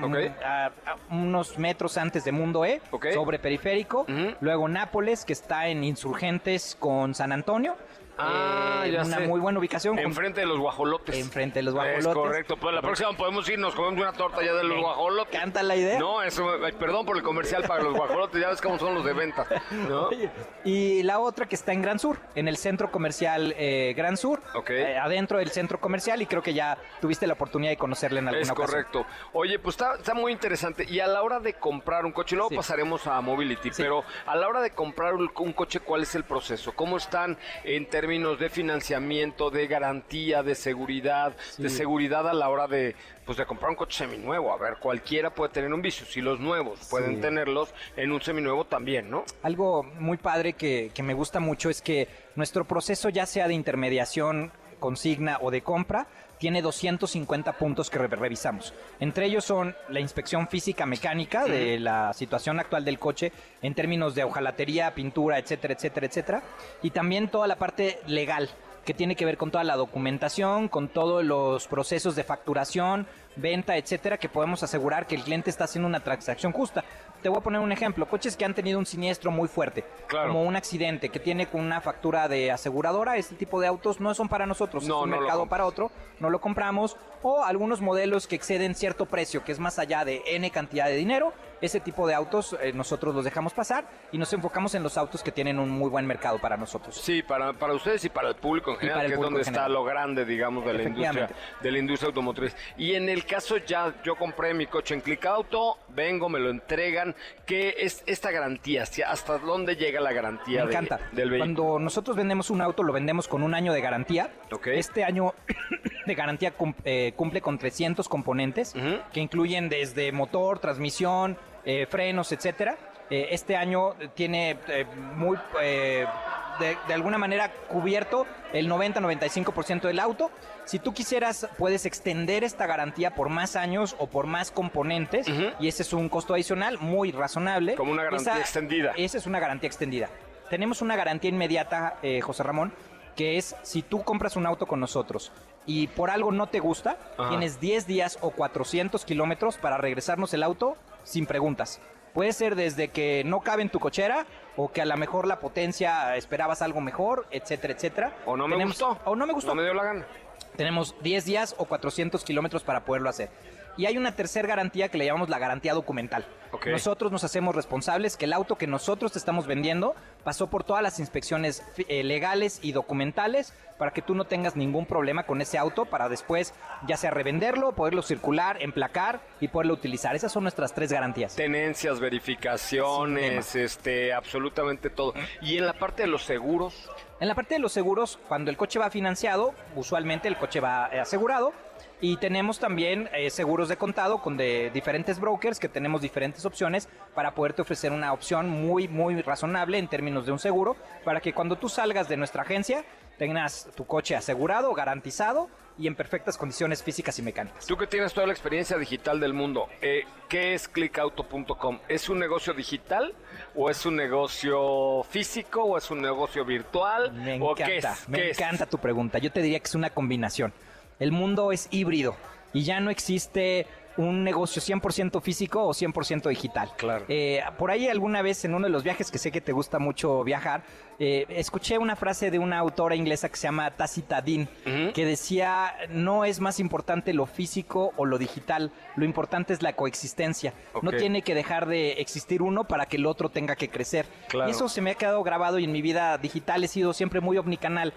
a, 0.44 0.66
a 0.68 0.72
unos 1.10 1.58
metros 1.58 1.98
antes 1.98 2.24
de 2.24 2.32
Mundo 2.32 2.66
E, 2.66 2.82
sobre 3.14 3.40
periférico. 3.40 4.06
Luego 4.42 4.68
Nápoles, 4.68 5.26
que 5.26 5.34
está 5.34 5.68
en 5.68 5.84
Insurgentes 5.84 6.76
con 6.80 7.14
San 7.14 7.32
Antonio. 7.32 7.76
Ah, 8.18 8.84
eh, 8.86 8.92
ya 8.92 9.04
una 9.04 9.18
sé. 9.18 9.28
muy 9.28 9.40
buena 9.40 9.60
ubicación. 9.60 9.98
Enfrente 10.00 10.42
de 10.42 10.48
los 10.48 10.58
guajolotes. 10.60 11.16
Enfrente 11.18 11.60
de 11.60 11.64
los 11.64 11.74
Es 11.74 11.76
guajolotes. 11.76 12.14
correcto. 12.14 12.58
Pues 12.58 12.74
la 12.76 12.82
próxima 12.82 13.14
podemos 13.14 13.48
ir, 13.50 13.60
nos 13.60 13.76
comemos 13.76 14.00
una 14.02 14.14
torta 14.14 14.44
ya 14.44 14.54
de 14.54 14.64
los 14.64 14.80
guajolotes. 14.80 15.34
encanta 15.36 15.64
la 15.64 15.76
idea. 15.76 16.00
No, 16.00 16.22
eso, 16.24 16.46
perdón 16.80 17.06
por 17.06 17.18
el 17.18 17.24
comercial 17.24 17.64
para 17.68 17.84
los 17.84 17.94
guajolotes, 17.94 18.42
ya 18.42 18.50
ves 18.50 18.62
cómo 18.62 18.80
son 18.80 18.96
los 18.96 19.06
de 19.06 19.14
venta, 19.14 19.46
¿no? 19.88 20.10
Y 20.64 21.04
la 21.04 21.20
otra 21.20 21.46
que 21.48 21.56
está 21.56 21.72
en 21.74 21.82
Gran 21.82 22.00
Sur, 22.00 22.20
en 22.36 22.48
el 22.48 22.58
centro 22.58 22.92
comercial 22.92 23.54
eh, 23.58 23.94
Gran 23.96 24.18
Sur, 24.18 24.42
Ok. 24.56 24.72
eh, 24.72 24.98
adentro 24.98 25.38
del 25.40 25.50
centro 25.52 25.80
comercial 25.80 26.22
y 26.22 26.26
creo 26.26 26.42
que 26.42 26.54
ya 26.54 26.78
tuviste 27.00 27.26
la 27.28 27.34
oportunidad 27.34 27.72
de 27.72 27.78
conocerla 27.78 28.20
en 28.20 28.28
alguna 28.28 28.42
Es 28.44 28.50
ocasión. 28.52 28.68
correcto. 28.84 29.06
Oye, 29.34 29.60
pues 29.60 29.76
está, 29.76 29.96
está 29.96 30.14
muy 30.14 30.32
interesante. 30.32 30.86
Y 30.90 31.00
a 31.00 31.08
la 31.08 31.22
hora 31.22 31.40
de 31.40 31.54
comprar 31.54 32.06
un 32.06 32.12
coche, 32.12 32.36
luego 32.36 32.50
Sí. 32.50 32.56
pasaremos 32.56 33.06
a 33.08 33.22
Mobility, 33.22 33.70
Sí. 33.72 33.82
pero 33.84 34.04
a 34.26 34.36
la 34.36 34.48
hora 34.48 34.62
de 34.62 34.72
comprar 34.72 35.14
un, 35.14 35.32
un 35.36 35.54
coche, 35.54 35.80
¿cuál 35.80 36.02
es 36.04 36.16
el 36.16 36.24
proceso? 36.24 36.74
¿Cómo 36.74 36.98
están 36.98 37.38
en 37.64 37.86
términos 37.86 38.07
de 38.08 38.50
financiamiento, 38.50 39.50
de 39.50 39.68
garantía, 39.68 40.42
de 40.42 40.56
seguridad, 40.56 41.36
de 41.58 41.70
seguridad 41.70 42.26
a 42.30 42.34
la 42.34 42.48
hora 42.48 42.66
de, 42.66 42.96
pues, 43.26 43.38
de 43.38 43.46
comprar 43.46 43.72
un 43.72 43.76
coche 43.76 44.06
seminuevo? 44.06 44.54
A 44.54 44.58
ver, 44.58 44.78
cualquiera 44.80 45.30
puede 45.30 45.52
tener 45.52 45.74
un 45.74 45.82
vicio. 45.82 46.06
Si 46.06 46.22
los 46.22 46.40
nuevos 46.40 46.80
pueden 46.90 47.20
tenerlos, 47.20 47.74
en 47.98 48.14
un 48.14 48.22
seminuevo 48.22 48.64
también, 48.64 49.10
¿no? 49.10 49.26
Algo 49.44 49.84
muy 49.84 50.16
padre 50.16 50.54
que, 50.54 50.90
que 50.94 51.04
me 51.04 51.14
gusta 51.14 51.42
mucho 51.42 51.70
es 51.70 51.82
que 51.82 52.08
nuestro 52.36 52.64
proceso, 52.64 53.10
ya 53.10 53.26
sea 53.26 53.50
de 53.50 53.56
intermediación, 53.56 54.54
consigna 54.80 55.38
o 55.42 55.52
de 55.52 55.62
compra, 55.62 56.08
tiene 56.38 56.62
250 56.62 57.54
puntos 57.54 57.90
que 57.90 57.98
re- 57.98 58.08
revisamos. 58.08 58.74
Entre 59.00 59.26
ellos 59.26 59.44
son 59.44 59.76
la 59.90 60.00
inspección 60.00 60.48
física 60.48 60.86
mecánica 60.86 61.46
de 61.46 61.80
la 61.80 62.14
situación 62.14 62.60
actual 62.60 62.86
del 62.86 63.00
coche 63.00 63.32
en 63.62 63.74
términos 63.74 64.14
de 64.16 64.24
hojalatería, 64.24 64.94
pintura, 64.94 65.40
etcétera, 65.40 65.74
etcétera, 65.74 66.06
etcétera. 66.08 66.44
Y 66.84 66.92
también 66.92 67.30
toda 67.30 67.48
la 67.48 67.56
parte 67.56 68.00
legal 68.06 68.50
que 68.86 68.94
tiene 68.94 69.16
que 69.18 69.26
ver 69.26 69.36
con 69.38 69.52
toda 69.52 69.66
la 69.66 69.76
documentación, 69.76 70.70
con 70.70 70.88
todos 70.88 71.22
los 71.26 71.68
procesos 71.68 72.16
de 72.16 72.24
facturación, 72.24 73.06
venta, 73.36 73.76
etcétera, 73.76 74.18
que 74.18 74.30
podemos 74.30 74.64
asegurar 74.64 75.08
que 75.08 75.16
el 75.16 75.24
cliente 75.24 75.50
está 75.50 75.66
haciendo 75.66 75.88
una 75.90 76.00
transacción 76.00 76.54
justa. 76.54 76.86
Te 77.22 77.30
voy 77.30 77.40
a 77.40 77.42
poner 77.42 77.60
un 77.62 77.72
ejemplo, 77.72 78.08
coches 78.08 78.38
que 78.38 78.46
han 78.46 78.54
tenido 78.54 78.78
un 78.78 78.86
siniestro 78.86 79.32
muy 79.32 79.48
fuerte, 79.48 79.84
Claro. 80.08 80.28
como 80.30 80.44
un 80.44 80.56
accidente 80.56 81.10
que 81.10 81.20
tiene 81.20 81.48
con 81.48 81.62
una 81.62 81.82
factura 81.82 82.28
de 82.28 82.52
aseguradora, 82.52 83.18
este 83.18 83.36
tipo 83.36 83.60
de 83.60 83.68
autos 83.68 84.00
no 84.00 84.14
son 84.14 84.30
para 84.30 84.46
nosotros, 84.46 84.88
No, 84.88 85.00
es 85.00 85.04
un 85.06 85.10
no 85.10 85.18
mercado 85.20 85.48
para 85.48 85.66
otro, 85.66 85.90
no 86.20 86.30
lo 86.30 86.40
compramos, 86.40 86.96
o 87.24 87.44
algunos 87.44 87.82
modelos 87.82 88.28
que 88.28 88.36
exceden 88.36 88.76
cierto 88.76 89.06
precio, 89.06 89.44
que 89.44 89.52
es 89.52 89.60
más 89.60 89.80
allá 89.80 90.06
de 90.06 90.22
N 90.28 90.50
cantidad 90.52 90.88
de 90.88 90.96
dinero, 90.96 91.34
ese 91.60 91.80
tipo 91.80 92.06
de 92.08 92.14
autos 92.14 92.56
eh, 92.62 92.72
nosotros 92.74 93.16
los 93.16 93.24
dejamos 93.26 93.52
pasar 93.54 93.86
y 94.12 94.18
nos 94.20 94.32
enfocamos 94.34 94.76
en 94.76 94.84
los 94.84 94.96
autos 94.98 95.24
que 95.24 95.32
tienen 95.32 95.58
un 95.58 95.70
muy 95.72 95.90
buen 95.90 96.06
mercado 96.06 96.38
para 96.40 96.56
nosotros. 96.56 96.96
Sí, 96.96 97.24
para, 97.24 97.54
para 97.54 97.74
ustedes 97.74 98.06
y 98.06 98.10
para 98.10 98.30
el 98.30 98.36
público 98.36 98.72
en 98.74 98.78
general, 98.78 99.08
que 99.08 99.14
es 99.14 99.20
donde 99.20 99.42
está 99.42 99.68
lo 99.68 99.84
grande, 99.84 100.24
digamos, 100.26 100.64
de 100.66 100.74
la 100.74 100.84
industria, 100.84 101.30
de 101.62 101.72
la 101.72 101.78
industria 101.80 102.08
automotriz. 102.10 102.56
Y 102.78 102.94
en 102.94 103.10
el 103.10 103.26
caso 103.26 103.58
ya, 103.58 103.96
yo 104.04 104.16
compré 104.16 104.54
mi 104.54 104.68
coche 104.68 104.94
en 104.94 105.02
Click 105.02 105.26
Auto, 105.26 105.80
vengo, 105.90 106.30
me 106.30 106.40
lo 106.40 106.52
entregan. 106.52 107.16
¿Qué 107.48 107.74
es 107.80 108.04
esta 108.06 108.30
garantía? 108.30 108.84
¿Hacia- 108.84 109.10
¿Hasta 109.10 109.40
dónde 109.40 109.76
llega 109.76 110.00
la 110.00 110.14
garantía 110.14 110.64
Me 110.64 110.70
de- 110.70 110.76
encanta. 110.76 111.00
del 111.12 111.32
vehículo? 111.32 111.40
Cuando 111.64 111.80
nosotros 111.80 112.16
vendemos 112.16 112.52
un 112.52 112.62
auto, 112.62 112.84
lo 112.84 112.94
vendemos 112.94 113.28
con 113.28 113.42
un 113.42 113.56
año 113.56 113.74
de 113.74 113.82
garantía. 113.82 114.30
Ok. 114.52 114.68
Este 114.68 115.04
año 115.04 115.34
de 116.06 116.14
garantía 116.16 116.52
cum- 116.52 116.74
eh, 117.08 117.14
cumple 117.14 117.42
con 117.42 117.58
300 117.58 118.08
componentes 118.10 118.74
que 119.14 119.20
incluyen 119.20 119.70
desde 119.70 120.12
motor, 120.12 120.60
transmisión, 120.60 121.38
eh, 121.66 121.86
frenos, 121.90 122.32
etcétera. 122.32 122.78
Eh, 123.10 123.30
este 123.32 123.56
año 123.56 123.94
tiene 124.16 124.58
eh, 124.68 124.86
muy 125.16 125.38
de, 125.62 126.78
de 126.88 126.94
alguna 126.94 127.18
manera 127.18 127.52
cubierto 127.70 128.26
el 128.52 128.70
90-95% 128.70 129.82
del 129.82 130.00
auto. 130.00 130.32
Si 130.66 130.80
tú 130.80 130.94
quisieras, 130.94 131.48
puedes 131.58 131.86
extender 131.86 132.44
esta 132.44 132.66
garantía 132.66 133.16
por 133.16 133.30
más 133.30 133.56
años 133.56 133.96
o 134.00 134.08
por 134.08 134.28
más 134.28 134.52
componentes 134.52 135.28
y 135.60 135.68
ese 135.68 135.84
es 135.84 135.94
un 135.94 136.10
costo 136.10 136.34
adicional 136.34 136.78
muy 136.80 137.12
razonable. 137.12 137.76
Como 137.76 137.92
una 137.92 138.04
garantía 138.04 138.40
extendida. 138.40 138.94
Esa 138.98 139.18
es 139.18 139.26
una 139.26 139.40
garantía 139.40 139.68
extendida. 139.68 140.10
Tenemos 140.50 140.82
una 140.82 140.96
garantía 140.96 141.30
inmediata, 141.30 141.98
eh, 142.02 142.22
José 142.22 142.44
Ramón, 142.44 142.74
que 143.16 143.38
es 143.38 143.56
si 143.62 143.82
tú 143.82 144.04
compras 144.04 144.36
un 144.36 144.46
auto 144.46 144.66
con 144.66 144.80
nosotros 144.80 145.32
y 145.68 145.88
por 145.88 146.10
algo 146.10 146.32
no 146.32 146.48
te 146.48 146.60
gusta, 146.60 146.98
Ajá. 147.18 147.30
tienes 147.30 147.60
10 147.60 147.86
días 147.86 148.18
o 148.22 148.32
400 148.32 149.06
kilómetros 149.06 149.58
para 149.58 149.78
regresarnos 149.78 150.34
el 150.34 150.42
auto 150.42 150.76
sin 151.04 151.28
preguntas. 151.28 151.80
Puede 152.16 152.34
ser 152.34 152.56
desde 152.56 152.88
que 152.88 153.22
no 153.26 153.42
cabe 153.42 153.62
en 153.62 153.70
tu 153.70 153.80
cochera 153.80 154.26
o 154.56 154.72
que 154.72 154.82
a 154.82 154.86
lo 154.86 154.98
mejor 154.98 155.28
la 155.28 155.40
potencia 155.40 156.16
esperabas 156.16 156.64
algo 156.64 156.82
mejor, 156.82 157.28
etcétera, 157.30 157.74
etcétera. 157.76 158.16
O 158.26 158.36
no 158.36 158.48
me 158.48 158.56
Tenemos- 158.56 158.80
gustó. 158.80 158.98
O 159.06 159.16
no 159.16 159.28
me 159.28 159.34
gustó. 159.34 159.50
No 159.50 159.56
me 159.56 159.64
dio 159.64 159.76
la 159.76 159.84
gana. 159.84 160.08
Tenemos 160.56 160.96
10 161.04 161.26
días 161.26 161.54
o 161.60 161.66
400 161.66 162.24
kilómetros 162.24 162.64
para 162.64 162.84
poderlo 162.86 163.10
hacer. 163.10 163.30
Y 163.78 163.86
hay 163.86 163.98
una 163.98 164.16
tercera 164.16 164.48
garantía 164.48 164.90
que 164.90 164.98
le 164.98 165.06
llamamos 165.06 165.30
la 165.30 165.40
garantía 165.40 165.74
documental. 165.74 166.26
Nosotros 166.66 167.12
nos 167.12 167.24
hacemos 167.24 167.56
responsables 167.56 168.18
que 168.18 168.26
el 168.26 168.34
auto 168.34 168.58
que 168.58 168.68
nosotros 168.68 169.12
te 169.12 169.20
estamos 169.20 169.48
vendiendo 169.48 169.96
pasó 170.24 170.48
por 170.48 170.64
todas 170.64 170.82
las 170.82 171.00
inspecciones 171.00 171.64
eh, 171.88 172.04
legales 172.04 172.60
y 172.62 172.72
documentales 172.72 173.54
para 173.78 173.92
que 173.92 174.02
tú 174.02 174.16
no 174.16 174.26
tengas 174.26 174.56
ningún 174.56 174.86
problema 174.86 175.24
con 175.24 175.42
ese 175.42 175.58
auto 175.58 175.86
para 175.86 176.10
después 176.10 176.54
ya 176.88 176.98
sea 176.98 177.12
revenderlo, 177.12 177.74
poderlo 177.74 178.02
circular, 178.02 178.62
emplacar 178.62 179.22
y 179.40 179.50
poderlo 179.50 179.74
utilizar. 179.74 180.16
Esas 180.16 180.32
son 180.32 180.44
nuestras 180.44 180.74
tres 180.74 180.92
garantías. 180.92 181.36
Tenencias, 181.36 182.00
verificaciones, 182.00 183.56
este, 183.56 184.14
absolutamente 184.14 184.90
todo. 184.90 185.14
Y 185.42 185.58
en 185.58 185.66
la 185.66 185.74
parte 185.74 186.04
de 186.04 186.08
los 186.08 186.24
seguros, 186.24 186.90
En 187.20 187.28
la 187.28 187.36
parte 187.36 187.56
de 187.56 187.60
los 187.60 187.72
seguros, 187.72 188.20
cuando 188.28 188.52
el 188.52 188.58
coche 188.58 188.78
va 188.78 188.92
financiado, 188.92 189.56
usualmente 189.76 190.28
el 190.28 190.38
coche 190.38 190.60
va 190.60 190.90
eh, 190.92 191.00
asegurado. 191.00 191.52
Y 192.00 192.18
tenemos 192.18 192.60
también 192.60 193.10
eh, 193.12 193.30
seguros 193.32 193.70
de 193.70 193.78
contado 193.78 194.22
con 194.22 194.38
de 194.38 194.70
diferentes 194.72 195.20
brokers 195.20 195.60
que 195.60 195.68
tenemos 195.68 196.02
diferentes 196.02 196.46
opciones 196.46 196.88
para 197.16 197.34
poderte 197.34 197.64
ofrecer 197.64 197.92
una 197.92 198.14
opción 198.14 198.50
muy, 198.50 198.88
muy 198.88 199.20
razonable 199.24 199.80
en 199.80 199.88
términos 199.88 200.26
de 200.28 200.32
un 200.32 200.38
seguro 200.40 200.76
para 201.04 201.22
que 201.22 201.34
cuando 201.34 201.56
tú 201.56 201.70
salgas 201.70 202.08
de 202.08 202.16
nuestra 202.18 202.44
agencia 202.44 202.86
tengas 203.18 203.70
tu 203.76 203.88
coche 203.88 204.16
asegurado, 204.16 204.74
garantizado 204.76 205.50
y 205.80 205.88
en 205.88 205.96
perfectas 205.96 206.38
condiciones 206.38 206.84
físicas 206.84 207.18
y 207.18 207.24
mecánicas. 207.24 207.66
Tú 207.66 207.76
que 207.78 207.88
tienes 207.88 208.14
toda 208.14 208.28
la 208.28 208.34
experiencia 208.34 208.78
digital 208.78 209.20
del 209.20 209.34
mundo, 209.34 209.68
eh, 209.82 210.04
¿qué 210.30 210.54
es 210.54 210.68
clickauto.com? 210.68 211.80
¿Es 211.88 212.10
un 212.10 212.20
negocio 212.20 212.54
digital 212.54 213.16
o 213.56 213.72
es 213.72 213.88
un 213.88 213.96
negocio 213.96 215.04
físico 215.10 215.64
o 215.64 215.78
es 215.80 215.90
un 215.90 216.02
negocio 216.02 216.46
virtual? 216.46 217.12
Me 217.14 217.40
¿O 217.42 217.52
encanta, 217.54 217.66
qué 217.66 217.78
es? 217.78 218.10
me 218.10 218.18
¿Qué 218.20 218.30
es? 218.32 218.40
encanta 218.40 218.68
tu 218.68 218.78
pregunta. 218.78 219.18
Yo 219.18 219.32
te 219.32 219.42
diría 219.42 219.60
que 219.60 219.66
es 219.66 219.76
una 219.76 219.90
combinación. 219.90 220.54
El 221.00 221.12
mundo 221.12 221.52
es 221.52 221.68
híbrido 221.72 222.16
y 222.54 222.64
ya 222.64 222.80
no 222.80 222.90
existe 222.90 223.68
un 223.98 224.24
negocio 224.24 224.62
100% 224.62 225.22
físico 225.22 225.64
o 225.64 225.74
100% 225.74 226.30
digital. 226.30 226.72
Claro. 226.78 227.06
Eh, 227.10 227.42
por 227.58 227.72
ahí 227.72 227.88
alguna 227.88 228.22
vez 228.22 228.46
en 228.46 228.54
uno 228.54 228.68
de 228.68 228.72
los 228.72 228.84
viajes 228.84 229.12
que 229.12 229.18
sé 229.18 229.32
que 229.32 229.42
te 229.42 229.52
gusta 229.52 229.80
mucho 229.80 230.24
viajar, 230.24 230.62
eh, 231.00 231.26
escuché 231.30 231.78
una 231.78 231.96
frase 231.96 232.32
de 232.32 232.40
una 232.40 232.60
autora 232.60 232.96
inglesa 232.96 233.30
que 233.30 233.36
se 233.36 233.48
llama 233.48 233.72
Tacita 233.72 234.22
Dean, 234.22 234.48
que 234.94 235.06
decía, 235.06 235.74
no 235.90 236.26
es 236.26 236.40
más 236.40 236.60
importante 236.60 237.14
lo 237.14 237.26
físico 237.26 237.92
o 237.98 238.06
lo 238.06 238.18
digital, 238.18 238.72
lo 238.96 239.06
importante 239.06 239.54
es 239.54 239.62
la 239.62 239.74
coexistencia. 239.74 240.54
No 240.82 240.92
tiene 240.92 241.22
que 241.24 241.36
dejar 241.36 241.68
de 241.68 241.94
existir 241.94 242.42
uno 242.42 242.66
para 242.66 242.86
que 242.86 242.98
el 242.98 243.06
otro 243.06 243.30
tenga 243.30 243.56
que 243.56 243.70
crecer. 243.70 244.06
Claro. 244.28 244.50
Y 244.50 244.52
eso 244.52 244.70
se 244.70 244.82
me 244.82 244.92
ha 244.92 244.96
quedado 244.96 245.24
grabado 245.24 245.60
y 245.60 245.66
en 245.66 245.72
mi 245.72 245.82
vida 245.82 246.18
digital 246.18 246.64
he 246.64 246.68
sido 246.68 246.94
siempre 246.94 247.20
muy 247.20 247.38
omnicanal. 247.38 247.94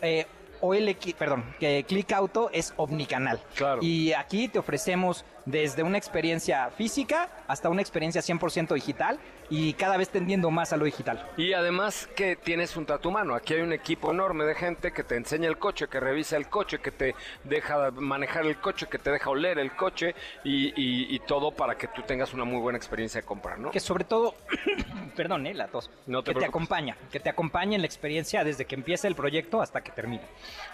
Eh, 0.00 0.26
OLX, 0.60 1.14
perdón, 1.14 1.44
que 1.58 1.84
Click 1.86 2.12
Auto 2.12 2.50
es 2.52 2.72
omnicanal. 2.76 3.40
Claro. 3.54 3.82
Y 3.82 4.12
aquí 4.12 4.48
te 4.48 4.58
ofrecemos 4.58 5.24
desde 5.50 5.82
una 5.82 5.98
experiencia 5.98 6.70
física 6.70 7.28
hasta 7.46 7.68
una 7.68 7.80
experiencia 7.80 8.20
100% 8.20 8.74
digital 8.74 9.18
y 9.50 9.72
cada 9.74 9.96
vez 9.96 10.10
tendiendo 10.10 10.50
más 10.50 10.74
a 10.74 10.76
lo 10.76 10.84
digital. 10.84 11.26
Y 11.38 11.54
además 11.54 12.06
que 12.14 12.36
tienes 12.36 12.76
un 12.76 12.84
trato 12.84 13.08
humano. 13.08 13.34
Aquí 13.34 13.54
hay 13.54 13.62
un 13.62 13.72
equipo 13.72 14.10
enorme 14.10 14.44
de 14.44 14.54
gente 14.54 14.92
que 14.92 15.02
te 15.04 15.16
enseña 15.16 15.48
el 15.48 15.56
coche, 15.58 15.88
que 15.88 16.00
revisa 16.00 16.36
el 16.36 16.48
coche, 16.48 16.80
que 16.80 16.90
te 16.90 17.14
deja 17.44 17.90
manejar 17.92 18.44
el 18.44 18.58
coche, 18.60 18.86
que 18.90 18.98
te 18.98 19.10
deja 19.10 19.30
oler 19.30 19.58
el 19.58 19.74
coche 19.74 20.14
y, 20.44 20.66
y- 20.76 21.14
y 21.14 21.18
todo 21.20 21.50
para 21.50 21.76
que 21.78 21.88
tú 21.88 22.02
tengas 22.02 22.34
una 22.34 22.44
muy 22.44 22.60
buena 22.60 22.76
experiencia 22.76 23.22
de 23.22 23.26
compra, 23.26 23.56
¿no? 23.56 23.70
Que 23.70 23.80
sobre 23.80 24.04
todo, 24.04 24.34
perdón, 25.16 25.46
eh, 25.46 25.54
la 25.54 25.68
tos, 25.68 25.90
No 26.06 26.22
te 26.22 26.34
que 26.34 26.40
te 26.40 26.46
acompaña, 26.46 26.96
que 27.10 27.20
te 27.20 27.30
acompañe 27.30 27.74
en 27.76 27.80
la 27.80 27.86
experiencia 27.86 28.44
desde 28.44 28.66
que 28.66 28.74
empieza 28.74 29.08
el 29.08 29.14
proyecto 29.14 29.62
hasta 29.62 29.80
que 29.80 29.92
termina. 29.92 30.24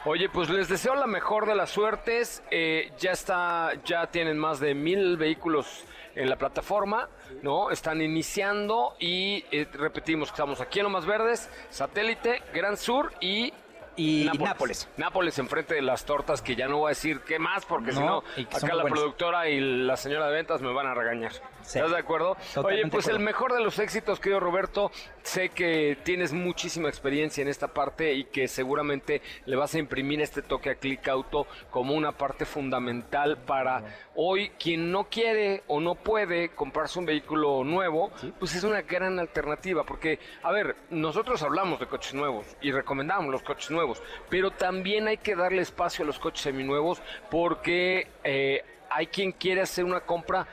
Oye, 0.04 0.28
pues 0.28 0.50
les 0.50 0.68
deseo 0.68 0.96
la 0.96 1.06
mejor 1.06 1.46
de 1.46 1.54
las 1.54 1.70
suertes. 1.70 2.42
Eh, 2.50 2.90
ya 2.98 3.12
está, 3.12 3.72
ya 3.84 4.08
tienen 4.08 4.36
más 4.36 4.58
de 4.58 4.63
mil 4.72 5.18
vehículos 5.18 5.84
en 6.14 6.30
la 6.30 6.36
plataforma, 6.36 7.08
¿no? 7.42 7.70
Están 7.70 8.00
iniciando 8.00 8.94
y 8.98 9.44
eh, 9.50 9.66
repetimos 9.72 10.28
que 10.28 10.34
estamos 10.34 10.60
aquí 10.60 10.78
en 10.78 10.84
Lomas 10.84 11.06
Verdes, 11.06 11.50
Satélite, 11.70 12.42
Gran 12.54 12.76
Sur 12.76 13.12
y 13.20 13.52
y 13.96 14.24
Nápoles. 14.24 14.88
Nápoles. 14.96 15.38
enfrente 15.38 15.74
de 15.74 15.82
las 15.82 16.04
tortas, 16.04 16.42
que 16.42 16.56
ya 16.56 16.68
no 16.68 16.78
voy 16.78 16.86
a 16.86 16.88
decir 16.90 17.20
qué 17.20 17.38
más, 17.38 17.64
porque 17.64 17.92
si 17.92 18.00
no, 18.00 18.22
acá 18.52 18.74
la 18.74 18.84
productora 18.84 19.48
y 19.48 19.60
la 19.60 19.96
señora 19.96 20.26
de 20.26 20.32
ventas 20.32 20.60
me 20.60 20.72
van 20.72 20.86
a 20.86 20.94
regañar. 20.94 21.32
¿Estás 21.60 21.90
de 21.90 21.98
acuerdo? 21.98 22.36
Oye, 22.56 22.86
pues 22.88 23.08
el 23.08 23.20
mejor 23.20 23.54
de 23.54 23.60
los 23.60 23.78
éxitos, 23.78 24.20
querido 24.20 24.38
Roberto, 24.38 24.90
sé 25.22 25.48
que 25.48 25.96
tienes 26.04 26.32
muchísima 26.32 26.88
experiencia 26.88 27.40
en 27.42 27.48
esta 27.48 27.68
parte 27.68 28.12
y 28.12 28.24
que 28.24 28.48
seguramente 28.48 29.22
le 29.46 29.56
vas 29.56 29.74
a 29.74 29.78
imprimir 29.78 30.20
este 30.20 30.42
toque 30.42 30.70
a 30.70 30.74
Click 30.74 31.08
Auto 31.08 31.46
como 31.70 31.94
una 31.94 32.12
parte 32.12 32.44
fundamental 32.44 33.38
para 33.38 33.82
hoy 34.14 34.50
quien 34.58 34.92
no 34.92 35.04
quiere 35.04 35.62
o 35.66 35.80
no 35.80 35.94
puede 35.94 36.50
comprarse 36.50 36.98
un 36.98 37.06
vehículo 37.06 37.64
nuevo, 37.64 38.12
pues 38.38 38.54
es 38.54 38.64
una 38.64 38.82
gran 38.82 39.18
alternativa, 39.18 39.84
porque, 39.84 40.18
a 40.42 40.52
ver, 40.52 40.76
nosotros 40.90 41.42
hablamos 41.42 41.80
de 41.80 41.86
coches 41.86 42.14
nuevos 42.14 42.46
y 42.60 42.72
recomendamos 42.72 43.30
los 43.30 43.42
coches 43.42 43.70
nuevos, 43.70 43.83
pero 44.28 44.50
también 44.50 45.08
hay 45.08 45.18
que 45.18 45.36
darle 45.36 45.62
espacio 45.62 46.04
a 46.04 46.06
los 46.06 46.18
coches 46.18 46.42
seminuevos 46.42 47.02
porque 47.30 48.08
eh, 48.22 48.64
hay 48.90 49.06
quien 49.08 49.32
quiere 49.32 49.62
hacer 49.62 49.84
una 49.84 50.00
compra 50.00 50.46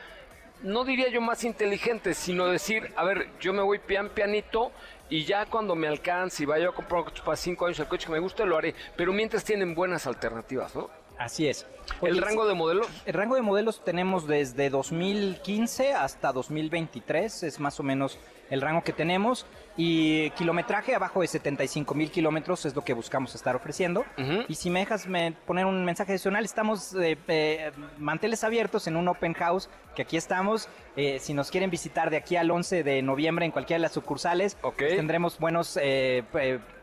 no 0.64 0.84
diría 0.84 1.10
yo 1.10 1.22
más 1.22 1.44
inteligente, 1.44 2.14
sino 2.14 2.46
decir, 2.46 2.92
a 2.96 3.04
ver, 3.04 3.30
yo 3.40 3.54
me 3.54 3.62
voy 3.62 3.80
pian 3.80 4.10
pianito 4.10 4.72
y 5.10 5.26
ya 5.26 5.46
cuando 5.46 5.76
me 5.76 5.88
alcance 5.88 6.44
y 6.44 6.46
vaya 6.46 6.70
a 6.70 6.72
comprar 6.72 7.00
un 7.00 7.06
coche 7.06 7.24
para 7.26 7.38
cinco 7.38 7.66
años, 7.66 7.80
el 7.80 7.88
coche 7.88 8.06
que 8.06 8.14
me 8.14 8.20
guste, 8.20 8.46
lo 8.46 8.58
haré. 8.58 8.76
Pero 8.96 9.12
mientras 9.12 9.44
tienen 9.44 9.76
buenas 9.76 10.08
alternativas, 10.08 10.76
¿no? 10.76 10.90
Así 11.18 11.48
es. 11.48 11.68
¿El 12.02 12.20
rango 12.20 12.48
de 12.48 12.54
modelos? 12.56 12.88
El 13.06 13.14
rango 13.14 13.36
de 13.36 13.42
modelos 13.42 13.84
tenemos 13.84 14.28
desde 14.28 14.70
2015 14.70 15.94
hasta 15.94 16.32
2023, 16.32 17.44
es 17.44 17.60
más 17.60 17.80
o 17.80 17.84
menos 17.84 18.18
el 18.50 18.62
rango 18.62 18.84
que 18.84 18.94
tenemos. 18.94 19.46
Y 19.78 20.30
kilometraje 20.32 20.96
abajo 20.96 21.22
de 21.22 21.28
75 21.28 21.94
mil 21.94 22.12
kilómetros 22.12 22.66
es 22.66 22.76
lo 22.76 22.84
que 22.84 22.94
buscamos 22.94 23.36
estar 23.36 23.56
ofreciendo. 23.56 24.06
Y 24.48 24.56
si 24.56 24.70
me 24.70 24.80
dejas 24.80 25.08
poner 25.46 25.66
un 25.66 25.86
mensaje 25.86 26.12
adicional, 26.12 26.44
estamos 26.44 26.94
eh, 26.96 27.18
eh, 27.28 27.72
manteles 27.98 28.44
abiertos 28.44 28.88
en 28.88 28.98
un 28.98 29.08
open 29.08 29.34
house, 29.34 29.70
que 29.96 30.02
aquí 30.02 30.18
estamos. 30.18 30.68
Eh, 30.98 31.20
si 31.20 31.34
nos 31.34 31.52
quieren 31.52 31.70
visitar 31.70 32.10
de 32.10 32.18
aquí 32.18 32.36
al 32.36 32.52
11 32.52 32.84
de 32.84 33.02
noviembre 33.02 33.46
en 33.46 33.52
cualquiera 33.52 33.78
de 33.78 33.84
las 33.84 33.94
sucursales, 33.94 34.58
pues 34.62 34.96
tendremos 34.96 35.40
buenos 35.40 35.80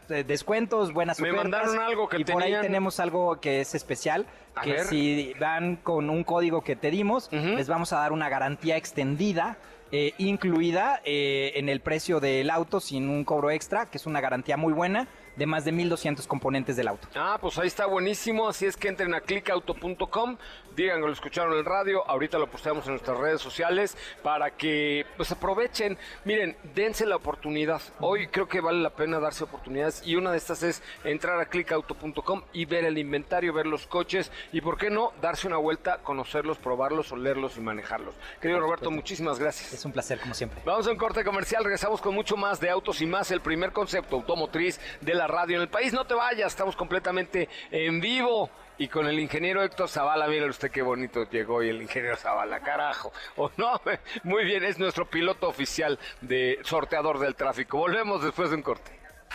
descuentos, 0.08 0.94
buenas 0.94 1.20
Me 1.20 1.32
mandaron 1.32 1.78
algo 1.78 2.08
que 2.08 2.18
y 2.18 2.24
por 2.24 2.42
ahí 2.42 2.54
tenemos 2.62 3.00
algo 3.00 3.38
que 3.40 3.60
es 3.60 3.74
especial, 3.74 4.26
que 4.62 4.84
si 4.84 5.34
van 5.38 5.76
con 5.76 6.08
un 6.08 6.24
código 6.24 6.62
que 6.62 6.74
te 6.74 6.90
dimos, 6.90 7.28
les 7.30 7.68
vamos 7.68 7.92
a 7.92 7.98
dar 7.98 8.12
una 8.12 8.30
garantía 8.30 8.76
extendida 8.78 9.58
eh, 9.90 10.12
incluida 10.18 11.00
eh, 11.04 11.52
en 11.56 11.68
el 11.68 11.80
precio 11.80 12.20
del 12.20 12.50
auto 12.50 12.80
sin 12.80 13.08
un 13.08 13.24
cobro 13.24 13.50
extra, 13.50 13.86
que 13.86 13.98
es 13.98 14.06
una 14.06 14.20
garantía 14.20 14.56
muy 14.56 14.72
buena 14.72 15.08
de 15.36 15.46
más 15.46 15.64
de 15.64 15.72
1200 15.72 16.26
componentes 16.26 16.76
del 16.76 16.88
auto. 16.88 17.08
Ah, 17.14 17.38
pues 17.40 17.58
ahí 17.58 17.68
está 17.68 17.86
buenísimo, 17.86 18.48
así 18.48 18.66
es 18.66 18.76
que 18.76 18.88
entren 18.88 19.14
a 19.14 19.20
clickauto.com, 19.20 20.36
digan 20.82 21.00
que 21.00 21.06
lo 21.08 21.12
escucharon 21.12 21.52
en 21.52 21.58
el 21.58 21.64
radio, 21.64 22.08
ahorita 22.08 22.38
lo 22.38 22.46
posteamos 22.46 22.86
en 22.86 22.92
nuestras 22.92 23.18
redes 23.18 23.40
sociales 23.40 23.96
para 24.22 24.52
que 24.52 25.04
pues 25.16 25.32
aprovechen, 25.32 25.98
miren, 26.24 26.56
dense 26.74 27.04
la 27.04 27.16
oportunidad. 27.16 27.82
Hoy 27.98 28.28
creo 28.28 28.48
que 28.48 28.60
vale 28.60 28.80
la 28.80 28.90
pena 28.90 29.18
darse 29.18 29.42
oportunidades 29.42 30.06
y 30.06 30.14
una 30.14 30.30
de 30.30 30.38
estas 30.38 30.62
es 30.62 30.82
entrar 31.02 31.40
a 31.40 31.46
clickauto.com 31.46 32.42
y 32.52 32.64
ver 32.64 32.84
el 32.84 32.96
inventario, 32.96 33.52
ver 33.52 33.66
los 33.66 33.88
coches 33.88 34.30
y 34.52 34.60
por 34.60 34.78
qué 34.78 34.88
no 34.88 35.12
darse 35.20 35.48
una 35.48 35.56
vuelta, 35.56 35.98
conocerlos, 35.98 36.58
probarlos, 36.58 37.10
olerlos 37.10 37.56
y 37.56 37.60
manejarlos. 37.60 38.14
Querido 38.40 38.60
Roberto, 38.60 38.92
muchísimas 38.92 39.40
gracias. 39.40 39.72
Es 39.72 39.84
un 39.84 39.90
placer 39.90 40.20
como 40.20 40.34
siempre. 40.34 40.62
Vamos 40.64 40.86
a 40.86 40.92
un 40.92 40.96
corte 40.96 41.24
comercial, 41.24 41.64
regresamos 41.64 42.00
con 42.00 42.14
mucho 42.14 42.36
más 42.36 42.60
de 42.60 42.70
autos 42.70 43.02
y 43.02 43.06
más, 43.06 43.32
el 43.32 43.40
primer 43.40 43.72
concepto 43.72 44.14
automotriz 44.14 44.80
de 45.00 45.14
la 45.14 45.26
radio 45.26 45.56
en 45.56 45.62
el 45.62 45.68
país. 45.68 45.92
No 45.92 46.06
te 46.06 46.14
vayas, 46.14 46.52
estamos 46.52 46.76
completamente 46.76 47.48
en 47.72 48.00
vivo. 48.00 48.48
Y 48.78 48.86
con 48.88 49.06
el 49.08 49.18
ingeniero 49.18 49.62
Héctor 49.62 49.88
Zavala, 49.88 50.28
mire 50.28 50.48
usted 50.48 50.70
qué 50.70 50.82
bonito 50.82 51.28
llegó 51.28 51.62
y 51.62 51.68
el 51.68 51.82
ingeniero 51.82 52.16
Zavala, 52.16 52.60
carajo. 52.60 53.12
O 53.36 53.50
no, 53.56 53.80
muy 54.22 54.44
bien, 54.44 54.62
es 54.64 54.78
nuestro 54.78 55.04
piloto 55.04 55.48
oficial 55.48 55.98
de 56.20 56.58
sorteador 56.62 57.18
del 57.18 57.34
tráfico. 57.34 57.78
Volvemos 57.78 58.22
después 58.22 58.50
de 58.50 58.56
un 58.56 58.62
corte. 58.62 58.92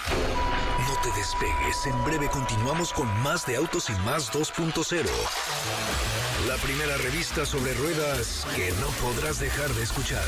No 0.10 1.02
te 1.02 1.18
despegues, 1.18 1.86
en 1.86 2.06
breve 2.06 2.28
continuamos 2.30 2.94
con 2.94 3.08
más 3.22 3.46
de 3.46 3.58
Autos 3.58 3.90
y 3.90 3.94
Más 4.06 4.32
2.0. 4.34 5.06
La 6.48 6.56
primera 6.58 6.98
revista 6.98 7.46
sobre 7.46 7.74
ruedas 7.74 8.48
que 8.56 8.72
no 8.80 8.88
podrás 9.02 9.40
dejar 9.40 9.70
de 9.70 9.84
escuchar. 9.84 10.28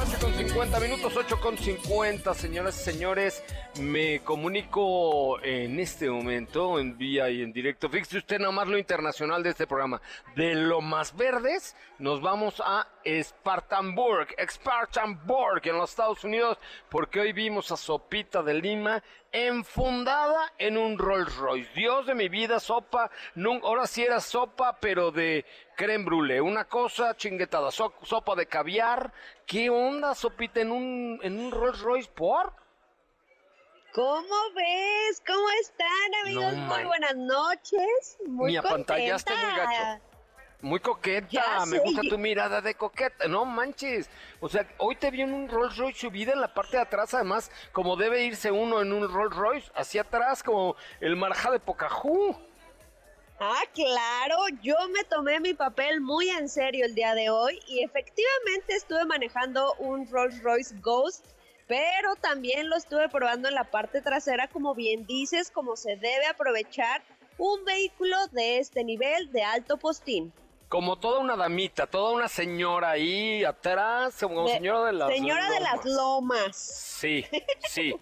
8 0.00 0.18
con 0.20 0.32
50 0.32 0.80
minutos, 0.80 1.16
8 1.16 1.40
con 1.40 1.58
50, 1.58 2.32
señoras 2.34 2.80
y 2.80 2.84
señores. 2.84 3.42
Me 3.80 4.20
comunico 4.20 5.42
en 5.42 5.80
este 5.80 6.08
momento 6.08 6.78
en 6.78 6.96
vía 6.96 7.28
y 7.30 7.42
en 7.42 7.52
directo. 7.52 7.88
Fíjese 7.88 8.18
usted 8.18 8.38
nada 8.38 8.52
más 8.52 8.68
lo 8.68 8.78
internacional 8.78 9.42
de 9.42 9.50
este 9.50 9.66
programa. 9.66 10.00
De 10.36 10.54
lo 10.54 10.80
más 10.80 11.16
verdes, 11.16 11.74
nos 11.98 12.20
vamos 12.20 12.62
a 12.64 12.86
Spartanburg, 13.04 14.28
Spartanburg 14.48 15.62
en 15.64 15.76
los 15.76 15.90
Estados 15.90 16.22
Unidos, 16.22 16.58
porque 16.88 17.18
hoy 17.18 17.32
vimos 17.32 17.72
a 17.72 17.76
Sopita 17.76 18.42
de 18.44 18.54
Lima 18.54 19.02
enfundada 19.32 20.52
en 20.58 20.76
un 20.76 20.98
Rolls 20.98 21.34
Royce. 21.36 21.70
Dios 21.74 22.06
de 22.06 22.14
mi 22.14 22.28
vida, 22.28 22.60
sopa, 22.60 23.10
ahora 23.62 23.86
sí 23.86 24.02
era 24.02 24.20
sopa, 24.20 24.78
pero 24.80 25.10
de 25.10 25.44
creme 25.76 26.04
brûlée, 26.04 26.40
una 26.40 26.64
cosa 26.64 27.16
chinguetada, 27.16 27.70
sopa 27.70 28.34
de 28.34 28.46
caviar. 28.46 29.12
¿Qué 29.46 29.70
onda, 29.70 30.14
sopita, 30.14 30.60
en 30.60 30.72
un, 30.72 31.20
en 31.22 31.38
un 31.38 31.50
Rolls 31.50 31.80
Royce 31.80 32.10
por? 32.10 32.52
¿Cómo 33.94 34.36
ves? 34.54 35.22
¿Cómo 35.26 35.48
están, 35.60 36.14
amigos? 36.22 36.54
muy 36.54 36.84
buenas 36.84 37.16
noches. 37.16 38.18
Muy 38.26 38.52
Mi 38.52 38.56
apantallaste 38.56 39.34
muy 39.34 39.56
gacho. 39.56 40.07
Muy 40.60 40.80
coqueta, 40.80 41.64
me 41.66 41.78
gusta 41.78 42.02
tu 42.02 42.18
mirada 42.18 42.60
de 42.60 42.74
coqueta. 42.74 43.28
No 43.28 43.44
manches. 43.44 44.10
O 44.40 44.48
sea, 44.48 44.66
hoy 44.78 44.96
te 44.96 45.08
vi 45.12 45.22
en 45.22 45.32
un 45.32 45.48
Rolls 45.48 45.76
Royce 45.76 46.00
subida 46.00 46.32
en 46.32 46.40
la 46.40 46.52
parte 46.52 46.78
de 46.78 46.82
atrás, 46.82 47.14
además, 47.14 47.52
como 47.70 47.94
debe 47.94 48.24
irse 48.24 48.50
uno 48.50 48.82
en 48.82 48.92
un 48.92 49.08
Rolls 49.08 49.36
Royce, 49.36 49.70
hacia 49.76 50.02
atrás, 50.02 50.42
como 50.42 50.74
el 51.00 51.14
marja 51.14 51.52
de 51.52 51.60
Pocahú. 51.60 52.36
Ah, 53.38 53.62
claro, 53.72 54.36
yo 54.60 54.74
me 54.92 55.04
tomé 55.04 55.38
mi 55.38 55.54
papel 55.54 56.00
muy 56.00 56.28
en 56.28 56.48
serio 56.48 56.84
el 56.86 56.96
día 56.96 57.14
de 57.14 57.30
hoy 57.30 57.60
y 57.68 57.84
efectivamente 57.84 58.74
estuve 58.74 59.04
manejando 59.04 59.74
un 59.74 60.10
Rolls 60.10 60.42
Royce 60.42 60.74
Ghost, 60.80 61.24
pero 61.68 62.16
también 62.16 62.68
lo 62.68 62.74
estuve 62.76 63.08
probando 63.08 63.46
en 63.46 63.54
la 63.54 63.70
parte 63.70 64.02
trasera, 64.02 64.48
como 64.48 64.74
bien 64.74 65.06
dices, 65.06 65.52
como 65.52 65.76
se 65.76 65.94
debe 65.94 66.26
aprovechar 66.26 67.04
un 67.38 67.64
vehículo 67.64 68.16
de 68.32 68.58
este 68.58 68.82
nivel 68.82 69.30
de 69.30 69.44
alto 69.44 69.76
postín 69.76 70.32
como 70.68 70.96
toda 70.96 71.20
una 71.20 71.36
damita, 71.36 71.86
toda 71.86 72.12
una 72.12 72.28
señora 72.28 72.90
ahí 72.90 73.44
atrás, 73.44 74.16
como 74.20 74.48
señora 74.48 74.84
de 74.84 74.92
las 74.92 75.08
Señora 75.10 75.50
de 75.50 75.60
las 75.60 75.84
lomas. 75.84 76.56
Sí, 76.56 77.24
sí. 77.68 77.94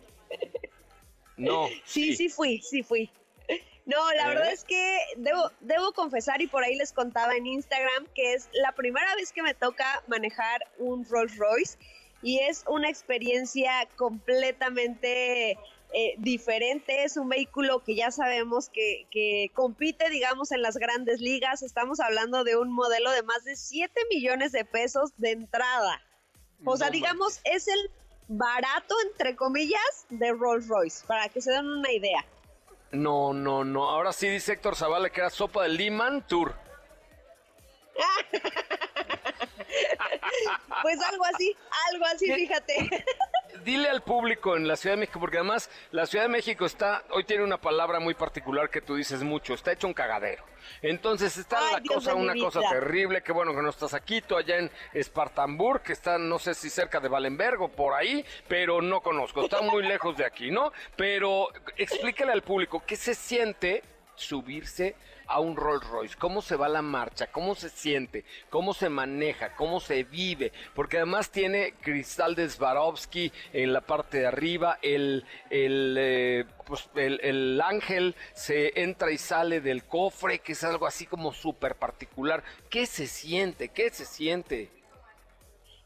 No. 1.37 1.69
Sí, 1.85 2.17
sí, 2.17 2.29
fui, 2.29 2.61
sí 2.63 2.83
fui. 2.83 3.11
No, 3.85 4.13
la 4.15 4.29
verdad 4.29 4.51
¿Eh? 4.51 4.55
es 4.55 4.65
que 4.65 4.99
debo, 5.17 5.51
debo 5.61 5.93
confesar 5.93 6.43
y 6.43 6.49
por 6.49 6.65
ahí 6.65 6.75
les 6.75 6.93
contaba 6.93 7.37
en 7.37 7.47
Instagram 7.47 8.07
que 8.15 8.35
es 8.35 8.49
la 8.53 8.73
primera 8.73 9.15
vez 9.15 9.33
que 9.33 9.43
me 9.43 9.55
toca 9.55 10.03
manejar 10.09 10.67
un 10.79 11.05
Rolls 11.09 11.37
Royce 11.37 11.79
y 12.21 12.41
es 12.41 12.65
una 12.67 12.89
experiencia 12.89 13.87
completamente 13.97 15.57
eh, 15.93 16.15
diferente, 16.19 17.05
es 17.05 17.17
un 17.17 17.29
vehículo 17.29 17.83
que 17.83 17.95
ya 17.95 18.11
sabemos 18.11 18.69
que, 18.69 19.07
que, 19.11 19.51
compite, 19.55 20.11
digamos, 20.11 20.53
en 20.53 20.63
las 20.63 20.77
grandes 20.77 21.21
ligas. 21.21 21.63
Estamos 21.63 22.01
hablando 22.01 22.45
de 22.45 22.57
un 22.57 22.73
modelo 22.73 23.11
de 23.13 23.23
más 23.23 23.45
de 23.45 23.57
7 23.57 23.93
millones 24.11 24.53
de 24.53 24.65
pesos 24.65 25.13
de 25.17 25.33
entrada. 25.33 26.03
O 26.65 26.77
sea, 26.77 26.91
digamos, 26.91 27.41
es 27.45 27.69
el 27.69 27.91
barato, 28.29 28.95
entre 29.09 29.37
comillas, 29.37 30.07
de 30.11 30.33
Rolls 30.33 30.69
Royce, 30.69 31.07
para 31.07 31.29
que 31.29 31.41
se 31.41 31.53
den 31.53 31.67
una 31.67 31.93
idea. 31.93 32.25
No, 32.93 33.33
no, 33.33 33.65
no. 33.65 33.89
Ahora 33.89 34.13
sí 34.13 34.29
dice 34.29 34.53
Héctor 34.53 34.77
Zavala 34.77 35.11
que 35.11 35.21
era 35.21 35.31
sopa 35.31 35.65
de 35.65 35.71
Liman 35.71 36.27
Tour. 36.27 36.55
pues 40.83 41.01
algo 41.01 41.25
así, 41.25 41.57
algo 41.93 42.05
así, 42.07 42.33
fíjate. 42.33 43.05
Dile 43.57 43.89
al 43.89 44.03
público 44.03 44.57
en 44.57 44.69
la 44.69 44.77
Ciudad 44.77 44.97
de 44.97 45.01
México, 45.01 45.21
porque 45.21 45.39
además 45.39 45.71
la 45.91 46.07
Ciudad 46.07 46.25
de 46.25 46.31
México 46.31 46.67
está, 46.67 47.05
hoy 47.11 47.25
tiene 47.25 47.45
una 47.45 47.61
palabra 47.61 48.01
muy 48.01 48.15
particular 48.15 48.71
que 48.71 48.81
tú 48.81 48.97
dices 48.97 49.23
mucho, 49.23 49.55
está 49.55 49.73
hecho 49.73 49.87
un 49.87 49.95
cagadero. 49.95 50.45
Entonces 50.83 51.37
está 51.37 51.59
Ay, 51.59 51.75
la 51.75 51.81
Dios 51.81 51.95
cosa, 51.95 52.15
una 52.15 52.35
cosa 52.35 52.61
terrible, 52.69 53.23
que 53.23 53.33
bueno 53.33 53.55
que 53.55 53.63
no 53.63 53.71
estás 53.71 53.95
aquí, 53.95 54.21
tú 54.21 54.37
allá 54.37 54.59
en 54.59 54.71
Espartamburg, 54.93 55.83
que 55.83 55.93
está 55.93 56.19
no 56.19 56.39
sé 56.39 56.55
si 56.55 56.71
cerca 56.71 57.01
de 57.01 57.09
Valenberg 57.09 57.61
o 57.63 57.69
por 57.69 57.95
ahí, 57.95 58.25
pero 58.49 58.83
no 58.83 59.01
conozco, 59.01 59.45
está 59.45 59.63
muy 59.63 59.83
lejos 59.87 60.17
de 60.17 60.25
aquí, 60.25 60.51
¿no? 60.51 60.73
Pero 60.97 61.49
explícale 61.77 62.33
al 62.33 62.43
público 62.43 62.83
qué 62.87 62.97
se 62.97 63.15
siente 63.15 63.83
subirse 64.15 64.97
a 65.27 65.41
un 65.41 65.57
Rolls 65.57 65.87
Royce, 65.89 66.17
cómo 66.17 66.43
se 66.43 66.57
va 66.57 66.69
la 66.69 66.83
marcha, 66.83 67.27
cómo 67.29 67.55
se 67.55 67.69
siente, 67.69 68.25
cómo 68.51 68.75
se 68.75 68.89
maneja, 68.89 69.55
cómo 69.55 69.81
se 69.81 70.05
vive, 70.05 70.53
porque 70.75 70.99
además 70.99 71.31
tiene 71.31 71.75
cristal 71.81 72.35
de 72.35 72.49
Swarovski 72.49 73.33
en 73.53 73.73
la 73.73 73.81
parte 73.81 74.19
de 74.19 74.27
arriba, 74.27 74.79
el, 74.83 75.25
el, 75.51 75.97
eh, 75.99 76.45
pues, 76.67 76.89
el, 76.95 77.21
el 77.23 77.61
ángel 77.61 78.15
se 78.35 78.81
entra 78.81 79.11
y 79.11 79.19
sale 79.19 79.61
del 79.61 79.85
cofre, 79.85 80.39
que 80.39 80.53
es 80.53 80.65
algo 80.65 80.87
así 80.87 81.07
como 81.07 81.33
súper 81.33 81.77
particular. 81.77 82.43
¿Qué 82.71 82.87
se 82.87 83.07
siente? 83.07 83.69
¿Qué 83.69 83.91
se 83.91 84.05
siente? 84.05 84.71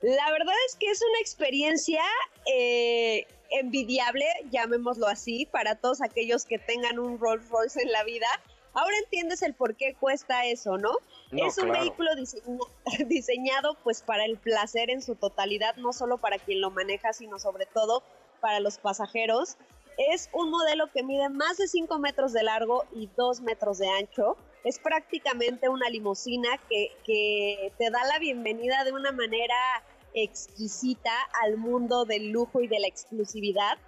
La 0.00 0.30
verdad 0.30 0.54
es 0.66 0.76
que 0.76 0.86
es 0.90 1.02
una 1.02 1.20
experiencia 1.20 2.02
eh, 2.50 3.26
envidiable, 3.50 4.24
llamémoslo 4.50 5.06
así, 5.06 5.46
para 5.46 5.74
todos 5.74 6.00
aquellos 6.00 6.46
que 6.46 6.58
tengan 6.58 6.98
un 6.98 7.18
Rolls 7.18 7.46
Royce 7.50 7.82
en 7.82 7.92
la 7.92 8.02
vida. 8.04 8.26
Ahora 8.72 8.96
entiendes 9.04 9.42
el 9.42 9.54
por 9.54 9.76
qué 9.76 9.94
cuesta 9.94 10.46
eso, 10.46 10.78
¿no? 10.78 10.92
No, 11.32 11.46
es 11.46 11.58
un 11.58 11.64
claro. 11.66 11.80
vehículo 11.80 12.10
diseña- 12.14 12.58
diseñado 13.08 13.74
pues 13.82 14.02
para 14.02 14.24
el 14.24 14.38
placer 14.38 14.90
en 14.90 15.02
su 15.02 15.16
totalidad, 15.16 15.76
no 15.76 15.92
solo 15.92 16.18
para 16.18 16.38
quien 16.38 16.60
lo 16.60 16.70
maneja, 16.70 17.12
sino 17.12 17.38
sobre 17.38 17.66
todo 17.66 18.02
para 18.40 18.60
los 18.60 18.78
pasajeros. 18.78 19.56
Es 19.98 20.30
un 20.32 20.50
modelo 20.50 20.90
que 20.92 21.02
mide 21.02 21.28
más 21.28 21.58
de 21.58 21.68
5 21.68 21.98
metros 21.98 22.32
de 22.32 22.42
largo 22.42 22.84
y 22.94 23.08
2 23.16 23.40
metros 23.42 23.78
de 23.78 23.88
ancho. 23.88 24.36
Es 24.64 24.78
prácticamente 24.78 25.68
una 25.68 25.88
limusina 25.90 26.48
que, 26.68 26.90
que 27.04 27.72
te 27.76 27.90
da 27.90 28.04
la 28.04 28.18
bienvenida 28.18 28.84
de 28.84 28.92
una 28.92 29.12
manera 29.12 29.56
exquisita 30.14 31.12
al 31.42 31.56
mundo 31.56 32.04
del 32.04 32.30
lujo 32.30 32.60
y 32.60 32.68
de 32.68 32.80
la 32.80 32.86
exclusividad. 32.88 33.78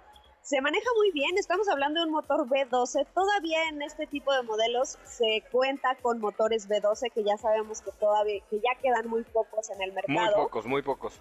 Se 0.43 0.59
maneja 0.59 0.89
muy 0.97 1.09
bien, 1.11 1.37
estamos 1.37 1.69
hablando 1.69 2.01
de 2.01 2.07
un 2.07 2.11
motor 2.11 2.45
V12. 2.45 3.07
Todavía 3.13 3.69
en 3.69 3.81
este 3.81 4.07
tipo 4.07 4.33
de 4.33 4.43
modelos 4.43 4.99
se 5.05 5.41
cuenta 5.53 5.95
con 6.01 6.19
motores 6.19 6.67
V12 6.67 7.13
que 7.13 7.23
ya 7.23 7.37
sabemos 7.37 7.81
que 7.81 7.91
todavía 7.93 8.43
que 8.49 8.59
ya 8.59 8.75
quedan 8.81 9.07
muy 9.07 9.23
pocos 9.23 9.69
en 9.69 9.81
el 9.81 9.93
Muy 9.93 10.01
mercado. 10.05 10.43
pocos, 10.43 10.65
muy 10.65 10.81
pocos. 10.81 11.17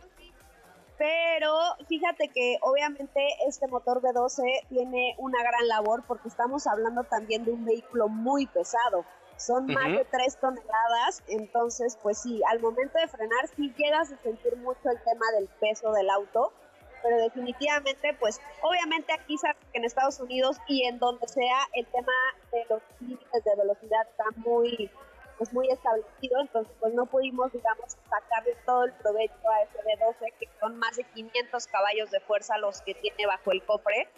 Pero 0.99 1.55
fíjate 1.87 2.29
que 2.35 2.59
obviamente 2.63 3.25
este 3.47 3.69
motor 3.69 4.03
V12 4.03 4.67
tiene 4.69 5.15
una 5.19 5.41
gran 5.41 5.69
labor 5.69 6.03
porque 6.09 6.27
estamos 6.27 6.67
hablando 6.67 7.05
también 7.05 7.45
de 7.45 7.53
un 7.53 7.65
vehículo 7.65 8.09
muy 8.09 8.47
pesado. 8.49 9.05
Son 9.37 9.67
más 9.67 9.87
de 9.87 10.05
3 10.05 10.37
toneladas, 10.41 11.23
entonces 11.29 11.97
pues 12.03 12.19
sí, 12.19 12.41
al 12.51 12.59
momento 12.61 12.99
de 12.99 13.07
frenar 13.07 13.47
sí 13.55 13.73
llegas 13.77 14.11
a 14.11 14.17
sentir 14.19 14.57
mucho 14.57 14.91
el 14.91 15.01
tema 15.05 15.27
del 15.37 15.49
peso 15.61 15.93
del 15.93 16.11
auto, 16.11 16.53
pero 17.03 17.17
definitivamente 17.19 18.15
pues 18.15 18.41
obviamente 18.63 19.13
aquí 19.13 19.37
que 19.73 19.79
en 19.79 19.85
Estados 19.85 20.21
Unidos 20.21 20.59
y 20.69 20.85
en 20.85 20.99
donde 20.99 21.27
sea 21.29 21.59
el 21.75 21.87
tema 21.87 22.13
de 22.53 22.65
los 22.69 22.83
límites 23.01 23.45
de 23.45 23.57
velocidad 23.57 24.07
está 24.09 24.25
muy 24.37 24.91
pues 25.39 25.53
muy 25.53 25.69
establecido, 25.71 26.41
entonces 26.41 26.73
pues 26.79 26.95
no 26.95 27.07
pudimos, 27.07 27.51
digamos, 27.53 27.97
sacarle 28.09 28.55
todo 28.65 28.85
el 28.85 28.93
provecho 28.93 29.51
a 29.51 29.63
ese 29.63 29.79
B12, 29.79 30.33
que 30.39 30.49
son 30.61 30.79
más 30.79 30.95
de 30.97 31.03
500 31.03 31.67
caballos 31.67 32.11
de 32.13 32.21
fuerza 32.21 32.59
los 32.59 32.81
que 32.83 32.95
tiene 32.95 33.27
bajo 33.27 33.51
el 33.51 33.65
cofre, 33.65 34.09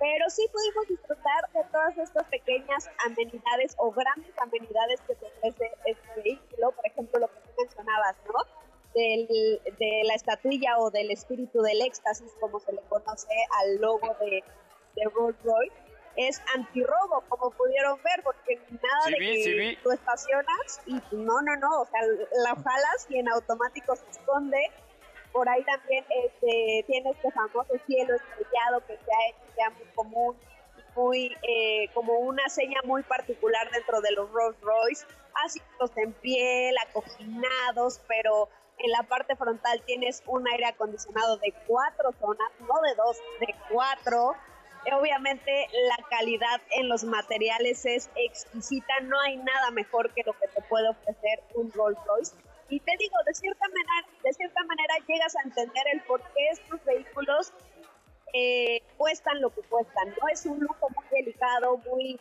pero 0.00 0.28
sí 0.30 0.46
pudimos 0.52 0.88
disfrutar 0.88 1.48
de 1.52 1.62
todas 1.70 1.96
estas 1.98 2.24
pequeñas 2.24 2.90
amenidades 3.06 3.74
o 3.78 3.92
grandes 3.92 4.36
amenidades 4.38 5.00
que 5.02 5.12
ofrece 5.12 5.70
este 5.84 6.22
vehículo, 6.22 6.72
por 6.72 6.86
ejemplo, 6.86 7.20
lo 7.20 7.28
que 7.28 7.40
tú 7.40 7.50
mencionabas, 7.58 8.16
¿no? 8.26 8.63
Del, 8.94 9.26
de 9.78 10.02
la 10.04 10.14
estatuilla 10.14 10.78
o 10.78 10.88
del 10.90 11.10
espíritu 11.10 11.60
del 11.62 11.82
éxtasis, 11.82 12.30
como 12.38 12.60
se 12.60 12.72
le 12.72 12.80
conoce 12.82 13.26
al 13.60 13.80
logo 13.80 14.14
de, 14.20 14.44
de 14.94 15.04
Rolls 15.12 15.36
Royce, 15.42 15.74
es 16.16 16.40
antirrobo, 16.54 17.22
como 17.28 17.50
pudieron 17.50 18.00
ver, 18.02 18.22
porque 18.22 18.56
nada 18.70 19.04
Sí 19.06 19.12
de 19.12 19.18
que 19.18 19.44
sí 19.44 19.78
tú 19.82 19.90
estacionas 19.90 20.80
y 20.86 20.94
no, 21.12 21.42
no, 21.42 21.56
no, 21.56 21.80
o 21.82 21.86
sea, 21.86 22.00
la 22.44 22.54
jalas 22.54 23.06
y 23.08 23.18
en 23.18 23.28
automático 23.28 23.96
se 23.96 24.08
esconde. 24.10 24.70
Por 25.32 25.48
ahí 25.48 25.64
también 25.64 26.04
este, 26.24 26.84
tiene 26.86 27.10
este 27.10 27.30
famoso 27.32 27.74
cielo 27.86 28.14
estrellado 28.14 28.80
que 28.86 28.96
se 28.96 29.12
ha 29.12 29.28
hecho 29.28 29.54
ya 29.58 29.70
muy 29.70 29.86
común, 29.94 30.36
muy 30.94 31.36
eh, 31.42 31.88
como 31.92 32.20
una 32.20 32.48
seña 32.48 32.80
muy 32.84 33.02
particular 33.02 33.68
dentro 33.72 34.00
de 34.00 34.12
los 34.12 34.30
Rolls 34.30 34.60
Royce, 34.60 35.04
asientos 35.44 35.90
en 35.96 36.12
piel, 36.12 36.76
acoginados, 36.88 38.00
pero 38.06 38.48
en 38.78 38.90
la 38.90 39.02
parte 39.04 39.36
frontal 39.36 39.82
tienes 39.86 40.22
un 40.26 40.46
aire 40.48 40.66
acondicionado 40.66 41.36
de 41.38 41.52
cuatro 41.66 42.12
zonas, 42.20 42.48
no 42.60 42.80
de 42.82 42.94
dos, 42.94 43.18
de 43.40 43.54
cuatro. 43.70 44.34
Eh, 44.84 44.94
Obviamente 44.94 45.68
la 45.88 46.04
calidad 46.08 46.60
en 46.70 46.88
los 46.88 47.04
materiales 47.04 47.84
es 47.86 48.10
exquisita, 48.16 49.00
no 49.02 49.18
hay 49.20 49.36
nada 49.36 49.70
mejor 49.70 50.12
que 50.12 50.22
lo 50.24 50.32
que 50.34 50.48
te 50.48 50.62
puede 50.62 50.88
ofrecer 50.88 51.42
un 51.54 51.72
Rolls 51.72 51.98
Royce. 52.06 52.36
Y 52.68 52.80
te 52.80 52.92
digo, 52.98 53.16
de 53.26 53.34
cierta 53.34 53.66
manera, 53.68 54.08
de 54.22 54.32
cierta 54.32 54.64
manera 54.64 54.94
llegas 55.06 55.36
a 55.36 55.42
entender 55.42 55.84
el 55.92 56.02
por 56.02 56.20
qué 56.32 56.48
estos 56.50 56.84
vehículos 56.84 57.52
eh, 58.32 58.82
cuestan 58.96 59.40
lo 59.40 59.50
que 59.50 59.62
cuestan, 59.62 60.08
¿no? 60.20 60.28
Es 60.28 60.44
un 60.44 60.58
lujo 60.58 60.88
muy 60.90 61.04
delicado, 61.10 61.76
muy 61.78 62.18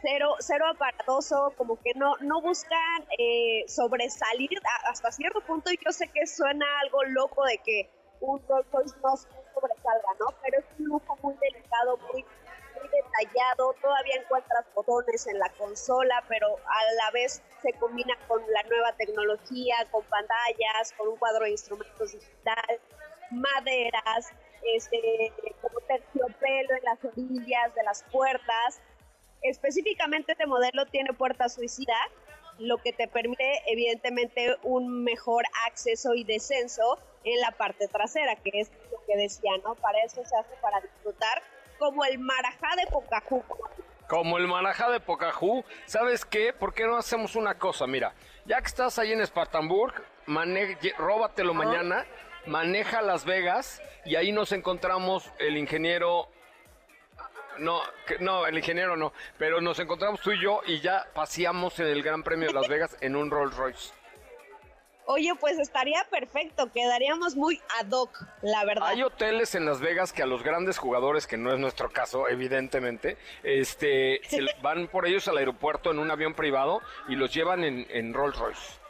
cero, 0.00 0.36
cero 0.40 0.66
aparatoso, 0.68 1.52
como 1.56 1.80
que 1.80 1.92
no, 1.94 2.14
no 2.20 2.40
buscan 2.40 3.06
eh, 3.18 3.64
sobresalir 3.68 4.50
hasta 4.84 5.12
cierto 5.12 5.40
punto 5.42 5.70
y 5.70 5.78
yo 5.84 5.92
sé 5.92 6.08
que 6.08 6.26
suena 6.26 6.66
algo 6.80 7.04
loco 7.04 7.44
de 7.44 7.58
que 7.58 7.90
un 8.20 8.40
Rolls 8.48 8.70
Royce 8.70 8.96
no 9.02 9.16
sobresalga, 9.16 10.08
¿no? 10.18 10.26
Pero 10.42 10.58
es 10.58 10.64
un 10.78 10.86
lujo 10.86 11.18
muy 11.22 11.34
delicado, 11.40 11.98
muy, 12.12 12.22
muy 12.22 12.88
detallado, 12.88 13.74
todavía 13.82 14.16
encuentras 14.16 14.64
botones 14.74 15.26
en 15.26 15.38
la 15.38 15.48
consola, 15.58 16.22
pero 16.28 16.46
a 16.46 16.92
la 17.04 17.10
vez 17.12 17.42
se 17.62 17.72
combina 17.74 18.16
con 18.28 18.40
la 18.50 18.62
nueva 18.64 18.92
tecnología, 18.92 19.76
con 19.90 20.04
pantallas, 20.04 20.92
con 20.96 21.08
un 21.08 21.16
cuadro 21.16 21.44
de 21.44 21.50
instrumentos 21.50 22.12
digital, 22.12 22.80
maderas, 23.30 24.30
este, 24.62 25.32
como 25.60 25.80
terciopelo 25.80 26.76
en 26.76 26.84
las 26.84 27.04
orillas 27.04 27.74
de 27.74 27.82
las 27.82 28.04
puertas. 28.04 28.80
Específicamente 29.42 30.32
este 30.32 30.46
modelo 30.46 30.86
tiene 30.86 31.12
puerta 31.12 31.48
suicida, 31.48 31.96
lo 32.58 32.78
que 32.78 32.92
te 32.92 33.08
permite 33.08 33.62
evidentemente 33.66 34.56
un 34.62 35.02
mejor 35.02 35.44
acceso 35.66 36.14
y 36.14 36.24
descenso 36.24 36.98
en 37.24 37.40
la 37.40 37.50
parte 37.52 37.88
trasera, 37.88 38.36
que 38.36 38.50
es 38.54 38.70
lo 38.90 39.04
que 39.06 39.16
decía, 39.16 39.52
¿no? 39.64 39.74
Para 39.76 39.98
eso 40.04 40.24
se 40.24 40.36
hace 40.36 40.54
para 40.60 40.80
disfrutar 40.80 41.42
como 41.78 42.04
el 42.04 42.18
marajá 42.18 42.76
de 42.76 42.86
Pocahú. 42.86 43.42
Como 44.08 44.36
el 44.36 44.46
Marajá 44.46 44.90
de 44.90 45.00
Pocahú, 45.00 45.64
¿sabes 45.86 46.26
qué? 46.26 46.52
¿Por 46.52 46.74
qué 46.74 46.86
no 46.86 46.98
hacemos 46.98 47.34
una 47.34 47.58
cosa? 47.58 47.86
Mira, 47.86 48.12
ya 48.44 48.60
que 48.60 48.66
estás 48.66 48.98
ahí 48.98 49.10
en 49.10 49.22
Spartanburg, 49.22 49.94
róbatelo 50.98 51.54
mañana, 51.54 52.04
maneja 52.44 53.00
Las 53.00 53.24
Vegas 53.24 53.80
y 54.04 54.16
ahí 54.16 54.30
nos 54.30 54.52
encontramos 54.52 55.32
el 55.38 55.56
ingeniero. 55.56 56.28
No, 57.58 57.80
que- 58.06 58.18
no, 58.18 58.46
el 58.46 58.56
ingeniero 58.56 58.96
no, 58.96 59.12
pero 59.38 59.60
nos 59.60 59.78
encontramos 59.78 60.20
tú 60.20 60.32
y 60.32 60.40
yo 60.42 60.60
y 60.66 60.80
ya 60.80 61.06
paseamos 61.14 61.78
en 61.80 61.86
el 61.86 62.02
Gran 62.02 62.22
Premio 62.22 62.48
de 62.48 62.54
Las 62.54 62.68
Vegas 62.68 62.96
en 63.00 63.16
un 63.16 63.30
Rolls 63.30 63.56
Royce. 63.56 63.92
Oye, 65.04 65.32
pues 65.40 65.58
estaría 65.58 66.04
perfecto, 66.10 66.70
quedaríamos 66.72 67.34
muy 67.34 67.60
ad 67.80 67.90
hoc, 67.90 68.16
la 68.40 68.64
verdad. 68.64 68.86
Hay 68.88 69.02
hoteles 69.02 69.54
en 69.56 69.66
Las 69.66 69.80
Vegas 69.80 70.12
que 70.12 70.22
a 70.22 70.26
los 70.26 70.44
grandes 70.44 70.78
jugadores, 70.78 71.26
que 71.26 71.36
no 71.36 71.52
es 71.52 71.58
nuestro 71.58 71.90
caso, 71.90 72.28
evidentemente, 72.28 73.16
este, 73.42 74.20
van 74.62 74.86
por 74.86 75.06
ellos 75.06 75.26
al 75.26 75.38
aeropuerto 75.38 75.90
en 75.90 75.98
un 75.98 76.10
avión 76.12 76.34
privado 76.34 76.80
y 77.08 77.16
los 77.16 77.34
llevan 77.34 77.64
en, 77.64 77.84
en 77.90 78.14
Rolls 78.14 78.38
Royce. 78.38 78.81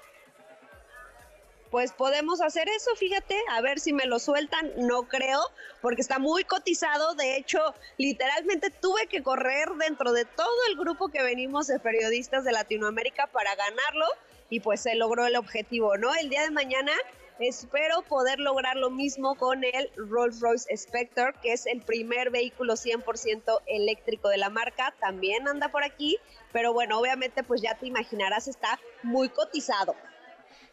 Pues 1.72 1.90
podemos 1.90 2.42
hacer 2.42 2.68
eso, 2.68 2.94
fíjate, 2.96 3.34
a 3.48 3.62
ver 3.62 3.80
si 3.80 3.94
me 3.94 4.04
lo 4.04 4.18
sueltan, 4.18 4.72
no 4.76 5.04
creo, 5.04 5.40
porque 5.80 6.02
está 6.02 6.18
muy 6.18 6.44
cotizado, 6.44 7.14
de 7.14 7.36
hecho, 7.38 7.60
literalmente 7.96 8.68
tuve 8.68 9.06
que 9.06 9.22
correr 9.22 9.70
dentro 9.78 10.12
de 10.12 10.26
todo 10.26 10.54
el 10.68 10.76
grupo 10.76 11.08
que 11.08 11.22
venimos 11.22 11.68
de 11.68 11.80
periodistas 11.80 12.44
de 12.44 12.52
Latinoamérica 12.52 13.26
para 13.28 13.54
ganarlo 13.54 14.04
y 14.50 14.60
pues 14.60 14.82
se 14.82 14.96
logró 14.96 15.24
el 15.24 15.34
objetivo, 15.34 15.96
¿no? 15.96 16.14
El 16.14 16.28
día 16.28 16.42
de 16.42 16.50
mañana 16.50 16.92
espero 17.38 18.02
poder 18.02 18.38
lograr 18.38 18.76
lo 18.76 18.90
mismo 18.90 19.34
con 19.36 19.64
el 19.64 19.90
Rolls 19.96 20.40
Royce 20.40 20.76
Spectre, 20.76 21.32
que 21.42 21.54
es 21.54 21.64
el 21.64 21.80
primer 21.80 22.28
vehículo 22.28 22.74
100% 22.74 23.62
eléctrico 23.64 24.28
de 24.28 24.36
la 24.36 24.50
marca, 24.50 24.94
también 25.00 25.48
anda 25.48 25.70
por 25.70 25.84
aquí, 25.84 26.18
pero 26.52 26.74
bueno, 26.74 27.00
obviamente 27.00 27.42
pues 27.42 27.62
ya 27.62 27.78
te 27.78 27.86
imaginarás, 27.86 28.46
está 28.46 28.78
muy 29.02 29.30
cotizado. 29.30 29.96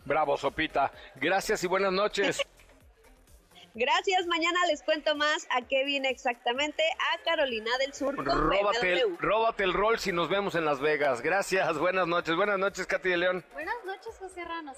Bravo, 0.05 0.37
Sopita. 0.37 0.91
Gracias 1.15 1.63
y 1.63 1.67
buenas 1.67 1.91
noches. 1.91 2.41
Gracias, 3.75 4.25
mañana 4.27 4.59
les 4.67 4.81
cuento 4.81 5.15
más 5.15 5.47
a 5.51 5.61
qué 5.61 5.85
viene 5.85 6.09
exactamente 6.09 6.83
a 7.13 7.23
Carolina 7.23 7.69
del 7.77 7.93
Sur. 7.93 8.15
Con 8.15 8.25
Róbate 8.25 8.93
el, 8.93 9.17
róbate 9.19 9.63
el 9.63 9.73
rol 9.73 9.99
si 9.99 10.11
nos 10.11 10.27
vemos 10.27 10.55
en 10.55 10.65
Las 10.65 10.81
Vegas. 10.81 11.21
Gracias, 11.21 11.77
buenas 11.77 12.07
noches. 12.07 12.35
Buenas 12.35 12.57
noches, 12.57 12.87
Katy 12.87 13.09
de 13.09 13.17
León. 13.17 13.45
Buenas 13.53 13.75
noches, 13.85 14.17
José 14.19 14.43
Ramos. 14.43 14.77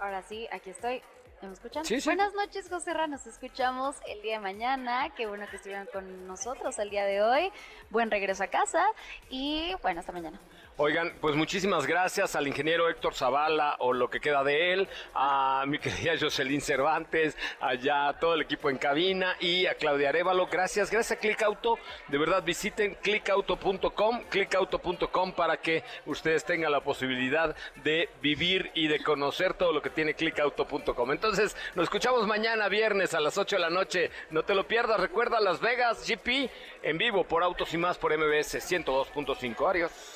Ahora 0.00 0.22
sí, 0.22 0.46
aquí 0.52 0.70
estoy. 0.70 1.02
¿Me 1.42 1.52
escuchan? 1.52 1.84
Sí, 1.84 2.00
sí. 2.00 2.08
Buenas 2.08 2.32
noches, 2.32 2.68
José 2.70 2.94
Ramos. 2.94 3.26
Nos 3.26 3.26
escuchamos 3.26 3.96
el 4.06 4.22
día 4.22 4.34
de 4.34 4.40
mañana. 4.40 5.12
Qué 5.14 5.26
bueno 5.26 5.46
que 5.50 5.56
estuvieron 5.56 5.86
con 5.92 6.26
nosotros 6.26 6.78
el 6.78 6.90
día 6.90 7.04
de 7.04 7.22
hoy. 7.22 7.52
Buen 7.90 8.10
regreso 8.10 8.44
a 8.44 8.46
casa 8.46 8.86
y 9.28 9.74
bueno, 9.82 10.00
hasta 10.00 10.12
mañana. 10.12 10.40
Oigan, 10.78 11.14
pues 11.22 11.34
muchísimas 11.34 11.86
gracias 11.86 12.36
al 12.36 12.46
ingeniero 12.46 12.90
Héctor 12.90 13.14
Zavala 13.14 13.76
o 13.78 13.94
lo 13.94 14.10
que 14.10 14.20
queda 14.20 14.44
de 14.44 14.74
él, 14.74 14.88
a 15.14 15.64
mi 15.66 15.78
querida 15.80 16.12
Jocelyn 16.20 16.60
Cervantes, 16.60 17.34
allá 17.60 18.12
todo 18.20 18.34
el 18.34 18.42
equipo 18.42 18.68
en 18.68 18.76
cabina 18.76 19.36
y 19.40 19.64
a 19.64 19.76
Claudia 19.76 20.10
Arevalo. 20.10 20.48
Gracias, 20.48 20.90
gracias 20.90 21.18
a. 21.18 21.78
De 22.08 22.18
verdad, 22.18 22.42
visiten 22.44 22.94
clickauto.com, 22.96 24.24
clickauto.com 24.28 25.32
para 25.32 25.56
que 25.56 25.82
ustedes 26.04 26.44
tengan 26.44 26.72
la 26.72 26.80
posibilidad 26.80 27.56
de 27.82 28.10
vivir 28.20 28.70
y 28.74 28.88
de 28.88 29.02
conocer 29.02 29.54
todo 29.54 29.72
lo 29.72 29.80
que 29.80 29.88
tiene 29.88 30.12
clickauto.com. 30.12 31.10
Entonces, 31.10 31.56
nos 31.74 31.84
escuchamos 31.84 32.26
mañana 32.26 32.68
viernes 32.68 33.14
a 33.14 33.20
las 33.20 33.38
8 33.38 33.56
de 33.56 33.62
la 33.62 33.70
noche. 33.70 34.10
No 34.28 34.42
te 34.42 34.54
lo 34.54 34.68
pierdas. 34.68 35.00
Recuerda 35.00 35.40
Las 35.40 35.58
Vegas 35.58 36.06
GP 36.06 36.50
en 36.82 36.98
vivo 36.98 37.24
por 37.24 37.42
Autos 37.42 37.72
y 37.72 37.78
más 37.78 37.96
por 37.96 38.14
MBS 38.14 38.56
102.5. 38.56 39.70
Adiós. 39.70 40.15